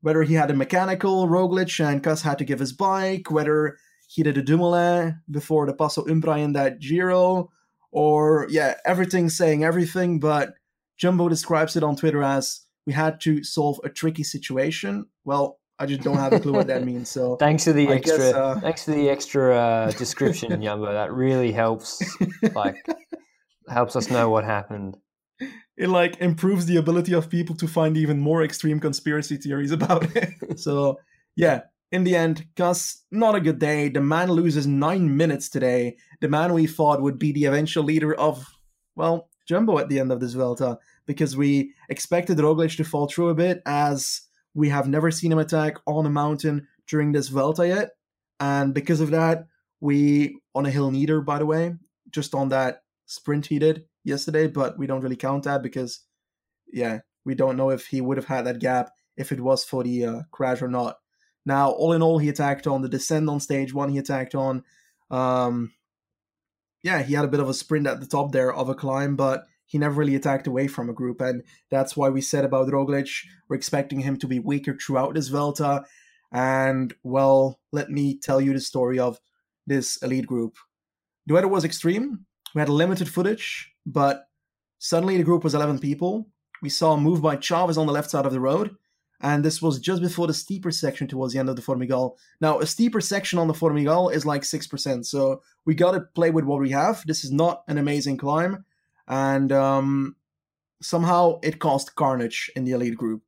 Whether 0.00 0.22
he 0.22 0.34
had 0.34 0.50
a 0.50 0.54
mechanical 0.54 1.26
Roglic 1.26 1.84
and 1.84 2.02
Kuss 2.02 2.22
had 2.22 2.38
to 2.38 2.44
give 2.44 2.60
his 2.60 2.72
bike, 2.72 3.30
whether 3.30 3.76
he 4.08 4.22
did 4.22 4.38
a 4.38 4.42
Dumoulin 4.42 5.20
before 5.28 5.66
the 5.66 5.74
Passo 5.74 6.06
Umbrail 6.06 6.44
in 6.44 6.52
that 6.52 6.78
Giro, 6.78 7.50
or 7.90 8.46
yeah, 8.48 8.74
everything 8.84 9.28
saying 9.28 9.64
everything. 9.64 10.20
But 10.20 10.54
Jumbo 10.96 11.28
describes 11.28 11.76
it 11.76 11.82
on 11.82 11.96
Twitter 11.96 12.22
as 12.22 12.60
we 12.86 12.92
had 12.92 13.20
to 13.22 13.42
solve 13.42 13.80
a 13.82 13.88
tricky 13.88 14.22
situation. 14.22 15.06
Well, 15.24 15.58
I 15.78 15.86
just 15.86 16.02
don't 16.02 16.16
have 16.16 16.32
a 16.32 16.40
clue 16.40 16.52
what 16.52 16.66
that 16.68 16.84
means. 16.84 17.08
So 17.10 17.36
thanks 17.40 17.64
for 17.64 17.72
the 17.72 17.88
I 17.88 17.92
extra, 17.94 18.18
guess, 18.18 18.34
uh... 18.34 18.60
thanks 18.60 18.84
for 18.84 18.92
the 18.92 19.08
extra 19.08 19.56
uh, 19.56 19.90
description, 19.98 20.62
Jumbo. 20.62 20.92
That 20.92 21.12
really 21.12 21.52
helps. 21.52 22.02
Like 22.54 22.84
helps 23.68 23.96
us 23.96 24.10
know 24.10 24.30
what 24.30 24.44
happened 24.44 24.96
it 25.76 25.88
like 25.88 26.16
improves 26.20 26.66
the 26.66 26.76
ability 26.76 27.12
of 27.12 27.28
people 27.28 27.54
to 27.56 27.68
find 27.68 27.96
even 27.96 28.18
more 28.18 28.42
extreme 28.42 28.80
conspiracy 28.80 29.36
theories 29.36 29.72
about 29.72 30.16
it. 30.16 30.30
so 30.58 30.98
yeah, 31.36 31.62
in 31.92 32.04
the 32.04 32.16
end, 32.16 32.46
Kuss, 32.56 33.04
not 33.10 33.34
a 33.34 33.40
good 33.40 33.58
day. 33.58 33.88
The 33.88 34.00
man 34.00 34.30
loses 34.30 34.66
nine 34.66 35.16
minutes 35.16 35.48
today. 35.48 35.96
The 36.20 36.28
man 36.28 36.54
we 36.54 36.66
thought 36.66 37.02
would 37.02 37.18
be 37.18 37.32
the 37.32 37.44
eventual 37.44 37.84
leader 37.84 38.14
of, 38.14 38.46
well, 38.96 39.28
Jumbo 39.46 39.78
at 39.78 39.88
the 39.88 40.00
end 40.00 40.10
of 40.10 40.20
this 40.20 40.32
Vuelta, 40.32 40.78
because 41.06 41.36
we 41.36 41.74
expected 41.88 42.38
Roglic 42.38 42.76
to 42.78 42.84
fall 42.84 43.06
through 43.06 43.28
a 43.28 43.34
bit, 43.34 43.62
as 43.66 44.22
we 44.56 44.70
have 44.70 44.88
never 44.88 45.10
seen 45.10 45.30
him 45.30 45.38
attack 45.38 45.76
on 45.86 46.06
a 46.06 46.10
mountain 46.10 46.66
during 46.88 47.12
this 47.12 47.28
Vuelta 47.28 47.68
yet. 47.68 47.90
And 48.40 48.72
because 48.72 49.00
of 49.00 49.10
that, 49.10 49.46
we, 49.80 50.40
on 50.54 50.64
a 50.64 50.70
hill 50.70 50.90
neither, 50.90 51.20
by 51.20 51.38
the 51.38 51.46
way, 51.46 51.74
just 52.10 52.34
on 52.34 52.48
that 52.48 52.80
sprint 53.04 53.46
he 53.46 53.58
did, 53.58 53.84
yesterday, 54.02 54.46
but 54.46 54.78
we 54.78 54.86
don't 54.86 55.02
really 55.02 55.16
count 55.16 55.44
that 55.44 55.62
because, 55.62 56.00
yeah, 56.72 57.00
we 57.26 57.34
don't 57.34 57.58
know 57.58 57.70
if 57.70 57.86
he 57.86 58.00
would 58.00 58.16
have 58.16 58.26
had 58.26 58.46
that 58.46 58.60
gap 58.60 58.90
if 59.16 59.30
it 59.30 59.40
was 59.40 59.62
for 59.62 59.84
the 59.84 60.04
uh, 60.06 60.20
crash 60.30 60.62
or 60.62 60.68
not. 60.68 60.96
Now, 61.44 61.70
all 61.70 61.92
in 61.92 62.02
all, 62.02 62.18
he 62.18 62.30
attacked 62.30 62.66
on 62.66 62.80
the 62.80 62.88
descent 62.88 63.28
on 63.28 63.40
stage 63.40 63.74
one. 63.74 63.90
He 63.90 63.98
attacked 63.98 64.34
on, 64.34 64.64
um, 65.10 65.72
yeah, 66.82 67.02
he 67.02 67.12
had 67.12 67.26
a 67.26 67.28
bit 67.28 67.40
of 67.40 67.48
a 67.48 67.54
sprint 67.54 67.86
at 67.86 68.00
the 68.00 68.06
top 68.06 68.32
there 68.32 68.54
of 68.54 68.70
a 68.70 68.74
climb, 68.74 69.16
but 69.16 69.46
he 69.66 69.78
never 69.78 69.94
really 69.94 70.14
attacked 70.14 70.46
away 70.46 70.68
from 70.68 70.88
a 70.88 70.94
group, 70.94 71.20
and 71.20 71.42
that's 71.70 71.96
why 71.96 72.08
we 72.08 72.20
said 72.20 72.44
about 72.44 72.68
Roglic, 72.68 73.24
we're 73.48 73.56
expecting 73.56 74.00
him 74.00 74.16
to 74.18 74.26
be 74.26 74.38
weaker 74.38 74.76
throughout 74.76 75.14
this 75.14 75.28
Vuelta. 75.28 75.84
And 76.32 76.94
well, 77.02 77.60
let 77.72 77.90
me 77.90 78.18
tell 78.18 78.40
you 78.40 78.52
the 78.52 78.60
story 78.60 78.98
of 78.98 79.18
this 79.66 79.96
elite 79.98 80.26
group. 80.26 80.56
The 81.26 81.34
weather 81.34 81.48
was 81.48 81.64
extreme. 81.64 82.26
We 82.54 82.60
had 82.60 82.68
limited 82.68 83.08
footage, 83.08 83.72
but 83.84 84.28
suddenly 84.78 85.16
the 85.16 85.24
group 85.24 85.44
was 85.44 85.54
11 85.54 85.80
people. 85.80 86.28
We 86.62 86.70
saw 86.70 86.92
a 86.92 87.00
move 87.00 87.20
by 87.20 87.36
Chavez 87.36 87.76
on 87.76 87.86
the 87.86 87.92
left 87.92 88.10
side 88.10 88.26
of 88.26 88.32
the 88.32 88.40
road, 88.40 88.76
and 89.20 89.44
this 89.44 89.60
was 89.60 89.78
just 89.78 90.00
before 90.00 90.26
the 90.26 90.34
steeper 90.34 90.70
section 90.70 91.06
towards 91.08 91.32
the 91.32 91.38
end 91.38 91.48
of 91.48 91.56
the 91.56 91.62
Formigal. 91.62 92.16
Now, 92.40 92.60
a 92.60 92.66
steeper 92.66 93.00
section 93.00 93.38
on 93.38 93.48
the 93.48 93.54
Formigal 93.54 94.12
is 94.12 94.24
like 94.24 94.42
6%, 94.42 95.04
so 95.04 95.42
we 95.64 95.74
got 95.74 95.92
to 95.92 96.00
play 96.14 96.30
with 96.30 96.44
what 96.44 96.60
we 96.60 96.70
have. 96.70 97.02
This 97.06 97.24
is 97.24 97.32
not 97.32 97.62
an 97.68 97.78
amazing 97.78 98.16
climb, 98.16 98.64
and 99.08 99.52
um, 99.52 100.16
somehow 100.82 101.38
it 101.42 101.58
caused 101.58 101.94
carnage 101.94 102.50
in 102.56 102.64
the 102.64 102.72
elite 102.72 102.96
group. 102.96 103.22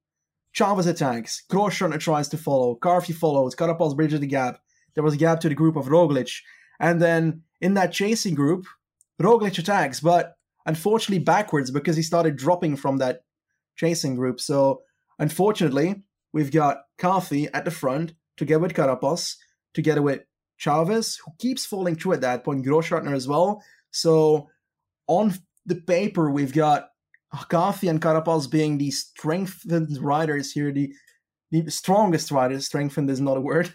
Chavez 0.52 0.86
attacks, 0.86 1.44
Grosjean 1.50 1.98
tries 2.00 2.28
to 2.28 2.36
follow, 2.36 2.74
Carthy 2.74 3.12
follows, 3.12 3.54
Carapaz 3.54 3.94
bridges 3.94 4.20
the 4.20 4.26
gap. 4.26 4.60
There 4.94 5.04
was 5.04 5.14
a 5.14 5.18
gap 5.18 5.40
to 5.40 5.48
the 5.48 5.54
group 5.54 5.76
of 5.76 5.86
Roglic, 5.86 6.40
and 6.80 7.00
then 7.00 7.42
in 7.60 7.74
that 7.74 7.92
chasing 7.92 8.34
group, 8.34 8.66
Roglic 9.20 9.58
attacks, 9.58 10.00
but 10.00 10.34
unfortunately 10.66 11.22
backwards 11.22 11.70
because 11.70 11.96
he 11.96 12.02
started 12.02 12.36
dropping 12.36 12.76
from 12.76 12.98
that 12.98 13.20
chasing 13.76 14.14
group. 14.14 14.40
So 14.40 14.82
unfortunately, 15.18 16.02
we've 16.32 16.50
got 16.50 16.82
Carthy 16.98 17.48
at 17.54 17.64
the 17.64 17.70
front 17.70 18.14
together 18.36 18.60
with 18.60 18.74
Carapaz, 18.74 19.36
together 19.74 20.02
with 20.02 20.22
Chavez, 20.56 21.18
who 21.24 21.32
keeps 21.38 21.64
falling 21.64 21.96
through 21.96 22.14
at 22.14 22.20
that 22.20 22.44
point, 22.44 22.66
Grossschartner 22.66 23.14
as 23.14 23.28
well. 23.28 23.62
So 23.90 24.48
on 25.06 25.34
the 25.68 25.76
paper, 25.76 26.30
we've 26.30 26.52
got 26.52 26.88
Carthy 27.48 27.88
and 27.88 28.00
Carapaz 28.00 28.50
being 28.50 28.78
the 28.78 28.90
strengthened 28.90 29.98
riders 29.98 30.52
here, 30.52 30.72
the, 30.72 30.92
the 31.50 31.70
strongest 31.70 32.30
riders. 32.30 32.66
Strengthened 32.66 33.10
is 33.10 33.20
not 33.20 33.36
a 33.36 33.40
word. 33.40 33.72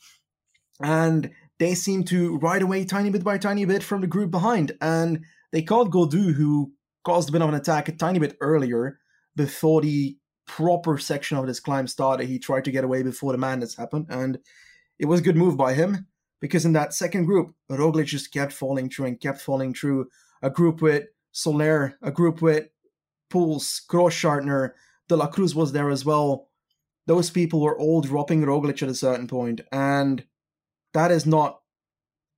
and 0.82 1.30
they 1.58 1.74
seem 1.74 2.04
to 2.04 2.38
ride 2.38 2.62
away 2.62 2.84
tiny 2.84 3.10
bit 3.10 3.24
by 3.24 3.38
tiny 3.38 3.64
bit 3.64 3.82
from 3.82 4.00
the 4.00 4.06
group 4.06 4.30
behind. 4.30 4.72
And 4.80 5.24
they 5.52 5.62
caught 5.62 5.90
Gaudu, 5.90 6.34
who 6.34 6.72
caused 7.04 7.28
a 7.28 7.32
bit 7.32 7.42
of 7.42 7.48
an 7.48 7.54
attack 7.54 7.88
a 7.88 7.92
tiny 7.92 8.18
bit 8.18 8.36
earlier 8.40 8.98
before 9.34 9.80
the 9.80 10.16
proper 10.46 10.98
section 10.98 11.38
of 11.38 11.46
this 11.46 11.60
climb 11.60 11.86
started. 11.86 12.26
He 12.26 12.38
tried 12.38 12.64
to 12.64 12.70
get 12.70 12.84
away 12.84 13.02
before 13.02 13.32
the 13.32 13.38
madness 13.38 13.76
happened, 13.76 14.06
and 14.10 14.38
it 14.98 15.06
was 15.06 15.20
a 15.20 15.22
good 15.22 15.36
move 15.36 15.56
by 15.56 15.74
him 15.74 16.06
because 16.40 16.64
in 16.64 16.72
that 16.74 16.92
second 16.92 17.24
group, 17.24 17.54
Roglic 17.70 18.06
just 18.06 18.32
kept 18.32 18.52
falling 18.52 18.90
through 18.90 19.06
and 19.06 19.20
kept 19.20 19.40
falling 19.40 19.72
through. 19.72 20.08
A 20.42 20.50
group 20.50 20.82
with 20.82 21.04
Soler, 21.30 21.98
a 22.02 22.10
group 22.10 22.42
with 22.42 22.66
Poels, 23.32 23.80
Grossschartner, 23.88 24.72
De 25.08 25.16
La 25.16 25.26
Cruz 25.28 25.54
was 25.54 25.72
there 25.72 25.90
as 25.90 26.04
well. 26.04 26.48
Those 27.06 27.30
people 27.30 27.60
were 27.60 27.78
all 27.78 28.00
dropping 28.00 28.42
Roglic 28.42 28.82
at 28.82 28.88
a 28.88 28.94
certain 28.94 29.26
point, 29.26 29.60
and 29.72 30.24
that 30.92 31.10
is 31.10 31.26
not 31.26 31.60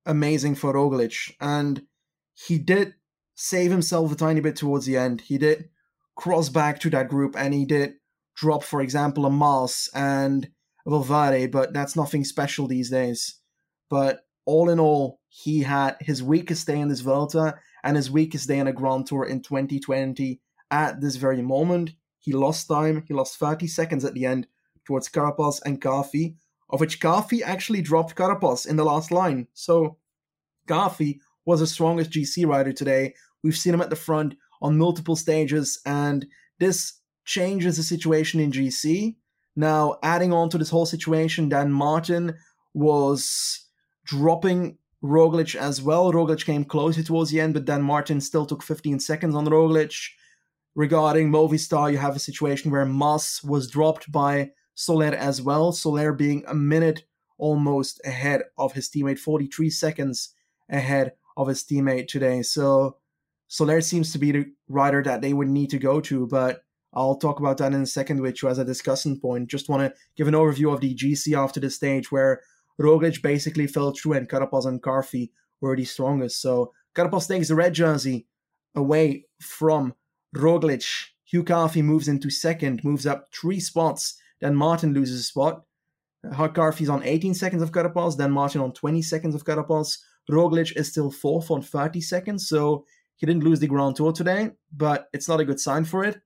amazing 0.07 0.55
for 0.55 0.73
Roglic. 0.73 1.35
And 1.41 1.87
he 2.35 2.59
did 2.59 2.95
save 3.35 3.71
himself 3.71 4.13
a 4.13 4.17
tiny 4.17 4.41
bit 4.41 4.57
towards 4.57 4.87
the 4.87 4.97
end. 4.97 5.23
He 5.23 5.39
did 5.39 5.69
cross 6.17 6.49
back 6.49 6.81
to 6.81 6.91
that 6.91 7.09
group 7.09 7.35
and 7.37 7.53
he 7.53 7.65
did 7.65 7.95
drop, 8.37 8.63
for 8.63 8.81
example, 8.81 9.27
a 9.27 9.31
Mas 9.31 9.89
and 9.95 10.49
Valverde, 10.87 11.47
but 11.49 11.73
that's 11.73 11.97
nothing 11.97 12.25
special 12.25 12.67
these 12.67 12.91
days. 12.91 13.41
But 13.89 14.27
all 14.45 14.69
in 14.71 14.79
all, 14.79 15.21
he 15.29 15.63
had 15.63 15.97
his 16.01 16.23
weakest 16.23 16.67
day 16.67 16.79
in 16.79 16.89
this 16.89 17.01
Vuelta 17.01 17.57
and 17.85 17.97
his 17.97 18.11
weakest 18.11 18.49
day 18.49 18.59
in 18.59 18.67
a 18.67 18.73
Grand 18.73 19.07
Tour 19.07 19.25
in 19.25 19.43
2020 19.43 20.41
at 20.71 21.01
this 21.01 21.17
very 21.17 21.43
moment. 21.43 21.93
He 22.19 22.33
lost 22.33 22.67
time. 22.67 23.05
He 23.07 23.15
lost 23.15 23.37
30 23.37 23.67
seconds 23.67 24.05
at 24.05 24.15
the 24.15 24.25
end 24.25 24.47
towards 24.87 25.11
Carapaz 25.11 25.61
and 25.65 25.81
Carthy, 25.81 26.37
of 26.71 26.81
which 26.81 26.99
Carthy 26.99 27.43
actually 27.43 27.83
dropped 27.83 28.17
Carapaz 28.17 28.67
in 28.67 28.77
the 28.77 28.85
last 28.85 29.13
line. 29.13 29.47
So 29.53 29.99
Carthy 30.67 31.21
was 31.45 31.61
the 31.61 31.67
strongest 31.67 32.11
GC 32.11 32.47
rider 32.47 32.73
today. 32.73 33.15
We've 33.43 33.57
seen 33.57 33.75
him 33.75 33.83
at 33.83 33.91
the 33.91 33.97
front 33.97 34.35
on 34.63 34.79
multiple 34.79 35.15
stages, 35.17 35.79
and 35.85 36.27
this 36.59 37.01
changes 37.27 37.77
the 37.77 37.83
situation 37.83 38.41
in 38.41 38.51
GC. 38.51 39.17
Now, 39.57 39.99
adding 40.03 40.33
on 40.33 40.49
to 40.49 40.59
this 40.59 40.71
whole 40.71 40.87
situation, 40.87 41.51
Dan 41.51 41.71
Martin 41.71 42.35
was 42.73 43.67
dropping 44.07 44.79
Roglic 45.05 45.55
as 45.55 45.83
well. 45.83 46.13
Roglic 46.13 46.47
came 46.47 46.65
closer 46.65 47.03
towards 47.03 47.31
the 47.31 47.41
end, 47.41 47.53
but 47.53 47.67
then 47.67 47.83
Martin 47.83 48.21
still 48.21 48.47
took 48.47 48.63
15 48.63 48.99
seconds 49.01 49.35
on 49.35 49.47
Roglic. 49.47 49.95
Regarding 50.75 51.31
Movistar, 51.31 51.93
you 51.93 51.99
have 51.99 52.17
a 52.17 52.21
situation 52.21 52.71
where 52.71 52.87
Mas 52.87 53.45
was 53.45 53.71
dropped 53.71 54.11
by 54.11 54.51
Soler 54.75 55.15
as 55.15 55.43
well. 55.43 55.73
Soler 55.73 56.13
being 56.13 56.43
a 56.49 56.55
minute 56.55 57.05
almost 57.37 58.01
ahead 58.05 58.43
of 58.57 58.73
his 58.73 58.89
teammate, 58.89 59.19
43 59.19 59.69
seconds 59.71 60.35
ahead 60.71 61.13
of 61.37 61.49
his 61.49 61.63
teammate 61.63 62.09
today. 62.09 62.43
So 62.43 62.97
Soler 63.47 63.83
seems 63.83 64.11
to 64.13 64.19
be 64.19 64.33
the 64.33 64.47
rider 64.69 65.03
that 65.03 65.21
they 65.21 65.35
would 65.35 65.49
need 65.49 65.71
to 65.71 65.79
go 65.79 66.01
to, 66.01 66.27
but 66.27 66.63
I'll 66.95 67.17
talk 67.17 67.41
about 67.41 67.59
that 67.59 67.75
in 67.75 67.83
a 67.83 67.87
second 67.87 68.21
which 68.21 68.43
was 68.43 68.59
a 68.59 68.65
discussion 68.65 69.21
point. 69.21 69.49
Just 69.49 69.69
want 69.69 69.83
to 69.83 70.01
give 70.17 70.29
an 70.29 70.35
overview 70.35 70.73
of 70.73 70.81
the 70.81 70.95
GC 70.95 71.37
after 71.37 71.61
the 71.61 71.69
stage 71.69 72.11
where 72.11 72.41
Roglic 72.81 73.23
basically 73.23 73.67
fell 73.67 73.93
through 73.93 74.15
and 74.15 74.29
Carapaz 74.29 74.67
and 74.67 74.83
Carthy 74.83 75.31
were 75.61 75.77
the 75.77 75.85
strongest. 75.85 76.41
So 76.41 76.73
Carapaz 76.95 77.29
takes 77.29 77.49
the 77.49 77.55
red 77.55 77.75
jersey 77.75 78.27
away 78.75 79.27
from 79.41 79.95
Roglic. 80.37 80.85
Hugh 81.25 81.45
Carthy 81.45 81.83
moves 81.83 82.09
into 82.09 82.31
second, 82.31 82.83
moves 82.85 83.07
up 83.07 83.27
three 83.33 83.61
spots. 83.61 84.17
Then 84.41 84.55
Martin 84.55 84.93
loses 84.93 85.21
a 85.21 85.23
spot. 85.23 85.63
Carthy's 86.55 86.89
on 86.89 87.03
18 87.03 87.35
seconds 87.35 87.63
of 87.63 87.73
Carapaz, 87.73 88.17
then 88.17 88.31
Martin 88.31 88.61
on 88.61 88.73
20 88.73 89.03
seconds 89.03 89.35
of 89.35 89.45
Carapaz. 89.45 89.99
Roglic 90.31 90.75
is 90.77 90.91
still 90.91 91.11
fourth 91.11 91.51
on 91.51 91.61
30 91.63 92.01
seconds, 92.01 92.49
so 92.49 92.85
he 93.17 93.27
didn't 93.27 93.45
lose 93.45 93.61
the 93.61 93.67
Grand 93.67 93.97
Tour 93.97 94.13
today, 94.13 94.51
but 94.75 95.09
it's 95.13 95.29
not 95.29 95.41
a 95.41 95.45
good 95.45 95.61
sign 95.61 95.85
for 95.85 96.05
it. 96.05 96.21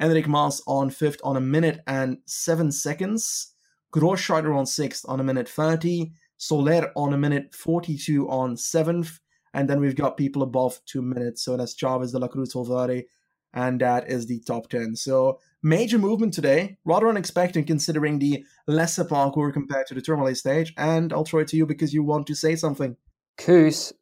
Enric 0.00 0.26
Mas 0.26 0.62
on 0.66 0.90
fifth 0.90 1.20
on 1.22 1.36
a 1.36 1.40
minute 1.40 1.80
and 1.86 2.18
seven 2.24 2.72
seconds. 2.72 3.51
Grossschartner 3.92 4.56
on 4.56 4.66
sixth 4.66 5.04
on 5.08 5.20
a 5.20 5.24
minute 5.24 5.48
30. 5.48 6.12
Soler 6.38 6.90
on 6.96 7.12
a 7.12 7.18
minute 7.18 7.54
42 7.54 8.28
on 8.28 8.56
seventh. 8.56 9.20
And 9.54 9.70
then 9.70 9.80
we've 9.80 9.94
got 9.94 10.16
people 10.16 10.42
above 10.42 10.80
two 10.86 11.02
minutes. 11.02 11.44
So 11.44 11.56
that's 11.56 11.74
Chavez, 11.74 12.10
De 12.10 12.18
La 12.18 12.26
Cruz, 12.26 12.52
Valverde, 12.54 13.04
and 13.52 13.80
that 13.80 14.10
is 14.10 14.26
the 14.26 14.40
top 14.40 14.68
10. 14.68 14.96
So 14.96 15.38
major 15.62 15.98
movement 15.98 16.34
today, 16.34 16.78
rather 16.84 17.08
unexpected 17.08 17.66
considering 17.66 18.18
the 18.18 18.44
lesser 18.66 19.04
parcours 19.04 19.52
compared 19.52 19.86
to 19.86 19.94
the 19.94 20.00
Tourmalet 20.00 20.36
stage. 20.36 20.72
And 20.76 21.12
I'll 21.12 21.24
throw 21.24 21.40
it 21.40 21.48
to 21.48 21.56
you 21.56 21.66
because 21.66 21.94
you 21.94 22.02
want 22.02 22.26
to 22.26 22.34
say 22.34 22.56
something. 22.56 22.96
Kuss 23.36 23.92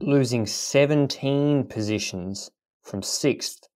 losing 0.00 0.46
17 0.46 1.64
positions 1.64 2.50
from 2.82 3.00
6th 3.00 3.68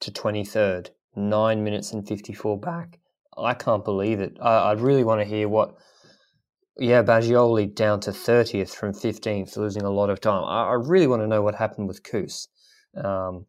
to 0.00 0.10
23rd, 0.10 0.90
9 1.14 1.64
minutes 1.64 1.92
and 1.92 2.06
54 2.06 2.58
back. 2.58 2.98
I 3.38 3.54
can't 3.54 3.84
believe 3.84 4.20
it. 4.20 4.36
I, 4.40 4.56
I 4.56 4.72
really 4.72 5.04
want 5.04 5.20
to 5.20 5.24
hear 5.24 5.48
what. 5.48 5.74
Yeah, 6.80 7.02
Bagioli 7.02 7.74
down 7.74 7.98
to 8.00 8.12
30th 8.12 8.72
from 8.72 8.92
15th, 8.92 9.56
losing 9.56 9.82
a 9.82 9.90
lot 9.90 10.10
of 10.10 10.20
time. 10.20 10.44
I, 10.44 10.68
I 10.68 10.74
really 10.74 11.08
want 11.08 11.22
to 11.22 11.26
know 11.26 11.42
what 11.42 11.56
happened 11.56 11.88
with 11.88 12.04
Kuss. 12.04 12.46
Um, 12.94 13.46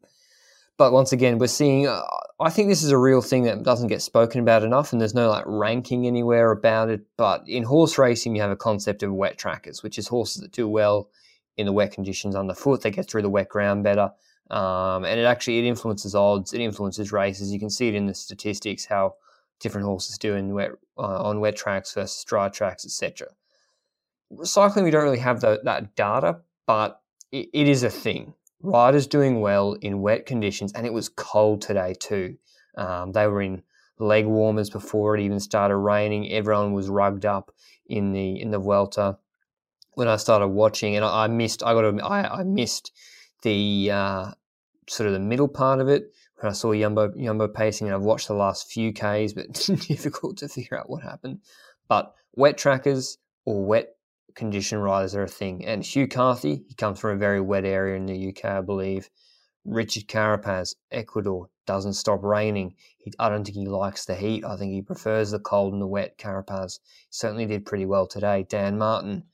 but 0.80 0.92
once 0.92 1.12
again, 1.12 1.38
we're 1.38 1.46
seeing. 1.46 1.86
Uh, 1.86 2.00
I 2.40 2.48
think 2.48 2.70
this 2.70 2.82
is 2.82 2.90
a 2.90 2.96
real 2.96 3.20
thing 3.20 3.42
that 3.42 3.62
doesn't 3.62 3.88
get 3.88 4.00
spoken 4.00 4.40
about 4.40 4.62
enough, 4.62 4.92
and 4.92 5.00
there's 5.00 5.14
no 5.14 5.28
like 5.28 5.44
ranking 5.46 6.06
anywhere 6.06 6.50
about 6.50 6.88
it. 6.88 7.02
But 7.18 7.42
in 7.46 7.64
horse 7.64 7.98
racing, 7.98 8.34
you 8.34 8.40
have 8.40 8.50
a 8.50 8.56
concept 8.56 9.02
of 9.02 9.12
wet 9.12 9.36
trackers, 9.36 9.82
which 9.82 9.98
is 9.98 10.08
horses 10.08 10.40
that 10.40 10.52
do 10.52 10.66
well 10.66 11.10
in 11.58 11.66
the 11.66 11.72
wet 11.72 11.92
conditions 11.92 12.34
underfoot. 12.34 12.80
They 12.80 12.90
get 12.90 13.10
through 13.10 13.20
the 13.20 13.28
wet 13.28 13.50
ground 13.50 13.84
better, 13.84 14.10
um, 14.50 15.04
and 15.04 15.20
it 15.20 15.24
actually 15.24 15.58
it 15.58 15.66
influences 15.66 16.14
odds. 16.14 16.54
It 16.54 16.62
influences 16.62 17.12
races. 17.12 17.52
You 17.52 17.60
can 17.60 17.68
see 17.68 17.88
it 17.88 17.94
in 17.94 18.06
the 18.06 18.14
statistics 18.14 18.86
how 18.86 19.16
different 19.60 19.86
horses 19.86 20.18
do 20.18 20.34
in 20.34 20.54
wet 20.54 20.72
uh, 20.98 21.22
on 21.22 21.40
wet 21.40 21.56
tracks 21.56 21.94
versus 21.94 22.24
dry 22.24 22.48
tracks, 22.48 22.84
etc. 22.84 23.28
Cycling, 24.42 24.84
we 24.84 24.90
don't 24.90 25.04
really 25.04 25.18
have 25.18 25.40
the, 25.40 25.60
that 25.64 25.94
data, 25.96 26.40
but 26.66 27.00
it, 27.32 27.48
it 27.52 27.68
is 27.68 27.82
a 27.82 27.90
thing. 27.90 28.34
Riders 28.62 29.06
doing 29.06 29.40
well 29.40 29.74
in 29.74 30.02
wet 30.02 30.26
conditions, 30.26 30.72
and 30.72 30.86
it 30.86 30.92
was 30.92 31.08
cold 31.08 31.62
today 31.62 31.94
too. 31.98 32.36
Um, 32.76 33.12
they 33.12 33.26
were 33.26 33.42
in 33.42 33.62
leg 33.98 34.26
warmers 34.26 34.70
before 34.70 35.16
it 35.16 35.22
even 35.22 35.40
started 35.40 35.76
raining. 35.76 36.30
Everyone 36.32 36.72
was 36.72 36.88
rugged 36.88 37.24
up 37.24 37.52
in 37.86 38.12
the 38.12 38.40
in 38.40 38.50
the 38.50 38.58
Vuelta 38.58 39.18
when 39.94 40.08
I 40.08 40.16
started 40.16 40.48
watching, 40.48 40.96
and 40.96 41.04
I, 41.04 41.24
I 41.24 41.28
missed. 41.28 41.62
I 41.62 41.74
got 41.74 41.82
to. 41.82 42.04
I, 42.04 42.40
I 42.40 42.42
missed 42.42 42.92
the 43.42 43.90
uh, 43.92 44.30
sort 44.88 45.06
of 45.06 45.12
the 45.12 45.20
middle 45.20 45.48
part 45.48 45.80
of 45.80 45.88
it 45.88 46.12
when 46.40 46.50
I 46.50 46.54
saw 46.54 46.70
Yumbo 46.70 47.16
Jumbo 47.22 47.48
pacing, 47.48 47.86
and 47.86 47.94
I've 47.94 48.02
watched 48.02 48.28
the 48.28 48.34
last 48.34 48.70
few 48.70 48.92
Ks, 48.92 49.32
but 49.32 49.52
difficult 49.88 50.38
to 50.38 50.48
figure 50.48 50.78
out 50.78 50.88
what 50.88 51.02
happened. 51.02 51.40
But 51.88 52.14
wet 52.34 52.56
trackers 52.56 53.18
or 53.44 53.64
wet 53.64 53.96
condition 54.34 54.78
riders 54.78 55.14
are 55.14 55.24
a 55.24 55.28
thing. 55.28 55.64
And 55.66 55.84
Hugh 55.84 56.08
Carthy, 56.08 56.64
he 56.68 56.74
comes 56.74 56.98
from 56.98 57.10
a 57.10 57.18
very 57.18 57.40
wet 57.40 57.64
area 57.64 57.96
in 57.96 58.06
the 58.06 58.28
UK, 58.28 58.44
I 58.44 58.60
believe. 58.60 59.10
Richard 59.64 60.08
Carapaz, 60.08 60.74
Ecuador, 60.90 61.48
doesn't 61.66 61.92
stop 61.92 62.22
raining. 62.22 62.74
He, 62.98 63.12
I 63.18 63.28
don't 63.28 63.44
think 63.44 63.56
he 63.56 63.66
likes 63.66 64.06
the 64.06 64.14
heat. 64.14 64.44
I 64.44 64.56
think 64.56 64.72
he 64.72 64.82
prefers 64.82 65.30
the 65.30 65.38
cold 65.38 65.72
and 65.72 65.82
the 65.82 65.86
wet. 65.86 66.16
Carapaz 66.16 66.78
certainly 67.10 67.46
did 67.46 67.66
pretty 67.66 67.86
well 67.86 68.06
today. 68.06 68.46
Dan 68.48 68.78
Martin, 68.78 69.24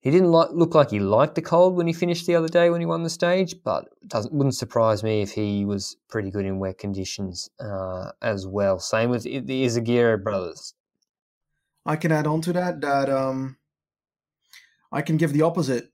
he 0.00 0.10
didn't 0.10 0.30
like, 0.30 0.48
look 0.52 0.74
like 0.74 0.90
he 0.90 0.98
liked 0.98 1.34
the 1.34 1.42
cold 1.42 1.76
when 1.76 1.86
he 1.86 1.92
finished 1.92 2.26
the 2.26 2.34
other 2.34 2.48
day 2.48 2.70
when 2.70 2.80
he 2.80 2.86
won 2.86 3.02
the 3.02 3.10
stage, 3.10 3.54
but 3.62 3.88
doesn't 4.06 4.32
wouldn't 4.32 4.54
surprise 4.54 5.02
me 5.02 5.20
if 5.20 5.32
he 5.32 5.64
was 5.64 5.96
pretty 6.08 6.30
good 6.30 6.46
in 6.46 6.58
wet 6.58 6.78
conditions 6.78 7.50
uh, 7.60 8.10
as 8.22 8.46
well. 8.46 8.78
Same 8.78 9.10
with 9.10 9.24
the 9.24 9.64
Izagirre 9.64 10.22
brothers. 10.22 10.74
I 11.84 11.96
can 11.96 12.12
add 12.12 12.26
on 12.26 12.40
to 12.42 12.52
that 12.54 12.80
that 12.80 13.10
um, 13.10 13.58
I 14.90 15.02
can 15.02 15.18
give 15.18 15.32
the 15.32 15.42
opposite. 15.42 15.90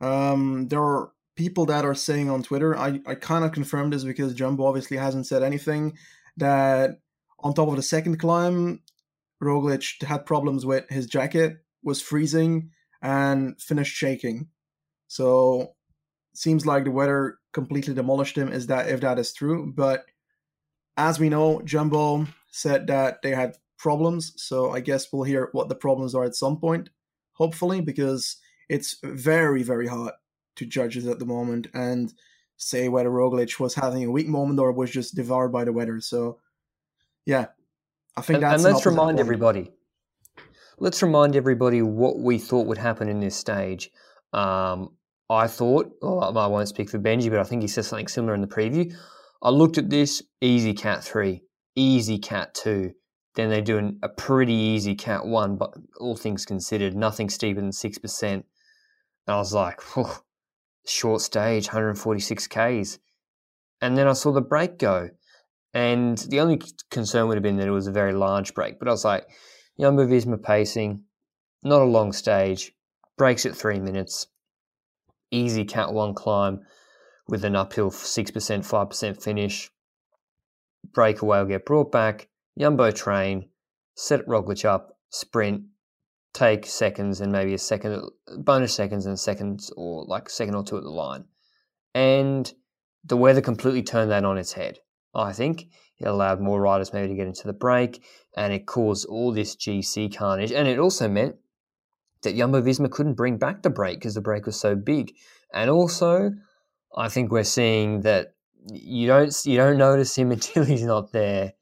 Um, 0.00 0.68
there 0.68 0.82
are 0.82 1.12
people 1.36 1.66
that 1.66 1.84
are 1.84 1.94
saying 1.94 2.30
on 2.30 2.42
Twitter, 2.42 2.76
I, 2.76 3.00
I 3.06 3.14
cannot 3.14 3.52
confirm 3.52 3.90
this 3.90 4.04
because 4.04 4.34
Jumbo 4.34 4.64
obviously 4.64 4.96
hasn't 4.96 5.26
said 5.26 5.42
anything, 5.42 5.96
that 6.36 6.98
on 7.40 7.54
top 7.54 7.68
of 7.68 7.76
the 7.76 7.82
second 7.82 8.18
climb, 8.18 8.80
Roglic 9.42 10.02
had 10.02 10.26
problems 10.26 10.64
with 10.64 10.88
his 10.88 11.06
jacket, 11.06 11.58
was 11.82 12.00
freezing, 12.00 12.70
and 13.02 13.60
finished 13.60 13.94
shaking. 13.94 14.48
So 15.08 15.74
seems 16.34 16.64
like 16.64 16.84
the 16.84 16.90
weather 16.90 17.38
completely 17.52 17.94
demolished 17.94 18.38
him. 18.38 18.48
Is 18.48 18.68
that 18.68 18.88
if 18.88 19.00
that 19.00 19.18
is 19.18 19.32
true? 19.32 19.72
But 19.74 20.06
as 20.96 21.18
we 21.18 21.28
know, 21.28 21.60
Jumbo 21.64 22.26
said 22.50 22.86
that 22.86 23.22
they 23.22 23.30
had 23.30 23.56
problems. 23.78 24.32
So 24.36 24.70
I 24.70 24.80
guess 24.80 25.12
we'll 25.12 25.24
hear 25.24 25.48
what 25.52 25.68
the 25.68 25.74
problems 25.74 26.14
are 26.14 26.24
at 26.24 26.36
some 26.36 26.58
point, 26.58 26.88
hopefully, 27.32 27.80
because 27.80 28.36
it's 28.68 28.98
very 29.02 29.62
very 29.62 29.88
hard 29.88 30.12
to 30.56 30.66
judge 30.66 30.96
it 30.96 31.06
at 31.06 31.18
the 31.18 31.26
moment 31.26 31.66
and 31.74 32.12
say 32.56 32.88
whether 32.88 33.10
Roglic 33.10 33.58
was 33.58 33.74
having 33.74 34.04
a 34.04 34.10
weak 34.10 34.28
moment 34.28 34.60
or 34.60 34.70
was 34.72 34.90
just 34.90 35.16
devoured 35.16 35.48
by 35.48 35.64
the 35.64 35.72
weather. 35.72 36.00
So 36.00 36.38
yeah, 37.26 37.46
I 38.16 38.20
think 38.20 38.36
and, 38.36 38.44
that's 38.44 38.64
and 38.64 38.72
let's 38.72 38.86
remind 38.86 39.18
everybody 39.18 39.72
let's 40.78 41.02
remind 41.02 41.36
everybody 41.36 41.82
what 41.82 42.18
we 42.18 42.38
thought 42.38 42.66
would 42.66 42.78
happen 42.78 43.08
in 43.08 43.20
this 43.20 43.36
stage. 43.36 43.90
Um, 44.32 44.90
I 45.28 45.46
thought, 45.46 45.90
oh, 46.02 46.18
I 46.18 46.46
won't 46.46 46.68
speak 46.68 46.90
for 46.90 46.98
Benji, 46.98 47.30
but 47.30 47.38
I 47.38 47.44
think 47.44 47.62
he 47.62 47.68
said 47.68 47.84
something 47.84 48.08
similar 48.08 48.34
in 48.34 48.40
the 48.40 48.46
preview. 48.46 48.94
I 49.42 49.50
looked 49.50 49.78
at 49.78 49.90
this 49.90 50.22
easy 50.40 50.74
cat 50.74 51.02
three, 51.02 51.42
easy 51.74 52.18
cat 52.18 52.54
two. 52.54 52.92
Then 53.34 53.48
they 53.48 53.62
do 53.62 53.78
an, 53.78 53.98
a 54.02 54.08
pretty 54.08 54.52
easy 54.52 54.94
cat 54.94 55.24
one, 55.24 55.56
but 55.56 55.72
all 55.98 56.16
things 56.16 56.44
considered, 56.44 56.94
nothing 56.94 57.30
steeper 57.30 57.60
than 57.60 57.70
6%. 57.70 58.22
And 58.22 58.44
I 59.26 59.36
was 59.36 59.54
like, 59.54 59.80
short 60.86 61.22
stage, 61.22 61.68
146 61.68 62.46
Ks. 62.48 62.98
And 63.80 63.96
then 63.96 64.06
I 64.06 64.12
saw 64.12 64.32
the 64.32 64.42
break 64.42 64.78
go. 64.78 65.08
And 65.74 66.18
the 66.18 66.40
only 66.40 66.60
concern 66.90 67.28
would 67.28 67.36
have 67.36 67.42
been 67.42 67.56
that 67.56 67.68
it 67.68 67.72
was 67.72 67.86
a 67.86 67.92
very 67.92 68.12
large 68.12 68.52
break. 68.52 68.78
But 68.78 68.88
I 68.88 68.90
was 68.90 69.04
like, 69.04 69.26
Jumbo 69.80 70.06
Visma 70.06 70.42
pacing, 70.42 71.04
not 71.62 71.82
a 71.82 71.86
long 71.86 72.12
stage, 72.12 72.72
breaks 73.16 73.46
at 73.46 73.56
three 73.56 73.80
minutes, 73.80 74.26
easy 75.30 75.64
cat 75.64 75.92
one 75.92 76.14
climb 76.14 76.60
with 77.28 77.44
an 77.44 77.56
uphill 77.56 77.90
6%, 77.90 78.32
5% 78.32 79.22
finish. 79.22 79.70
Breakaway 80.92 81.38
will 81.38 81.46
get 81.46 81.64
brought 81.64 81.90
back, 81.90 82.28
Jumbo 82.58 82.90
train, 82.90 83.48
set 83.94 84.26
Roglic 84.26 84.64
up, 84.64 84.98
sprint, 85.08 85.64
take 86.34 86.66
seconds 86.66 87.20
and 87.20 87.32
maybe 87.32 87.54
a 87.54 87.58
second, 87.58 88.02
bonus 88.38 88.74
seconds 88.74 89.06
and 89.06 89.18
seconds 89.18 89.72
or 89.76 90.04
like 90.04 90.28
second 90.28 90.54
or 90.54 90.64
two 90.64 90.76
at 90.76 90.82
the 90.82 90.90
line. 90.90 91.24
And 91.94 92.52
the 93.04 93.16
weather 93.16 93.40
completely 93.40 93.82
turned 93.82 94.10
that 94.10 94.24
on 94.24 94.38
its 94.38 94.52
head. 94.52 94.78
I 95.14 95.32
think 95.32 95.68
it 95.98 96.06
allowed 96.06 96.40
more 96.40 96.60
riders 96.60 96.92
maybe 96.92 97.08
to 97.08 97.14
get 97.14 97.26
into 97.26 97.46
the 97.46 97.52
break, 97.52 98.02
and 98.36 98.52
it 98.52 98.66
caused 98.66 99.06
all 99.06 99.32
this 99.32 99.54
GC 99.56 100.16
carnage. 100.16 100.52
And 100.52 100.66
it 100.66 100.78
also 100.78 101.08
meant 101.08 101.36
that 102.22 102.36
Jumbo 102.36 102.62
Visma 102.62 102.90
couldn't 102.90 103.14
bring 103.14 103.36
back 103.36 103.62
the 103.62 103.70
break 103.70 103.98
because 103.98 104.14
the 104.14 104.20
break 104.20 104.46
was 104.46 104.58
so 104.58 104.74
big. 104.74 105.14
And 105.52 105.70
also, 105.70 106.32
I 106.96 107.08
think 107.08 107.30
we're 107.30 107.44
seeing 107.44 108.00
that 108.02 108.34
you 108.72 109.06
don't 109.06 109.34
you 109.44 109.56
don't 109.56 109.78
notice 109.78 110.16
him 110.16 110.32
until 110.32 110.64
he's 110.64 110.84
not 110.84 111.12
there. 111.12 111.54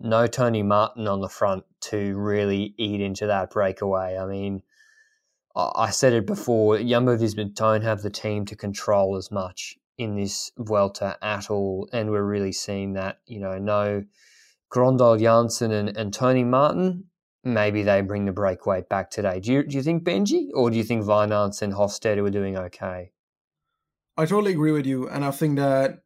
No 0.00 0.26
Tony 0.26 0.62
Martin 0.62 1.06
on 1.06 1.20
the 1.20 1.28
front 1.28 1.64
to 1.82 2.16
really 2.16 2.74
eat 2.78 3.00
into 3.00 3.26
that 3.26 3.50
breakaway. 3.50 4.16
I 4.18 4.26
mean, 4.26 4.62
I 5.54 5.90
said 5.90 6.12
it 6.12 6.26
before. 6.26 6.82
Jumbo 6.82 7.16
Visma 7.16 7.54
don't 7.54 7.82
have 7.82 8.02
the 8.02 8.10
team 8.10 8.44
to 8.46 8.56
control 8.56 9.16
as 9.16 9.30
much 9.30 9.78
in 9.98 10.16
this 10.16 10.50
Vuelta 10.58 11.16
at 11.22 11.50
all, 11.50 11.88
and 11.92 12.10
we're 12.10 12.24
really 12.24 12.52
seeing 12.52 12.94
that. 12.94 13.20
You 13.26 13.40
know, 13.40 13.58
no 13.58 14.04
Grøndahl 14.72 15.20
Jansen 15.20 15.72
and, 15.72 15.96
and 15.96 16.12
Tony 16.12 16.44
Martin. 16.44 17.04
Maybe 17.42 17.82
they 17.82 18.00
bring 18.00 18.24
the 18.24 18.32
breakaway 18.32 18.84
back 18.88 19.10
today. 19.10 19.40
Do 19.40 19.52
you 19.52 19.62
do 19.64 19.76
you 19.76 19.82
think 19.82 20.04
Benji, 20.04 20.48
or 20.54 20.70
do 20.70 20.76
you 20.76 20.84
think 20.84 21.04
Wynants 21.04 21.62
and 21.62 21.74
Hofstede 21.74 22.22
were 22.22 22.30
doing 22.30 22.56
okay? 22.56 23.12
I 24.16 24.26
totally 24.26 24.52
agree 24.52 24.72
with 24.72 24.86
you, 24.86 25.08
and 25.08 25.24
I 25.24 25.30
think 25.30 25.58
that 25.58 26.04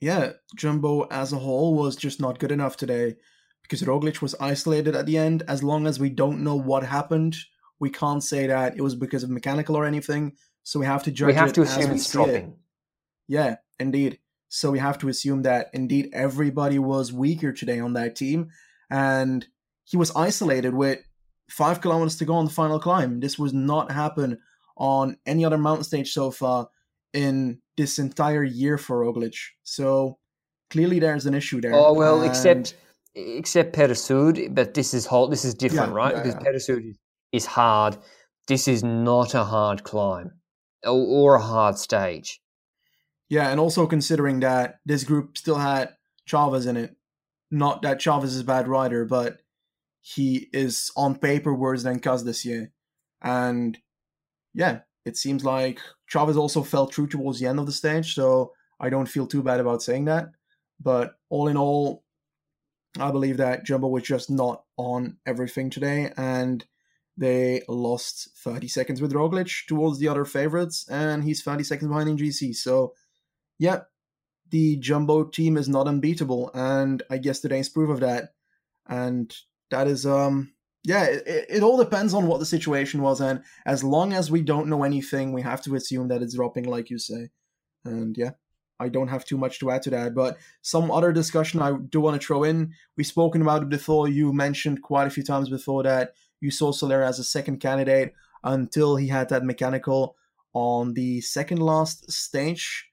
yeah, 0.00 0.32
Jumbo 0.56 1.06
as 1.10 1.32
a 1.32 1.38
whole 1.38 1.74
was 1.74 1.96
just 1.96 2.20
not 2.20 2.38
good 2.38 2.52
enough 2.52 2.76
today 2.76 3.16
because 3.62 3.82
Roglic 3.82 4.22
was 4.22 4.34
isolated 4.40 4.94
at 4.94 5.06
the 5.06 5.18
end. 5.18 5.42
As 5.48 5.62
long 5.62 5.86
as 5.86 5.98
we 5.98 6.08
don't 6.10 6.42
know 6.42 6.56
what 6.56 6.84
happened, 6.84 7.36
we 7.80 7.90
can't 7.90 8.22
say 8.22 8.46
that 8.46 8.76
it 8.76 8.82
was 8.82 8.94
because 8.94 9.22
of 9.22 9.30
mechanical 9.30 9.76
or 9.76 9.84
anything. 9.84 10.32
So 10.62 10.80
we 10.80 10.86
have 10.86 11.02
to 11.04 11.10
judge. 11.10 11.28
We 11.28 11.34
have 11.34 11.52
to 11.54 11.62
assume 11.62 11.92
it's 11.92 12.06
see 12.06 12.20
it. 12.22 12.48
Dropping. 13.28 13.46
Yeah, 13.46 13.56
indeed. 13.78 14.18
So 14.48 14.70
we 14.70 14.78
have 14.78 14.98
to 14.98 15.08
assume 15.08 15.42
that 15.42 15.68
indeed 15.72 16.08
everybody 16.12 16.78
was 16.78 17.12
weaker 17.12 17.52
today 17.52 17.80
on 17.80 17.92
that 17.94 18.16
team, 18.16 18.48
and 18.90 19.46
he 19.84 19.96
was 19.96 20.10
isolated 20.16 20.74
with 20.74 21.00
five 21.50 21.80
kilometers 21.80 22.16
to 22.16 22.24
go 22.24 22.34
on 22.34 22.44
the 22.44 22.50
final 22.50 22.78
climb. 22.80 23.20
This 23.20 23.38
was 23.38 23.52
not 23.52 23.92
happen 23.92 24.38
on 24.76 25.16
any 25.26 25.44
other 25.44 25.58
mountain 25.58 25.84
stage 25.84 26.12
so 26.12 26.30
far 26.30 26.68
in 27.12 27.60
this 27.76 27.98
entire 27.98 28.44
year 28.44 28.78
for 28.78 29.04
Roglic. 29.04 29.36
So 29.64 30.18
clearly 30.70 30.98
there's 30.98 31.26
an 31.26 31.34
issue 31.34 31.60
there. 31.60 31.74
Oh 31.74 31.92
well, 31.92 32.20
and- 32.22 32.30
except 32.30 32.74
except 33.14 33.74
Peyresourde, 33.76 34.54
but 34.54 34.74
this 34.74 34.94
is 34.94 35.04
whole. 35.06 35.28
This 35.28 35.44
is 35.44 35.54
different, 35.54 35.90
Yeah, 35.90 35.96
right? 35.96 36.14
yeah, 36.16 36.22
because 36.22 36.34
yeah. 36.42 36.50
Peyresourde 36.50 36.90
is, 36.90 36.98
is 37.32 37.46
hard. 37.46 37.96
This 38.46 38.66
is 38.68 38.82
not 38.82 39.34
a 39.34 39.44
hard 39.44 39.82
climb 39.84 40.30
or, 40.86 40.92
or 40.92 41.34
a 41.34 41.42
hard 41.42 41.76
stage. 41.76 42.40
Yeah, 43.28 43.50
and 43.50 43.60
also 43.60 43.86
considering 43.86 44.40
that 44.40 44.80
this 44.86 45.04
group 45.04 45.36
still 45.36 45.58
had 45.58 45.94
Chavez 46.24 46.66
in 46.66 46.76
it. 46.76 46.96
Not 47.50 47.82
that 47.82 48.00
Chavez 48.00 48.34
is 48.34 48.40
a 48.40 48.44
bad 48.44 48.68
rider, 48.68 49.04
but 49.04 49.42
he 50.00 50.48
is 50.52 50.90
on 50.96 51.18
paper 51.18 51.54
worse 51.54 51.82
than 51.82 52.00
Kuss 52.00 52.22
this 52.22 52.44
year. 52.44 52.72
And 53.22 53.78
yeah, 54.54 54.80
it 55.04 55.16
seems 55.16 55.44
like 55.44 55.80
Chavez 56.06 56.36
also 56.36 56.62
fell 56.62 56.86
through 56.86 57.08
towards 57.08 57.40
the 57.40 57.46
end 57.46 57.58
of 57.58 57.66
the 57.66 57.72
stage, 57.72 58.14
so 58.14 58.52
I 58.80 58.90
don't 58.90 59.08
feel 59.08 59.26
too 59.26 59.42
bad 59.42 59.60
about 59.60 59.82
saying 59.82 60.06
that. 60.06 60.28
But 60.80 61.14
all 61.28 61.48
in 61.48 61.56
all, 61.56 62.04
I 62.98 63.10
believe 63.10 63.36
that 63.38 63.64
Jumbo 63.64 63.88
was 63.88 64.04
just 64.04 64.30
not 64.30 64.64
on 64.76 65.18
everything 65.26 65.70
today, 65.70 66.12
and 66.16 66.64
they 67.16 67.62
lost 67.68 68.30
30 68.44 68.68
seconds 68.68 69.02
with 69.02 69.12
Roglic 69.12 69.66
towards 69.66 69.98
the 69.98 70.08
other 70.08 70.24
favorites, 70.24 70.86
and 70.88 71.24
he's 71.24 71.42
30 71.42 71.64
seconds 71.64 71.88
behind 71.88 72.08
in 72.08 72.16
GC. 72.16 72.54
So, 72.54 72.94
yeah, 73.58 73.80
the 74.50 74.76
Jumbo 74.76 75.24
team 75.24 75.56
is 75.56 75.68
not 75.68 75.88
unbeatable, 75.88 76.50
and 76.54 77.02
I 77.10 77.18
guess 77.18 77.40
today's 77.40 77.68
proof 77.68 77.90
of 77.90 78.00
that. 78.00 78.30
And 78.88 79.34
that 79.70 79.86
is, 79.86 80.06
um, 80.06 80.52
yeah, 80.84 81.04
it, 81.04 81.26
it 81.26 81.46
it 81.48 81.62
all 81.62 81.76
depends 81.76 82.14
on 82.14 82.26
what 82.26 82.40
the 82.40 82.46
situation 82.46 83.02
was, 83.02 83.20
and 83.20 83.42
as 83.66 83.84
long 83.84 84.12
as 84.12 84.30
we 84.30 84.40
don't 84.40 84.68
know 84.68 84.84
anything, 84.84 85.32
we 85.32 85.42
have 85.42 85.62
to 85.62 85.74
assume 85.74 86.08
that 86.08 86.22
it's 86.22 86.34
dropping, 86.34 86.64
like 86.64 86.90
you 86.90 86.98
say. 86.98 87.30
And 87.84 88.16
yeah, 88.16 88.32
I 88.80 88.88
don't 88.88 89.08
have 89.08 89.24
too 89.24 89.38
much 89.38 89.58
to 89.60 89.70
add 89.70 89.82
to 89.82 89.90
that. 89.90 90.14
But 90.14 90.38
some 90.62 90.90
other 90.90 91.12
discussion 91.12 91.60
I 91.60 91.72
do 91.72 92.00
want 92.00 92.20
to 92.20 92.26
throw 92.26 92.44
in. 92.44 92.72
We've 92.96 93.06
spoken 93.06 93.42
about 93.42 93.62
it 93.62 93.68
before. 93.68 94.08
You 94.08 94.32
mentioned 94.32 94.82
quite 94.82 95.06
a 95.06 95.10
few 95.10 95.22
times 95.22 95.48
before 95.48 95.82
that 95.82 96.12
you 96.40 96.50
saw 96.50 96.72
Soler 96.72 97.02
as 97.02 97.18
a 97.18 97.24
second 97.24 97.58
candidate 97.58 98.14
until 98.44 98.96
he 98.96 99.08
had 99.08 99.28
that 99.30 99.44
mechanical 99.44 100.16
on 100.52 100.94
the 100.94 101.20
second 101.20 101.58
last 101.58 102.10
stage 102.10 102.88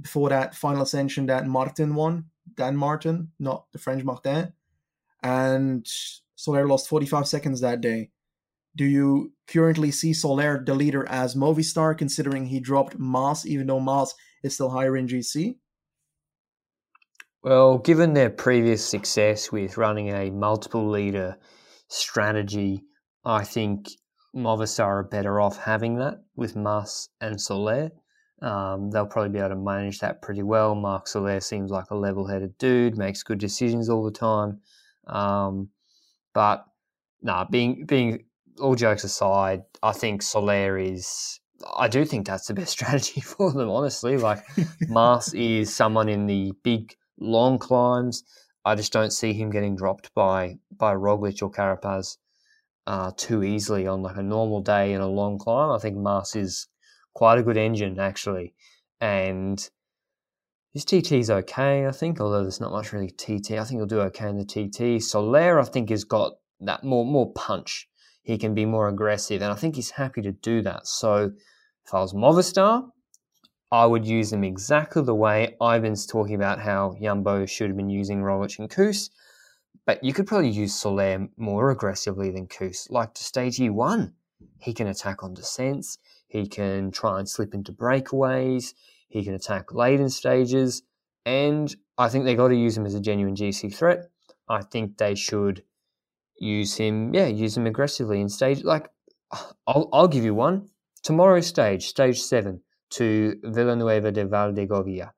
before 0.00 0.28
that 0.30 0.54
final 0.54 0.82
ascension 0.82 1.26
that 1.26 1.46
Martin 1.46 1.94
won. 1.94 2.26
Dan 2.56 2.76
Martin, 2.76 3.32
not 3.38 3.66
the 3.72 3.78
French 3.78 4.04
Martin. 4.04 4.52
And 5.22 5.86
Soler 6.36 6.66
lost 6.66 6.88
45 6.88 7.26
seconds 7.26 7.60
that 7.60 7.80
day. 7.80 8.10
Do 8.76 8.84
you 8.84 9.32
currently 9.46 9.90
see 9.90 10.12
Soler 10.12 10.62
the 10.64 10.74
leader 10.74 11.06
as 11.08 11.34
Movistar, 11.34 11.96
considering 11.96 12.46
he 12.46 12.60
dropped 12.60 12.98
Mas, 12.98 13.46
even 13.46 13.66
though 13.66 13.80
Mas 13.80 14.14
is 14.42 14.54
still 14.54 14.70
higher 14.70 14.96
in 14.96 15.06
GC? 15.06 15.56
Well, 17.42 17.78
given 17.78 18.14
their 18.14 18.30
previous 18.30 18.84
success 18.84 19.52
with 19.52 19.76
running 19.76 20.08
a 20.08 20.30
multiple 20.30 20.88
leader 20.88 21.36
strategy, 21.88 22.82
I 23.24 23.44
think 23.44 23.88
Movistar 24.34 24.86
are 24.86 25.04
better 25.04 25.40
off 25.40 25.58
having 25.58 25.96
that 25.98 26.24
with 26.34 26.56
Mas 26.56 27.08
and 27.20 27.40
Soler. 27.40 27.90
Um, 28.44 28.90
they'll 28.90 29.06
probably 29.06 29.30
be 29.30 29.38
able 29.38 29.50
to 29.50 29.56
manage 29.56 30.00
that 30.00 30.20
pretty 30.20 30.42
well. 30.42 30.74
Marc 30.74 31.08
Soler 31.08 31.40
seems 31.40 31.70
like 31.70 31.90
a 31.90 31.96
level 31.96 32.26
headed 32.26 32.58
dude, 32.58 32.98
makes 32.98 33.22
good 33.22 33.38
decisions 33.38 33.88
all 33.88 34.04
the 34.04 34.10
time. 34.10 34.60
Um, 35.06 35.70
but 36.34 36.66
nah, 37.22 37.46
being 37.50 37.86
being 37.86 38.26
all 38.60 38.74
jokes 38.74 39.02
aside, 39.02 39.62
I 39.82 39.92
think 39.92 40.20
Soler 40.20 40.76
is. 40.76 41.40
I 41.74 41.88
do 41.88 42.04
think 42.04 42.26
that's 42.26 42.46
the 42.46 42.52
best 42.52 42.72
strategy 42.78 43.22
for 43.22 43.50
them, 43.50 43.70
honestly. 43.70 44.18
Like 44.18 44.44
Mas 44.88 45.32
is 45.32 45.74
someone 45.74 46.10
in 46.10 46.26
the 46.26 46.52
big 46.62 46.94
long 47.18 47.58
climbs. 47.58 48.24
I 48.66 48.74
just 48.74 48.92
don't 48.92 49.12
see 49.12 49.32
him 49.32 49.48
getting 49.48 49.74
dropped 49.74 50.12
by 50.14 50.58
by 50.70 50.94
Roglic 50.94 51.42
or 51.42 51.50
Carapaz 51.50 52.18
uh, 52.86 53.10
too 53.16 53.42
easily 53.42 53.86
on 53.86 54.02
like 54.02 54.18
a 54.18 54.22
normal 54.22 54.60
day 54.60 54.92
in 54.92 55.00
a 55.00 55.08
long 55.08 55.38
climb. 55.38 55.70
I 55.70 55.78
think 55.78 55.96
Mas 55.96 56.36
is 56.36 56.68
quite 57.14 57.38
a 57.38 57.42
good 57.42 57.56
engine 57.56 57.98
actually, 57.98 58.54
and 59.00 59.70
his 60.74 60.84
TT's 60.84 61.30
okay. 61.30 61.86
I 61.86 61.92
think, 61.92 62.20
although 62.20 62.42
there's 62.42 62.60
not 62.60 62.72
much 62.72 62.92
really 62.92 63.10
TT. 63.10 63.52
I 63.52 63.64
think 63.64 63.78
he'll 63.78 63.86
do 63.86 64.00
okay 64.00 64.28
in 64.28 64.36
the 64.36 64.44
TT. 64.44 65.02
Soler, 65.02 65.60
I 65.60 65.64
think, 65.64 65.90
has 65.90 66.04
got 66.04 66.32
that 66.60 66.82
more 66.82 67.06
more 67.06 67.32
punch. 67.32 67.88
He 68.22 68.38
can 68.38 68.54
be 68.54 68.64
more 68.64 68.88
aggressive, 68.88 69.40
and 69.40 69.52
I 69.52 69.54
think 69.54 69.76
he's 69.76 69.90
happy 69.90 70.20
to 70.22 70.32
do 70.32 70.62
that. 70.62 70.86
So, 70.86 71.32
if 71.86 71.94
I 71.94 72.00
was 72.00 72.12
Movistar, 72.12 72.90
I 73.70 73.86
would 73.86 74.06
use 74.06 74.30
them 74.30 74.44
exactly 74.44 75.02
the 75.02 75.14
way 75.14 75.56
Ivan's 75.60 76.06
talking 76.06 76.34
about 76.34 76.60
how 76.60 76.96
Jumbo 77.00 77.46
should 77.46 77.68
have 77.68 77.76
been 77.76 77.90
using 77.90 78.22
Roglic 78.22 78.58
and 78.58 78.70
Kuss. 78.70 79.10
But 79.86 80.02
you 80.02 80.12
could 80.12 80.26
probably 80.26 80.50
use 80.50 80.74
Soler 80.74 81.28
more 81.36 81.70
aggressively 81.70 82.30
than 82.30 82.46
Kuss. 82.46 82.88
Like 82.90 83.14
to 83.14 83.22
stage 83.22 83.56
he 83.56 83.70
one, 83.70 84.14
he 84.58 84.72
can 84.72 84.86
attack 84.86 85.22
on 85.22 85.34
descents. 85.34 85.98
He 86.34 86.48
can 86.48 86.90
try 86.90 87.20
and 87.20 87.28
slip 87.28 87.54
into 87.54 87.70
breakaways. 87.72 88.74
He 89.06 89.22
can 89.22 89.34
attack 89.34 89.72
late 89.72 90.00
in 90.00 90.10
stages. 90.10 90.82
And 91.24 91.72
I 91.96 92.08
think 92.08 92.24
they 92.24 92.34
got 92.34 92.48
to 92.48 92.56
use 92.56 92.76
him 92.76 92.86
as 92.86 92.94
a 92.94 93.00
genuine 93.00 93.36
GC 93.36 93.72
threat. 93.72 94.10
I 94.48 94.62
think 94.62 94.98
they 94.98 95.14
should 95.14 95.62
use 96.36 96.74
him, 96.74 97.14
yeah, 97.14 97.26
use 97.26 97.56
him 97.56 97.68
aggressively 97.68 98.20
in 98.20 98.28
stage. 98.28 98.64
Like, 98.64 98.88
I'll, 99.68 99.88
I'll 99.92 100.08
give 100.08 100.24
you 100.24 100.34
one. 100.34 100.70
Tomorrow's 101.04 101.46
stage, 101.46 101.86
stage 101.86 102.20
seven, 102.20 102.62
to 102.90 103.36
Villanueva 103.44 104.10
de 104.10 104.26
Valdegovia. 104.26 105.12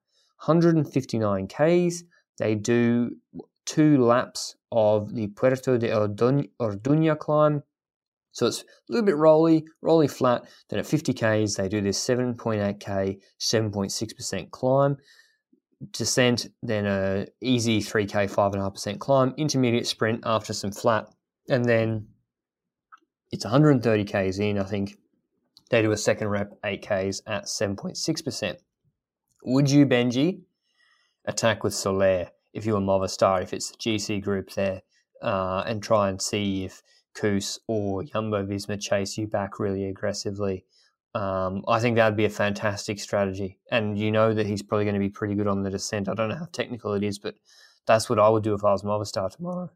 159 0.45 1.49
Ks. 1.49 2.03
They 2.39 2.55
do 2.57 3.17
two 3.65 4.05
laps 4.05 4.55
of 4.71 5.15
the 5.15 5.29
Puerto 5.29 5.79
de 5.79 5.89
Orduña 5.89 7.19
climb. 7.19 7.63
So 8.37 8.45
it's 8.45 8.61
a 8.61 8.93
little 8.93 9.07
bit 9.07 9.17
rolly, 9.17 9.65
rolly 9.81 10.09
flat. 10.09 10.43
Then 10.69 10.79
at 10.79 10.85
50 10.85 11.15
Ks, 11.15 11.55
they 11.55 11.71
do 11.71 11.81
this 11.81 11.99
7.8K, 12.07 13.19
7.6% 13.41 14.51
climb. 14.51 14.99
Descent, 15.93 16.49
then 16.63 16.85
a 16.85 17.27
easy 17.41 17.81
3K, 17.81 18.31
5.5% 18.31 18.99
climb. 18.99 19.33
Intermediate 19.39 19.87
sprint 19.87 20.21
after 20.27 20.53
some 20.53 20.71
flat. 20.71 21.07
And 21.49 21.65
then 21.65 22.09
it's 23.33 23.47
130 23.47 24.05
Ks 24.05 24.39
in, 24.39 24.59
I 24.59 24.65
think. 24.65 24.99
They 25.71 25.81
do 25.81 25.93
a 25.93 25.97
second 25.97 26.29
rep, 26.29 26.59
8 26.63 26.83
Ks 26.83 27.23
at 27.27 27.45
7.6%. 27.45 28.57
Would 29.45 29.71
you, 29.71 29.87
Benji, 29.87 30.41
attack 31.25 31.65
with 31.65 31.73
Soler 31.73 32.29
if 32.53 32.67
you 32.67 32.75
were 32.75 32.81
Movistar, 32.81 33.43
if 33.43 33.55
it's 33.55 33.71
the 33.71 33.79
GC 33.79 34.23
group 34.23 34.51
there, 34.53 34.83
uh, 35.23 35.63
and 35.67 35.83
try 35.83 36.11
and 36.11 36.21
see 36.21 36.67
if 36.67 36.83
Kuss 37.17 37.59
or 37.67 38.05
Jumbo 38.05 38.45
Visma 38.45 38.81
chase 38.81 39.19
you 39.19 39.27
back 39.27 39.59
really 39.59 39.85
aggressively? 39.87 40.65
Um, 41.15 41.65
I 41.67 41.81
think 41.81 41.97
that 41.97 42.07
would 42.09 42.17
be 42.17 42.27
a 42.27 42.31
fantastic 42.31 42.99
strategy. 43.01 43.59
And 43.71 43.99
you 43.99 44.11
know 44.13 44.35
that 44.35 44.47
he's 44.47 44.63
probably 44.63 44.85
going 44.85 44.95
to 44.95 45.01
be 45.01 45.09
pretty 45.09 45.35
good 45.35 45.47
on 45.47 45.63
the 45.63 45.71
descent. 45.71 46.09
I 46.09 46.15
don't 46.15 46.29
know 46.29 46.37
how 46.37 46.49
technical 46.53 46.93
it 46.93 47.03
is, 47.03 47.19
but 47.19 47.37
that's 47.87 48.11
what 48.11 48.19
I 48.19 48.29
would 48.29 48.43
do 48.43 48.55
if 48.55 48.65
I 48.65 48.73
was 48.73 48.83
Movistar 48.83 49.35
tomorrow. 49.35 49.71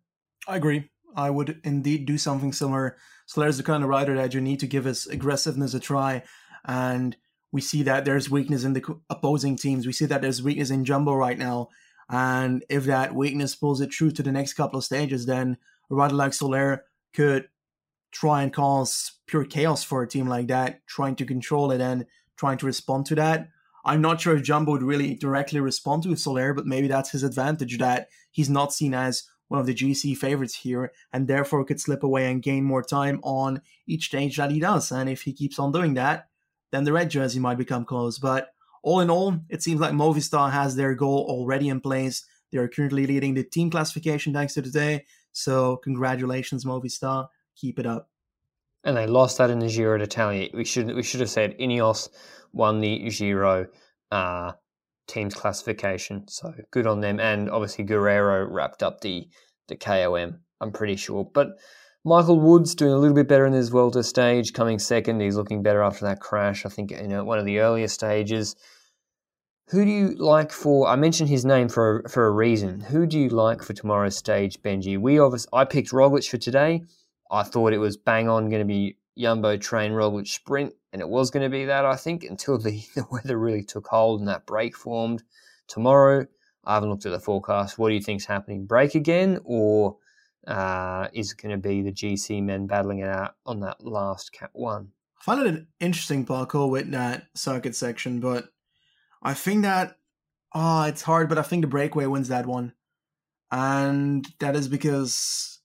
I 0.47 0.57
agree. 0.57 0.91
I 1.17 1.31
would 1.31 1.61
indeed 1.65 2.07
do 2.07 2.19
something 2.19 2.53
similar. 2.53 2.97
Soler's 3.27 3.57
the 3.57 3.63
kind 3.63 3.83
of 3.83 3.89
rider 3.89 4.15
that 4.17 4.35
you 4.35 4.41
need 4.41 4.61
to 4.61 4.67
give 4.67 4.85
his 4.85 5.07
aggressiveness 5.07 5.75
a 5.75 5.81
try, 5.81 6.23
and 6.65 7.17
we 7.53 7.61
see 7.61 7.83
that 7.85 8.05
there's 8.05 8.31
weakness 8.31 8.65
in 8.65 8.75
the 8.75 9.01
opposing 9.09 9.57
teams. 9.57 9.87
We 9.87 9.93
see 9.93 10.07
that 10.07 10.23
there's 10.23 10.43
weakness 10.43 10.71
in 10.71 10.85
Jumbo 10.85 11.15
right 11.15 11.39
now, 11.39 11.69
and 12.09 12.65
if 12.69 12.85
that 12.85 13.15
weakness 13.15 13.57
pulls 13.57 13.81
it 13.81 13.95
through 13.95 14.13
to 14.13 14.23
the 14.23 14.33
next 14.33 14.55
couple 14.55 14.79
of 14.79 14.85
stages, 14.85 15.27
then 15.27 15.57
a 15.91 15.95
rider 15.95 16.15
like 16.15 16.33
Soler 16.33 16.85
could 17.13 17.49
try 18.13 18.43
and 18.43 18.53
cause 18.53 19.13
pure 19.27 19.45
chaos 19.45 19.85
for 19.85 20.03
a 20.03 20.09
team 20.09 20.27
like 20.27 20.49
that, 20.49 20.87
trying 20.87 21.17
to 21.17 21.25
control 21.25 21.71
it 21.71 21.81
and 21.81 22.07
trying 22.37 22.59
to 22.59 22.67
respond 22.67 23.07
to 23.07 23.15
that. 23.15 23.49
I'm 23.85 24.03
not 24.03 24.21
sure 24.21 24.37
if 24.37 24.43
Jumbo 24.43 24.73
would 24.73 24.83
really 24.83 25.15
directly 25.15 25.61
respond 25.61 26.03
to 26.03 26.17
Soler, 26.17 26.53
but 26.53 26.67
maybe 26.67 26.89
that's 26.89 27.11
his 27.11 27.23
advantage 27.23 27.79
that 27.79 28.09
he's 28.31 28.51
not 28.51 28.75
seen 28.75 28.95
as 28.95 29.25
one 29.49 29.61
of 29.61 29.67
the 29.67 29.75
GC 29.75 30.17
favorites 30.17 30.55
here, 30.55 30.93
and 31.13 31.27
therefore 31.27 31.65
could 31.65 31.81
slip 31.81 32.05
away 32.05 32.31
and 32.31 32.43
gain 32.43 32.63
more 32.65 32.83
time 32.83 33.21
on 33.23 33.61
each 33.87 34.07
stage 34.07 34.37
that 34.37 34.53
he 34.53 34.61
does. 34.61 34.93
And 34.93 35.09
if 35.09 35.23
he 35.23 35.33
keeps 35.33 35.59
on 35.59 35.73
doing 35.73 35.95
that, 35.95 36.29
then 36.71 36.85
the 36.85 36.93
red 36.93 37.11
jersey 37.11 37.41
might 37.41 37.59
become 37.59 37.85
close. 37.85 38.19
But 38.19 38.53
all 38.83 39.01
in 39.01 39.11
all, 39.11 39.41
it 39.49 39.63
seems 39.63 39.81
like 39.81 39.93
Movistar 39.93 40.53
has 40.53 40.77
their 40.77 40.95
goal 40.95 41.27
already 41.29 41.69
in 41.69 41.81
place. 41.81 42.25
They 42.53 42.59
are 42.59 42.69
currently 42.69 43.07
leading 43.07 43.35
the 43.35 43.43
team 43.43 43.71
classification 43.71 44.33
thanks 44.33 44.55
to 44.55 44.63
today. 44.63 45.05
So 45.33 45.77
congratulations, 45.77 46.65
Movistar. 46.65 47.29
Keep 47.57 47.79
it 47.79 47.87
up. 47.87 48.09
And 48.85 48.97
they 48.97 49.07
lost 49.07 49.39
that 49.39 49.51
in 49.51 49.59
the 49.59 49.69
Giro 49.69 49.99
d'Italia. 49.99 50.49
We 50.55 50.65
should 50.65 50.95
we 50.95 51.03
should 51.03 51.21
have 51.21 51.31
said 51.31 51.59
Ineos 51.59 52.09
won 52.53 52.81
the 52.81 53.11
Giro 53.11 53.67
uh, 54.11 54.53
teams 55.07 55.35
classification. 55.35 56.27
So 56.29 56.55
good 56.71 56.87
on 56.87 57.01
them. 57.01 57.21
And 57.21 57.51
obviously 57.51 57.85
Guerreiro 57.85 58.47
wrapped 58.51 58.83
up 58.83 59.01
the 59.01 59.29
the 59.69 59.77
KOM. 59.77 60.41
I'm 60.61 60.73
pretty 60.73 60.97
sure. 60.97 61.25
But 61.33 61.59
Michael 62.05 62.41
Woods 62.41 62.75
doing 62.75 62.93
a 62.93 62.99
little 62.99 63.15
bit 63.15 63.29
better 63.29 63.45
in 63.45 63.53
this 63.53 63.69
Vuelta 63.69 64.03
stage, 64.03 64.55
coming 64.55 64.79
second. 64.79 65.21
He's 65.21 65.37
looking 65.37 65.63
better 65.63 65.83
after 65.83 66.07
that 66.07 66.21
crash. 66.21 66.65
I 66.65 66.71
think 66.71 66.91
you 66.91 67.09
know 67.09 67.25
one 67.25 67.39
of 67.39 67.45
the 67.45 67.61
earlier 67.61 67.89
stages. 67.89 68.57
Who 69.71 69.85
do 69.85 69.91
you 69.91 70.17
like 70.17 70.51
for? 70.51 70.89
I 70.89 70.97
mentioned 70.97 71.29
his 71.29 71.45
name 71.45 71.69
for 71.69 72.03
for 72.09 72.27
a 72.27 72.31
reason. 72.33 72.81
Who 72.81 73.07
do 73.07 73.17
you 73.17 73.29
like 73.29 73.63
for 73.63 73.73
tomorrow's 73.73 74.17
stage, 74.17 74.61
Benji? 74.63 74.99
We 74.99 75.21
obviously 75.21 75.49
I 75.53 75.65
picked 75.65 75.91
Roglic 75.93 76.29
for 76.29 76.39
today. 76.39 76.83
I 77.31 77.45
thought 77.45 77.73
it 77.73 77.79
was 77.79 77.97
bang 77.97 78.29
on 78.29 78.51
going 78.51 78.63
to 78.63 78.67
be 78.67 78.97
Jumbo 79.17 79.57
train 79.59 79.93
Roglic 79.93 80.27
sprint, 80.27 80.75
and 80.93 81.01
it 81.01 81.09
was 81.09 81.31
going 81.31 81.45
to 81.45 81.49
be 81.49 81.67
that, 81.67 81.85
I 81.85 81.95
think, 81.95 82.25
until 82.25 82.59
the, 82.59 82.83
the 82.97 83.07
weather 83.13 83.39
really 83.39 83.63
took 83.63 83.87
hold 83.87 84.19
and 84.19 84.29
that 84.29 84.45
break 84.45 84.77
formed. 84.77 85.23
Tomorrow, 85.69 86.27
I 86.65 86.75
haven't 86.75 86.91
looked 86.91 87.07
at 87.07 87.13
the 87.13 87.21
forecast. 87.21 87.79
What 87.79 87.91
do 87.91 87.95
you 87.95 88.03
think's 88.03 88.25
happening? 88.25 88.67
Break 88.67 88.97
again, 88.97 89.39
or 89.45 89.99
uh, 90.49 91.07
is 91.13 91.31
it 91.31 91.41
going 91.41 91.53
to 91.53 91.69
be 91.69 91.83
the 91.83 91.93
GC 91.93 92.43
men 92.43 92.67
battling 92.67 92.99
it 92.99 93.09
out 93.09 93.37
on 93.47 93.61
that 93.61 93.85
last 93.85 94.33
cat 94.33 94.51
one? 94.53 94.89
I 95.21 95.23
find 95.23 95.41
it 95.43 95.47
an 95.47 95.69
interesting 95.79 96.25
parcours 96.25 96.71
with 96.73 96.91
that 96.91 97.27
circuit 97.37 97.77
section, 97.77 98.19
but 98.19 98.49
I 99.23 99.35
think 99.35 99.63
that 99.63 99.97
oh, 100.53 100.83
it's 100.85 101.03
hard, 101.03 101.29
but 101.29 101.39
I 101.39 101.43
think 101.43 101.63
the 101.63 101.69
breakaway 101.69 102.07
wins 102.07 102.29
that 102.29 102.47
one, 102.47 102.73
and 103.51 104.27
that 104.41 104.57
is 104.57 104.69
because 104.69 105.61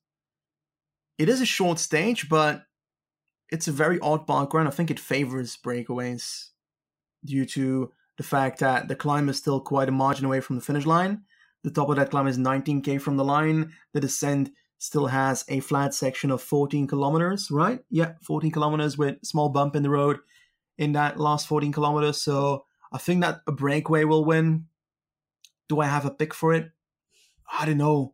it 1.17 1.29
is 1.29 1.41
a 1.41 1.45
short 1.45 1.79
stage, 1.79 2.29
but 2.29 2.63
it's 3.49 3.67
a 3.67 3.71
very 3.71 3.99
odd 3.99 4.25
and 4.27 4.67
I 4.67 4.71
think 4.71 4.91
it 4.91 4.99
favors 4.99 5.57
breakaways 5.57 6.49
due 7.23 7.45
to 7.45 7.91
the 8.17 8.23
fact 8.23 8.59
that 8.59 8.87
the 8.87 8.95
climb 8.95 9.29
is 9.29 9.37
still 9.37 9.59
quite 9.59 9.89
a 9.89 9.91
margin 9.91 10.25
away 10.25 10.41
from 10.41 10.55
the 10.55 10.61
finish 10.61 10.85
line. 10.85 11.23
The 11.63 11.71
top 11.71 11.89
of 11.89 11.95
that 11.95 12.11
climb 12.11 12.27
is 12.27 12.37
19k 12.37 13.01
from 13.01 13.17
the 13.17 13.23
line. 13.23 13.73
The 13.93 13.99
descent 13.99 14.51
still 14.77 15.07
has 15.07 15.43
a 15.47 15.59
flat 15.61 15.93
section 15.93 16.31
of 16.31 16.41
14 16.41 16.87
kilometers, 16.87 17.49
right? 17.49 17.79
Yeah, 17.89 18.13
14 18.23 18.51
kilometers 18.51 18.97
with 18.97 19.23
small 19.23 19.49
bump 19.49 19.75
in 19.75 19.83
the 19.83 19.89
road 19.89 20.19
in 20.77 20.93
that 20.93 21.19
last 21.19 21.47
14 21.47 21.71
kilometers. 21.71 22.21
So 22.21 22.65
I 22.95 22.97
think 22.97 23.19
that 23.23 23.41
a 23.45 23.51
breakaway 23.51 24.05
will 24.05 24.23
win. 24.23 24.67
Do 25.67 25.81
I 25.81 25.85
have 25.85 26.05
a 26.05 26.11
pick 26.11 26.33
for 26.33 26.53
it? 26.53 26.71
I 27.51 27.65
don't 27.65 27.77
know. 27.77 28.13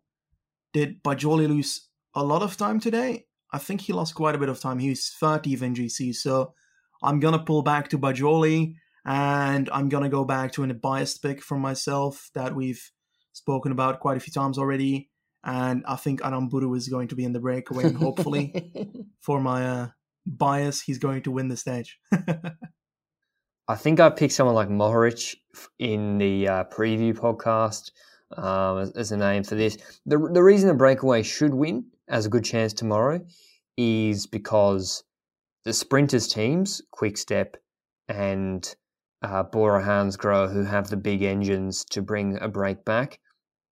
Did 0.73 1.03
Bagioli 1.03 1.47
lose 1.47 1.87
a 2.15 2.23
lot 2.23 2.41
of 2.41 2.57
time 2.57 2.79
today. 2.79 3.27
I 3.53 3.59
think 3.59 3.81
he 3.81 3.93
lost 3.93 4.15
quite 4.15 4.33
a 4.33 4.39
bit 4.39 4.49
of 4.49 4.59
time. 4.59 4.79
He's 4.79 5.15
30th 5.21 5.61
in 5.61 5.75
GC, 5.75 6.15
so 6.15 6.55
I'm 7.03 7.19
gonna 7.19 7.43
pull 7.43 7.61
back 7.61 7.89
to 7.89 7.99
Bagioli, 7.99 8.73
and 9.05 9.69
I'm 9.71 9.87
gonna 9.87 10.09
go 10.09 10.25
back 10.25 10.51
to 10.53 10.63
a 10.63 10.73
biased 10.73 11.21
pick 11.21 11.43
from 11.43 11.61
myself 11.61 12.31
that 12.33 12.55
we've 12.55 12.91
spoken 13.33 13.71
about 13.71 13.99
quite 13.99 14.17
a 14.17 14.19
few 14.19 14.33
times 14.33 14.57
already. 14.57 15.11
And 15.43 15.83
I 15.87 15.95
think 15.95 16.21
Aranburu 16.21 16.75
is 16.75 16.87
going 16.87 17.09
to 17.09 17.15
be 17.15 17.23
in 17.23 17.33
the 17.33 17.39
breakaway, 17.39 17.83
and 17.83 17.97
hopefully, 17.97 18.73
for 19.19 19.39
my 19.39 19.67
uh, 19.67 19.87
bias, 20.25 20.81
he's 20.81 20.97
going 20.97 21.21
to 21.21 21.31
win 21.31 21.49
the 21.49 21.57
stage. 21.57 21.99
I 23.71 23.75
think 23.75 24.01
I 24.01 24.09
picked 24.09 24.33
someone 24.33 24.53
like 24.53 24.67
Mohoric 24.67 25.33
in 25.79 26.17
the 26.17 26.45
uh, 26.45 26.63
preview 26.65 27.13
podcast 27.13 27.91
um, 28.35 28.91
as, 28.97 29.13
a 29.13 29.17
name 29.17 29.45
for 29.45 29.55
this. 29.55 29.77
The, 30.05 30.17
the 30.17 30.43
reason 30.43 30.67
the 30.67 30.73
breakaway 30.73 31.23
should 31.23 31.53
win 31.53 31.85
as 32.09 32.25
a 32.25 32.29
good 32.29 32.43
chance 32.43 32.73
tomorrow 32.73 33.21
is 33.77 34.27
because 34.27 35.05
the 35.63 35.71
sprinters 35.71 36.27
teams, 36.27 36.81
Quickstep 36.91 37.55
and 38.09 38.75
uh, 39.21 39.43
Bora 39.43 39.81
Hansgrohe, 39.81 40.51
who 40.51 40.65
have 40.65 40.89
the 40.89 40.97
big 40.97 41.21
engines 41.21 41.85
to 41.91 42.01
bring 42.01 42.41
a 42.41 42.49
break 42.49 42.83
back, 42.83 43.21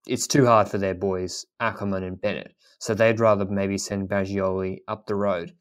it's 0.08 0.28
too 0.28 0.46
hard 0.46 0.70
for 0.70 0.78
their 0.78 0.96
boys, 0.96 1.46
Ackermann 1.62 2.08
and 2.08 2.22
Bennett. 2.22 2.56
So 2.80 2.94
they'd 2.94 3.20
rather 3.20 3.44
maybe 3.44 3.78
send 3.78 4.08
Bagioli 4.08 4.78
up 4.88 5.08
the 5.08 5.16
road. 5.16 5.54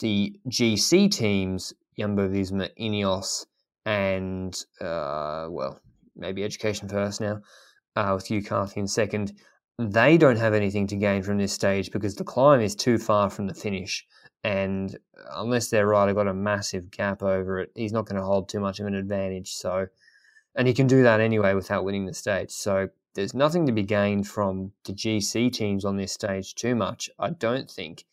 The 0.00 0.34
GC 0.48 1.10
teams, 1.10 1.74
Jumbo 1.98 2.26
Visma, 2.30 2.70
Ineos, 2.80 3.44
and, 3.86 4.52
uh, 4.80 5.46
well, 5.48 5.80
maybe 6.16 6.42
Education 6.42 6.88
First 6.88 7.20
now, 7.20 7.40
uh, 7.94 8.12
with 8.14 8.26
Hugh 8.26 8.42
Carthy 8.42 8.80
in 8.80 8.88
second, 8.88 9.32
they 9.78 10.18
don't 10.18 10.38
have 10.38 10.54
anything 10.54 10.88
to 10.88 10.96
gain 10.96 11.22
from 11.22 11.38
this 11.38 11.52
stage 11.52 11.92
because 11.92 12.16
the 12.16 12.24
climb 12.24 12.60
is 12.60 12.74
too 12.74 12.98
far 12.98 13.30
from 13.30 13.46
the 13.46 13.54
finish. 13.54 14.04
And 14.42 14.96
unless 15.30 15.68
their 15.68 15.86
rider 15.86 16.14
got 16.14 16.26
a 16.26 16.34
massive 16.34 16.90
gap 16.90 17.22
over 17.22 17.60
it, 17.60 17.70
he's 17.76 17.92
not 17.92 18.06
going 18.06 18.20
to 18.20 18.26
hold 18.26 18.48
too 18.48 18.60
much 18.60 18.80
of 18.80 18.86
an 18.86 18.94
advantage. 18.94 19.52
So, 19.52 19.86
and 20.56 20.66
he 20.66 20.74
can 20.74 20.88
do 20.88 21.04
that 21.04 21.20
anyway 21.20 21.54
without 21.54 21.84
winning 21.84 22.06
the 22.06 22.14
stage. 22.14 22.50
So 22.50 22.88
there's 23.14 23.34
nothing 23.34 23.66
to 23.66 23.72
be 23.72 23.82
gained 23.82 24.26
from 24.26 24.72
the 24.84 24.94
GC 24.94 25.52
teams 25.52 25.84
on 25.84 25.96
this 25.96 26.12
stage 26.12 26.56
too 26.56 26.74
much, 26.74 27.08
I 27.20 27.30
don't 27.30 27.70
think, 27.70 28.04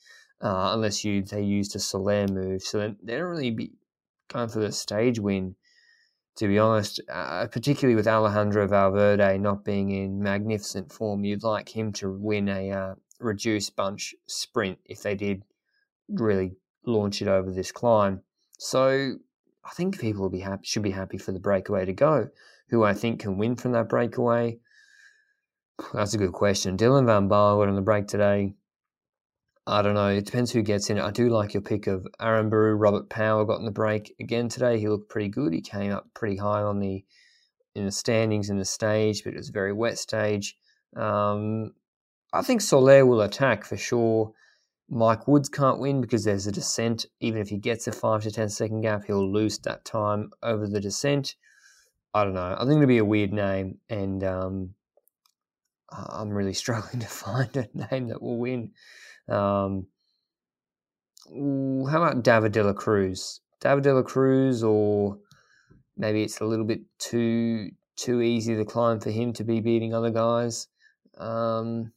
uh, 0.41 0.71
unless 0.73 1.03
you 1.03 1.23
they 1.23 1.41
used 1.41 1.75
a 1.75 1.79
Soler 1.79 2.27
move. 2.27 2.61
So 2.61 2.93
they 3.01 3.17
don't 3.17 3.23
really 3.23 3.51
be 3.51 3.71
going 4.27 4.49
for 4.49 4.59
the 4.59 4.71
stage 4.71 5.19
win 5.19 5.55
to 6.35 6.47
be 6.47 6.57
honest, 6.57 6.99
uh, 7.11 7.47
particularly 7.47 7.95
with 7.95 8.07
Alejandro 8.07 8.67
Valverde 8.67 9.37
not 9.37 9.63
being 9.63 9.91
in 9.91 10.21
magnificent 10.21 10.91
form, 10.91 11.23
you'd 11.23 11.43
like 11.43 11.69
him 11.69 11.91
to 11.93 12.11
win 12.11 12.49
a 12.49 12.71
uh, 12.71 12.95
reduced 13.19 13.75
bunch 13.75 14.15
sprint 14.27 14.79
if 14.85 15.03
they 15.03 15.15
did 15.15 15.43
really 16.09 16.55
launch 16.85 17.21
it 17.21 17.27
over 17.27 17.51
this 17.51 17.71
climb. 17.71 18.21
So 18.57 19.15
I 19.63 19.69
think 19.75 19.99
people 19.99 20.23
will 20.23 20.29
be 20.29 20.39
happy, 20.39 20.65
should 20.65 20.83
be 20.83 20.91
happy 20.91 21.17
for 21.17 21.31
the 21.31 21.39
breakaway 21.39 21.85
to 21.85 21.93
go. 21.93 22.29
Who 22.69 22.83
I 22.83 22.93
think 22.93 23.21
can 23.21 23.37
win 23.37 23.55
from 23.55 23.73
that 23.73 23.89
breakaway? 23.89 24.59
That's 25.93 26.13
a 26.13 26.17
good 26.17 26.33
question. 26.33 26.77
Dylan 26.77 27.05
Van 27.05 27.29
went 27.29 27.69
on 27.69 27.75
the 27.75 27.81
break 27.81 28.07
today. 28.07 28.55
I 29.65 29.81
don't 29.81 29.93
know. 29.93 30.09
It 30.09 30.25
depends 30.25 30.51
who 30.51 30.61
gets 30.61 30.89
in. 30.89 30.99
I 30.99 31.11
do 31.11 31.29
like 31.29 31.53
your 31.53 31.61
pick 31.61 31.87
of 31.87 32.05
Aaron 32.19 32.49
Aranburu. 32.49 32.75
Robert 32.77 33.09
Power 33.09 33.45
got 33.45 33.59
in 33.59 33.65
the 33.65 33.71
break 33.71 34.13
again 34.19 34.49
today. 34.49 34.77
He 34.77 34.89
looked 34.89 35.09
pretty 35.09 35.29
good. 35.29 35.53
He 35.53 35.61
came 35.61 35.91
up 35.91 36.07
pretty 36.13 36.35
high 36.35 36.61
on 36.61 36.79
the 36.79 37.03
in 37.75 37.85
the 37.85 37.91
standings 37.91 38.49
in 38.49 38.57
the 38.57 38.65
stage, 38.65 39.23
but 39.23 39.33
it 39.33 39.37
was 39.37 39.49
a 39.49 39.53
very 39.53 39.73
wet 39.73 39.97
stage. 39.97 40.57
Um, 40.95 41.73
I 42.33 42.41
think 42.41 42.61
Soler 42.61 43.05
will 43.05 43.21
attack 43.21 43.63
for 43.63 43.77
sure. 43.77 44.33
Mike 44.89 45.27
Woods 45.27 45.49
can't 45.49 45.79
win 45.79 46.01
because 46.01 46.25
there's 46.25 46.45
a 46.45 46.51
descent. 46.51 47.05
Even 47.21 47.41
if 47.41 47.47
he 47.47 47.57
gets 47.57 47.87
a 47.87 47.93
five 47.93 48.21
to 48.23 48.31
ten 48.31 48.49
second 48.49 48.81
gap, 48.81 49.05
he'll 49.05 49.31
lose 49.31 49.57
that 49.59 49.85
time 49.85 50.31
over 50.43 50.67
the 50.67 50.81
descent. 50.81 51.35
I 52.13 52.25
don't 52.25 52.33
know. 52.33 52.55
I 52.57 52.65
think 52.65 52.73
it'll 52.73 52.85
be 52.85 52.97
a 52.97 53.05
weird 53.05 53.31
name, 53.31 53.79
and 53.89 54.23
um, 54.23 54.75
I'm 55.89 56.29
really 56.29 56.53
struggling 56.63 56.99
to 56.99 57.07
find 57.07 57.55
a 57.55 57.69
name 57.91 58.09
that 58.09 58.21
will 58.21 58.37
win. 58.37 58.71
Um, 59.29 59.87
how 61.89 62.03
about 62.03 62.23
David 62.23 62.55
la 62.55 62.73
Cruz? 62.73 63.39
David 63.61 63.85
la 63.85 64.01
Cruz, 64.01 64.63
or 64.63 65.17
maybe 65.97 66.23
it's 66.23 66.39
a 66.39 66.45
little 66.45 66.65
bit 66.65 66.81
too 66.99 67.69
too 67.95 68.21
easy 68.21 68.55
to 68.55 68.65
climb 68.65 68.99
for 68.99 69.11
him 69.11 69.33
to 69.33 69.43
be 69.43 69.61
beating 69.61 69.93
other 69.93 70.09
guys. 70.09 70.67
Um, 71.17 71.93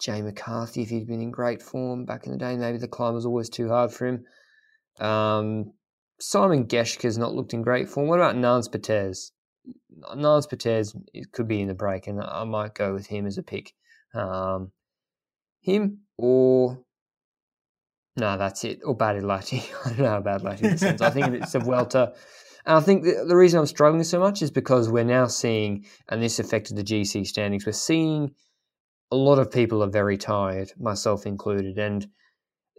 Jay 0.00 0.22
McCarthy, 0.22 0.82
if 0.82 0.90
he'd 0.90 1.06
been 1.06 1.20
in 1.20 1.30
great 1.30 1.62
form 1.62 2.04
back 2.04 2.26
in 2.26 2.32
the 2.32 2.38
day, 2.38 2.56
maybe 2.56 2.78
the 2.78 2.88
climb 2.88 3.14
was 3.14 3.26
always 3.26 3.48
too 3.48 3.68
hard 3.68 3.92
for 3.92 4.06
him. 4.06 4.24
Um, 5.00 5.72
Simon 6.20 6.66
Geschke's 6.66 7.16
not 7.16 7.34
looked 7.34 7.54
in 7.54 7.62
great 7.62 7.88
form. 7.88 8.08
What 8.08 8.18
about 8.18 8.36
Nans 8.36 8.68
Peters? 8.68 9.32
Nans 10.14 10.46
Peters 10.46 10.94
could 11.32 11.48
be 11.48 11.60
in 11.60 11.68
the 11.68 11.74
break, 11.74 12.06
and 12.06 12.20
I 12.20 12.44
might 12.44 12.74
go 12.74 12.92
with 12.92 13.06
him 13.06 13.26
as 13.26 13.38
a 13.38 13.42
pick. 13.42 13.72
Um, 14.14 14.72
him 15.68 16.00
or 16.16 16.82
no, 18.18 18.36
that's 18.36 18.64
it. 18.64 18.80
Or 18.84 18.96
Bad 18.96 19.16
Barilatti. 19.16 19.62
I 19.86 19.88
don't 19.90 19.98
know 20.00 20.08
how 20.08 20.20
Barilatti 20.20 20.62
descends. 20.62 21.00
I 21.00 21.10
think 21.10 21.34
it's 21.34 21.54
a 21.54 21.60
welter. 21.64 22.12
And 22.66 22.76
I 22.76 22.80
think 22.80 23.04
the, 23.04 23.24
the 23.26 23.36
reason 23.36 23.60
I'm 23.60 23.66
struggling 23.66 24.02
so 24.02 24.18
much 24.18 24.42
is 24.42 24.50
because 24.50 24.88
we're 24.88 25.04
now 25.04 25.26
seeing, 25.26 25.86
and 26.08 26.22
this 26.22 26.38
affected 26.38 26.76
the 26.76 26.82
GC 26.82 27.26
standings, 27.26 27.64
we're 27.64 27.72
seeing 27.72 28.34
a 29.10 29.16
lot 29.16 29.38
of 29.38 29.50
people 29.50 29.82
are 29.82 29.90
very 29.90 30.18
tired, 30.18 30.72
myself 30.78 31.26
included. 31.26 31.78
And 31.78 32.08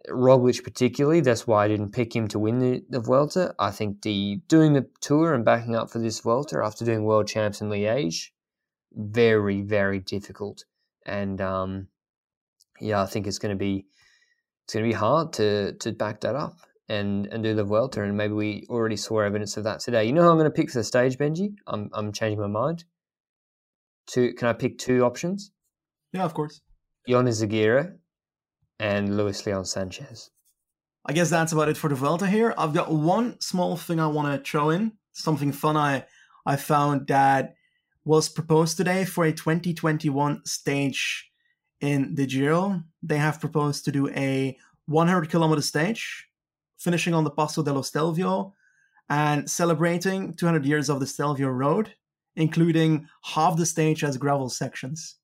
Roglic 0.09 0.63
particularly, 0.63 1.21
that's 1.21 1.47
why 1.47 1.65
I 1.65 1.67
didn't 1.69 1.93
pick 1.93 2.15
him 2.15 2.27
to 2.29 2.39
win 2.39 2.59
the, 2.59 2.83
the 2.89 2.99
Vuelta. 2.99 3.55
I 3.57 3.71
think 3.71 4.01
the 4.01 4.41
doing 4.47 4.73
the 4.73 4.87
tour 4.99 5.33
and 5.33 5.45
backing 5.45 5.75
up 5.75 5.89
for 5.89 5.99
this 5.99 6.19
Vuelta 6.19 6.61
after 6.63 6.85
doing 6.85 7.03
world 7.03 7.27
champs 7.27 7.61
in 7.61 7.69
Liège, 7.69 8.29
very, 8.93 9.61
very 9.61 9.99
difficult. 9.99 10.65
And 11.05 11.39
um, 11.41 11.87
yeah, 12.79 13.01
I 13.01 13.05
think 13.05 13.27
it's 13.27 13.39
going 13.39 13.55
to 13.55 13.59
be 13.59 13.85
it's 14.65 14.73
going 14.73 14.85
to 14.85 14.89
be 14.89 14.97
hard 14.97 15.33
to 15.33 15.73
to 15.73 15.91
back 15.91 16.21
that 16.21 16.35
up 16.35 16.57
and 16.87 17.27
and 17.27 17.43
do 17.43 17.53
the 17.53 17.63
Vuelta. 17.63 18.03
And 18.03 18.17
maybe 18.17 18.33
we 18.33 18.65
already 18.69 18.97
saw 18.97 19.19
evidence 19.19 19.57
of 19.57 19.63
that 19.63 19.79
today. 19.79 20.05
You 20.05 20.13
know 20.13 20.23
who 20.23 20.29
I'm 20.29 20.37
going 20.37 20.51
to 20.51 20.55
pick 20.55 20.71
for 20.71 20.79
the 20.79 20.83
stage, 20.83 21.17
Benji? 21.17 21.53
I'm 21.67 21.89
I'm 21.93 22.11
changing 22.11 22.39
my 22.39 22.47
mind. 22.47 22.83
Two, 24.07 24.33
can 24.33 24.47
I 24.47 24.53
pick 24.53 24.77
two 24.77 25.03
options? 25.03 25.51
Yeah, 26.13 26.23
of 26.23 26.33
course. 26.33 26.61
Ion 27.07 27.25
Izagirre 27.25 27.97
and 28.79 29.15
Luis 29.17 29.45
Leon 29.45 29.65
Sanchez. 29.65 30.31
I 31.05 31.13
guess 31.13 31.29
that's 31.29 31.53
about 31.53 31.69
it 31.69 31.77
for 31.77 31.89
the 31.89 31.95
Vuelta 31.95 32.27
here. 32.27 32.53
I've 32.57 32.73
got 32.73 32.91
one 32.91 33.39
small 33.39 33.77
thing 33.77 33.99
I 33.99 34.07
want 34.07 34.43
to 34.43 34.49
throw 34.49 34.69
in. 34.69 34.93
Something 35.13 35.51
fun 35.51 35.77
I 35.77 36.05
I 36.45 36.55
found 36.55 37.07
that 37.07 37.55
was 38.05 38.29
proposed 38.29 38.77
today 38.77 39.05
for 39.05 39.25
a 39.25 39.31
2021 39.31 40.41
stage 40.45 41.28
in 41.81 42.15
the 42.15 42.25
Giro. 42.25 42.83
They 43.03 43.17
have 43.17 43.39
proposed 43.39 43.85
to 43.85 43.91
do 43.91 44.09
a 44.09 44.57
100 44.87 45.29
kilometer 45.29 45.61
stage, 45.61 46.27
finishing 46.77 47.13
on 47.13 47.23
the 47.23 47.31
Passo 47.31 47.63
dello 47.63 47.81
Stelvio 47.81 48.53
and 49.09 49.49
celebrating 49.49 50.33
200 50.33 50.65
years 50.65 50.89
of 50.89 50.99
the 50.99 51.07
Stelvio 51.07 51.49
Road, 51.49 51.93
including 52.35 53.07
half 53.23 53.57
the 53.57 53.65
stage 53.65 54.03
as 54.03 54.17
gravel 54.17 54.49
sections. 54.49 55.15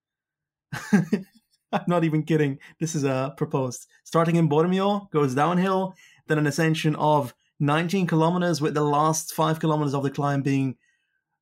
I'm 0.92 1.84
not 1.88 2.04
even 2.04 2.24
kidding. 2.24 2.60
This 2.80 2.96
is 2.96 3.06
uh, 3.06 3.32
proposed. 3.32 3.88
Starting 4.04 4.38
in 4.38 4.50
Bormio, 4.50 5.10
goes 5.12 5.36
downhill, 5.36 5.96
then 6.28 6.38
an 6.38 6.48
ascension 6.48 6.96
of 6.96 7.34
19 7.60 8.08
kilometers, 8.08 8.62
with 8.62 8.74
the 8.74 8.84
last 8.84 9.34
five 9.34 9.60
kilometers 9.60 9.94
of 9.94 10.04
the 10.04 10.10
climb 10.10 10.42
being 10.42 10.76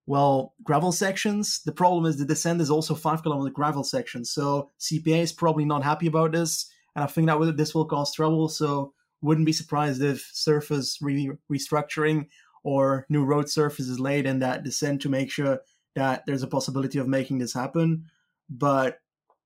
well, 0.05 0.53
gravel 0.63 0.91
sections. 0.91 1.61
The 1.65 1.71
problem 1.71 2.05
is 2.05 2.17
the 2.17 2.25
descent 2.25 2.61
is 2.61 2.69
also 2.69 2.95
five 2.95 3.23
kilometer 3.23 3.51
gravel 3.51 3.83
section. 3.83 4.25
So 4.25 4.71
CPA 4.79 5.21
is 5.21 5.31
probably 5.31 5.65
not 5.65 5.83
happy 5.83 6.07
about 6.07 6.33
this. 6.33 6.69
And 6.95 7.03
I 7.03 7.07
think 7.07 7.27
that 7.27 7.57
this 7.57 7.73
will 7.73 7.85
cause 7.85 8.13
trouble. 8.13 8.49
So 8.49 8.93
wouldn't 9.21 9.45
be 9.45 9.53
surprised 9.53 10.01
if 10.01 10.29
surface 10.33 10.97
re- 11.01 11.31
restructuring 11.51 12.27
or 12.63 13.05
new 13.09 13.23
road 13.23 13.49
surface 13.49 13.87
is 13.87 13.99
laid 13.99 14.25
in 14.25 14.39
that 14.39 14.63
descent 14.63 15.01
to 15.01 15.09
make 15.09 15.31
sure 15.31 15.59
that 15.95 16.23
there's 16.25 16.43
a 16.43 16.47
possibility 16.47 16.99
of 16.99 17.07
making 17.07 17.37
this 17.37 17.53
happen. 17.53 18.05
But 18.49 18.99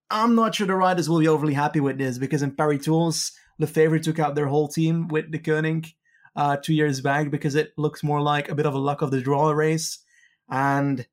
I'm 0.09 0.33
not 0.33 0.55
sure 0.55 0.65
the 0.65 0.75
riders 0.75 1.09
will 1.09 1.19
be 1.19 1.27
overly 1.27 1.53
happy 1.53 1.79
with 1.79 1.99
this 1.99 2.17
because 2.17 2.41
in 2.41 2.55
Paris 2.55 2.85
Tours, 2.85 3.31
Lefevere 3.59 4.01
took 4.01 4.19
out 4.19 4.35
their 4.35 4.47
whole 4.47 4.67
team 4.67 5.07
with 5.07 5.31
the 5.31 5.39
Koenig 5.39 5.93
uh, 6.35 6.57
two 6.57 6.73
years 6.73 7.01
back 7.01 7.29
because 7.29 7.55
it 7.55 7.73
looks 7.77 8.03
more 8.03 8.21
like 8.21 8.49
a 8.49 8.55
bit 8.55 8.65
of 8.65 8.73
a 8.73 8.79
luck 8.79 9.01
of 9.01 9.11
the 9.11 9.21
draw 9.21 9.51
race 9.51 9.99
and 10.49 11.05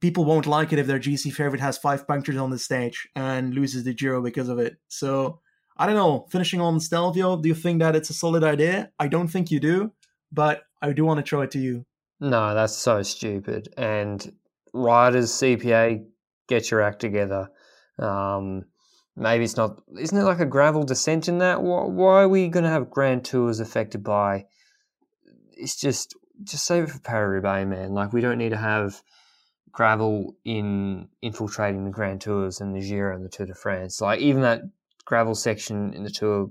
people 0.00 0.24
won't 0.24 0.46
like 0.46 0.72
it 0.72 0.78
if 0.78 0.86
their 0.86 0.98
GC 0.98 1.32
favorite 1.32 1.60
has 1.60 1.78
five 1.78 2.06
punctures 2.06 2.36
on 2.36 2.50
the 2.50 2.58
stage 2.58 3.08
and 3.14 3.54
loses 3.54 3.84
the 3.84 3.94
Giro 3.94 4.22
because 4.22 4.48
of 4.48 4.58
it. 4.58 4.76
So 4.88 5.40
I 5.76 5.86
don't 5.86 5.96
know. 5.96 6.26
Finishing 6.30 6.60
on 6.60 6.80
Stelvio, 6.80 7.36
do 7.36 7.48
you 7.48 7.54
think 7.54 7.80
that 7.80 7.96
it's 7.96 8.10
a 8.10 8.14
solid 8.14 8.44
idea? 8.44 8.90
I 8.98 9.08
don't 9.08 9.28
think 9.28 9.50
you 9.50 9.60
do, 9.60 9.92
but 10.32 10.62
I 10.82 10.92
do 10.92 11.04
want 11.04 11.24
to 11.24 11.28
throw 11.28 11.42
it 11.42 11.50
to 11.52 11.58
you. 11.58 11.86
No, 12.20 12.54
that's 12.54 12.76
so 12.76 13.02
stupid. 13.02 13.72
And 13.76 14.32
riders, 14.74 15.32
CPA, 15.32 16.04
get 16.48 16.70
your 16.70 16.82
act 16.82 17.00
together. 17.00 17.48
Um, 17.98 18.64
maybe 19.16 19.44
it's 19.44 19.56
not. 19.56 19.80
Isn't 19.98 20.18
it 20.18 20.24
like 20.24 20.40
a 20.40 20.46
gravel 20.46 20.82
descent 20.82 21.28
in 21.28 21.38
that? 21.38 21.62
Why, 21.62 21.84
why 21.84 22.22
are 22.22 22.28
we 22.28 22.48
going 22.48 22.64
to 22.64 22.70
have 22.70 22.90
Grand 22.90 23.24
Tours 23.24 23.60
affected 23.60 24.04
by? 24.04 24.46
It's 25.52 25.80
just 25.80 26.14
just 26.44 26.66
save 26.66 26.84
it 26.84 26.90
for 26.90 27.00
Paris-Roubaix, 27.00 27.68
man. 27.68 27.92
Like 27.92 28.12
we 28.12 28.20
don't 28.20 28.38
need 28.38 28.50
to 28.50 28.56
have 28.56 29.02
gravel 29.72 30.36
in 30.44 31.08
infiltrating 31.22 31.84
the 31.84 31.90
Grand 31.90 32.20
Tours 32.20 32.60
and 32.60 32.74
the 32.74 32.80
Giro 32.80 33.14
and 33.14 33.24
the 33.24 33.28
Tour 33.28 33.46
de 33.46 33.54
France. 33.54 34.00
Like 34.00 34.20
even 34.20 34.42
that 34.42 34.62
gravel 35.04 35.34
section 35.34 35.94
in 35.94 36.02
the 36.02 36.10
Tour, 36.10 36.50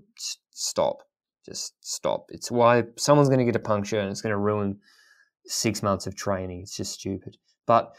stop, 0.51 1.03
just 1.45 1.73
stop. 1.81 2.27
It's 2.29 2.51
why 2.51 2.83
someone's 2.97 3.29
going 3.29 3.39
to 3.39 3.45
get 3.45 3.55
a 3.55 3.59
puncture 3.59 3.99
and 3.99 4.09
it's 4.09 4.21
going 4.21 4.31
to 4.31 4.37
ruin 4.37 4.79
six 5.45 5.83
months 5.83 6.07
of 6.07 6.15
training. 6.15 6.61
It's 6.61 6.75
just 6.75 6.93
stupid. 6.93 7.37
But 7.65 7.93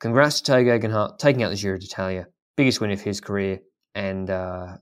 congrats 0.00 0.40
to 0.40 0.52
Tadej 0.52 0.66
Geoghegan 0.66 0.92
Hart 0.92 1.18
taking 1.18 1.42
out 1.42 1.50
the 1.50 1.56
Giro 1.56 1.78
d'Italia, 1.78 2.26
biggest 2.56 2.80
win 2.80 2.90
of 2.90 3.00
his 3.00 3.20
career, 3.20 3.60
and 3.94 4.30
uh, 4.30 4.76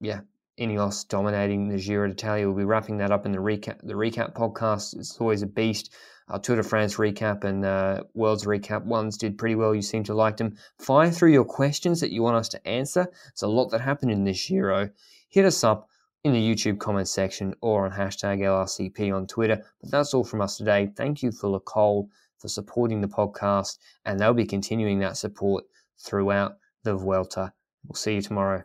yeah, 0.00 0.20
Ineos 0.58 1.06
dominating 1.06 1.68
the 1.68 1.78
Giro 1.78 2.08
d'Italia. 2.08 2.46
We'll 2.46 2.56
be 2.56 2.64
wrapping 2.64 2.98
that 2.98 3.10
up 3.10 3.26
in 3.26 3.32
the 3.32 3.38
recap. 3.38 3.80
The 3.82 3.94
recap 3.94 4.34
podcast 4.34 4.96
It's 4.96 5.20
always 5.20 5.42
a 5.42 5.46
beast. 5.46 5.94
Our 6.28 6.38
Tour 6.40 6.56
de 6.56 6.62
France 6.62 6.96
recap 6.96 7.44
and 7.44 7.64
uh, 7.64 8.02
Worlds 8.14 8.46
recap 8.46 8.84
ones 8.84 9.16
did 9.16 9.38
pretty 9.38 9.54
well. 9.54 9.74
You 9.74 9.82
seem 9.82 10.02
to 10.04 10.14
like 10.14 10.38
them. 10.38 10.56
Fire 10.78 11.10
through 11.10 11.32
your 11.32 11.44
questions 11.44 12.00
that 12.00 12.10
you 12.10 12.22
want 12.22 12.36
us 12.36 12.48
to 12.50 12.66
answer. 12.66 13.06
It's 13.28 13.42
a 13.42 13.48
lot 13.48 13.70
that 13.70 13.80
happened 13.80 14.10
in 14.10 14.24
this 14.24 14.48
Giro. 14.48 14.90
Hit 15.28 15.44
us 15.44 15.62
up 15.62 15.88
in 16.24 16.32
the 16.32 16.40
YouTube 16.40 16.80
comment 16.80 17.06
section 17.06 17.54
or 17.60 17.84
on 17.84 17.92
hashtag 17.92 18.40
LRCP 18.40 19.14
on 19.14 19.26
Twitter. 19.26 19.62
But 19.80 19.90
that's 19.90 20.14
all 20.14 20.24
from 20.24 20.40
us 20.40 20.56
today. 20.56 20.90
Thank 20.96 21.22
you 21.22 21.30
for 21.30 21.60
Cole 21.60 22.10
for 22.38 22.48
supporting 22.48 23.00
the 23.00 23.08
podcast, 23.08 23.78
and 24.04 24.18
they'll 24.18 24.34
be 24.34 24.46
continuing 24.46 24.98
that 25.00 25.16
support 25.16 25.64
throughout 25.98 26.56
the 26.82 26.96
Vuelta. 26.96 27.52
We'll 27.86 27.94
see 27.94 28.14
you 28.14 28.22
tomorrow. 28.22 28.64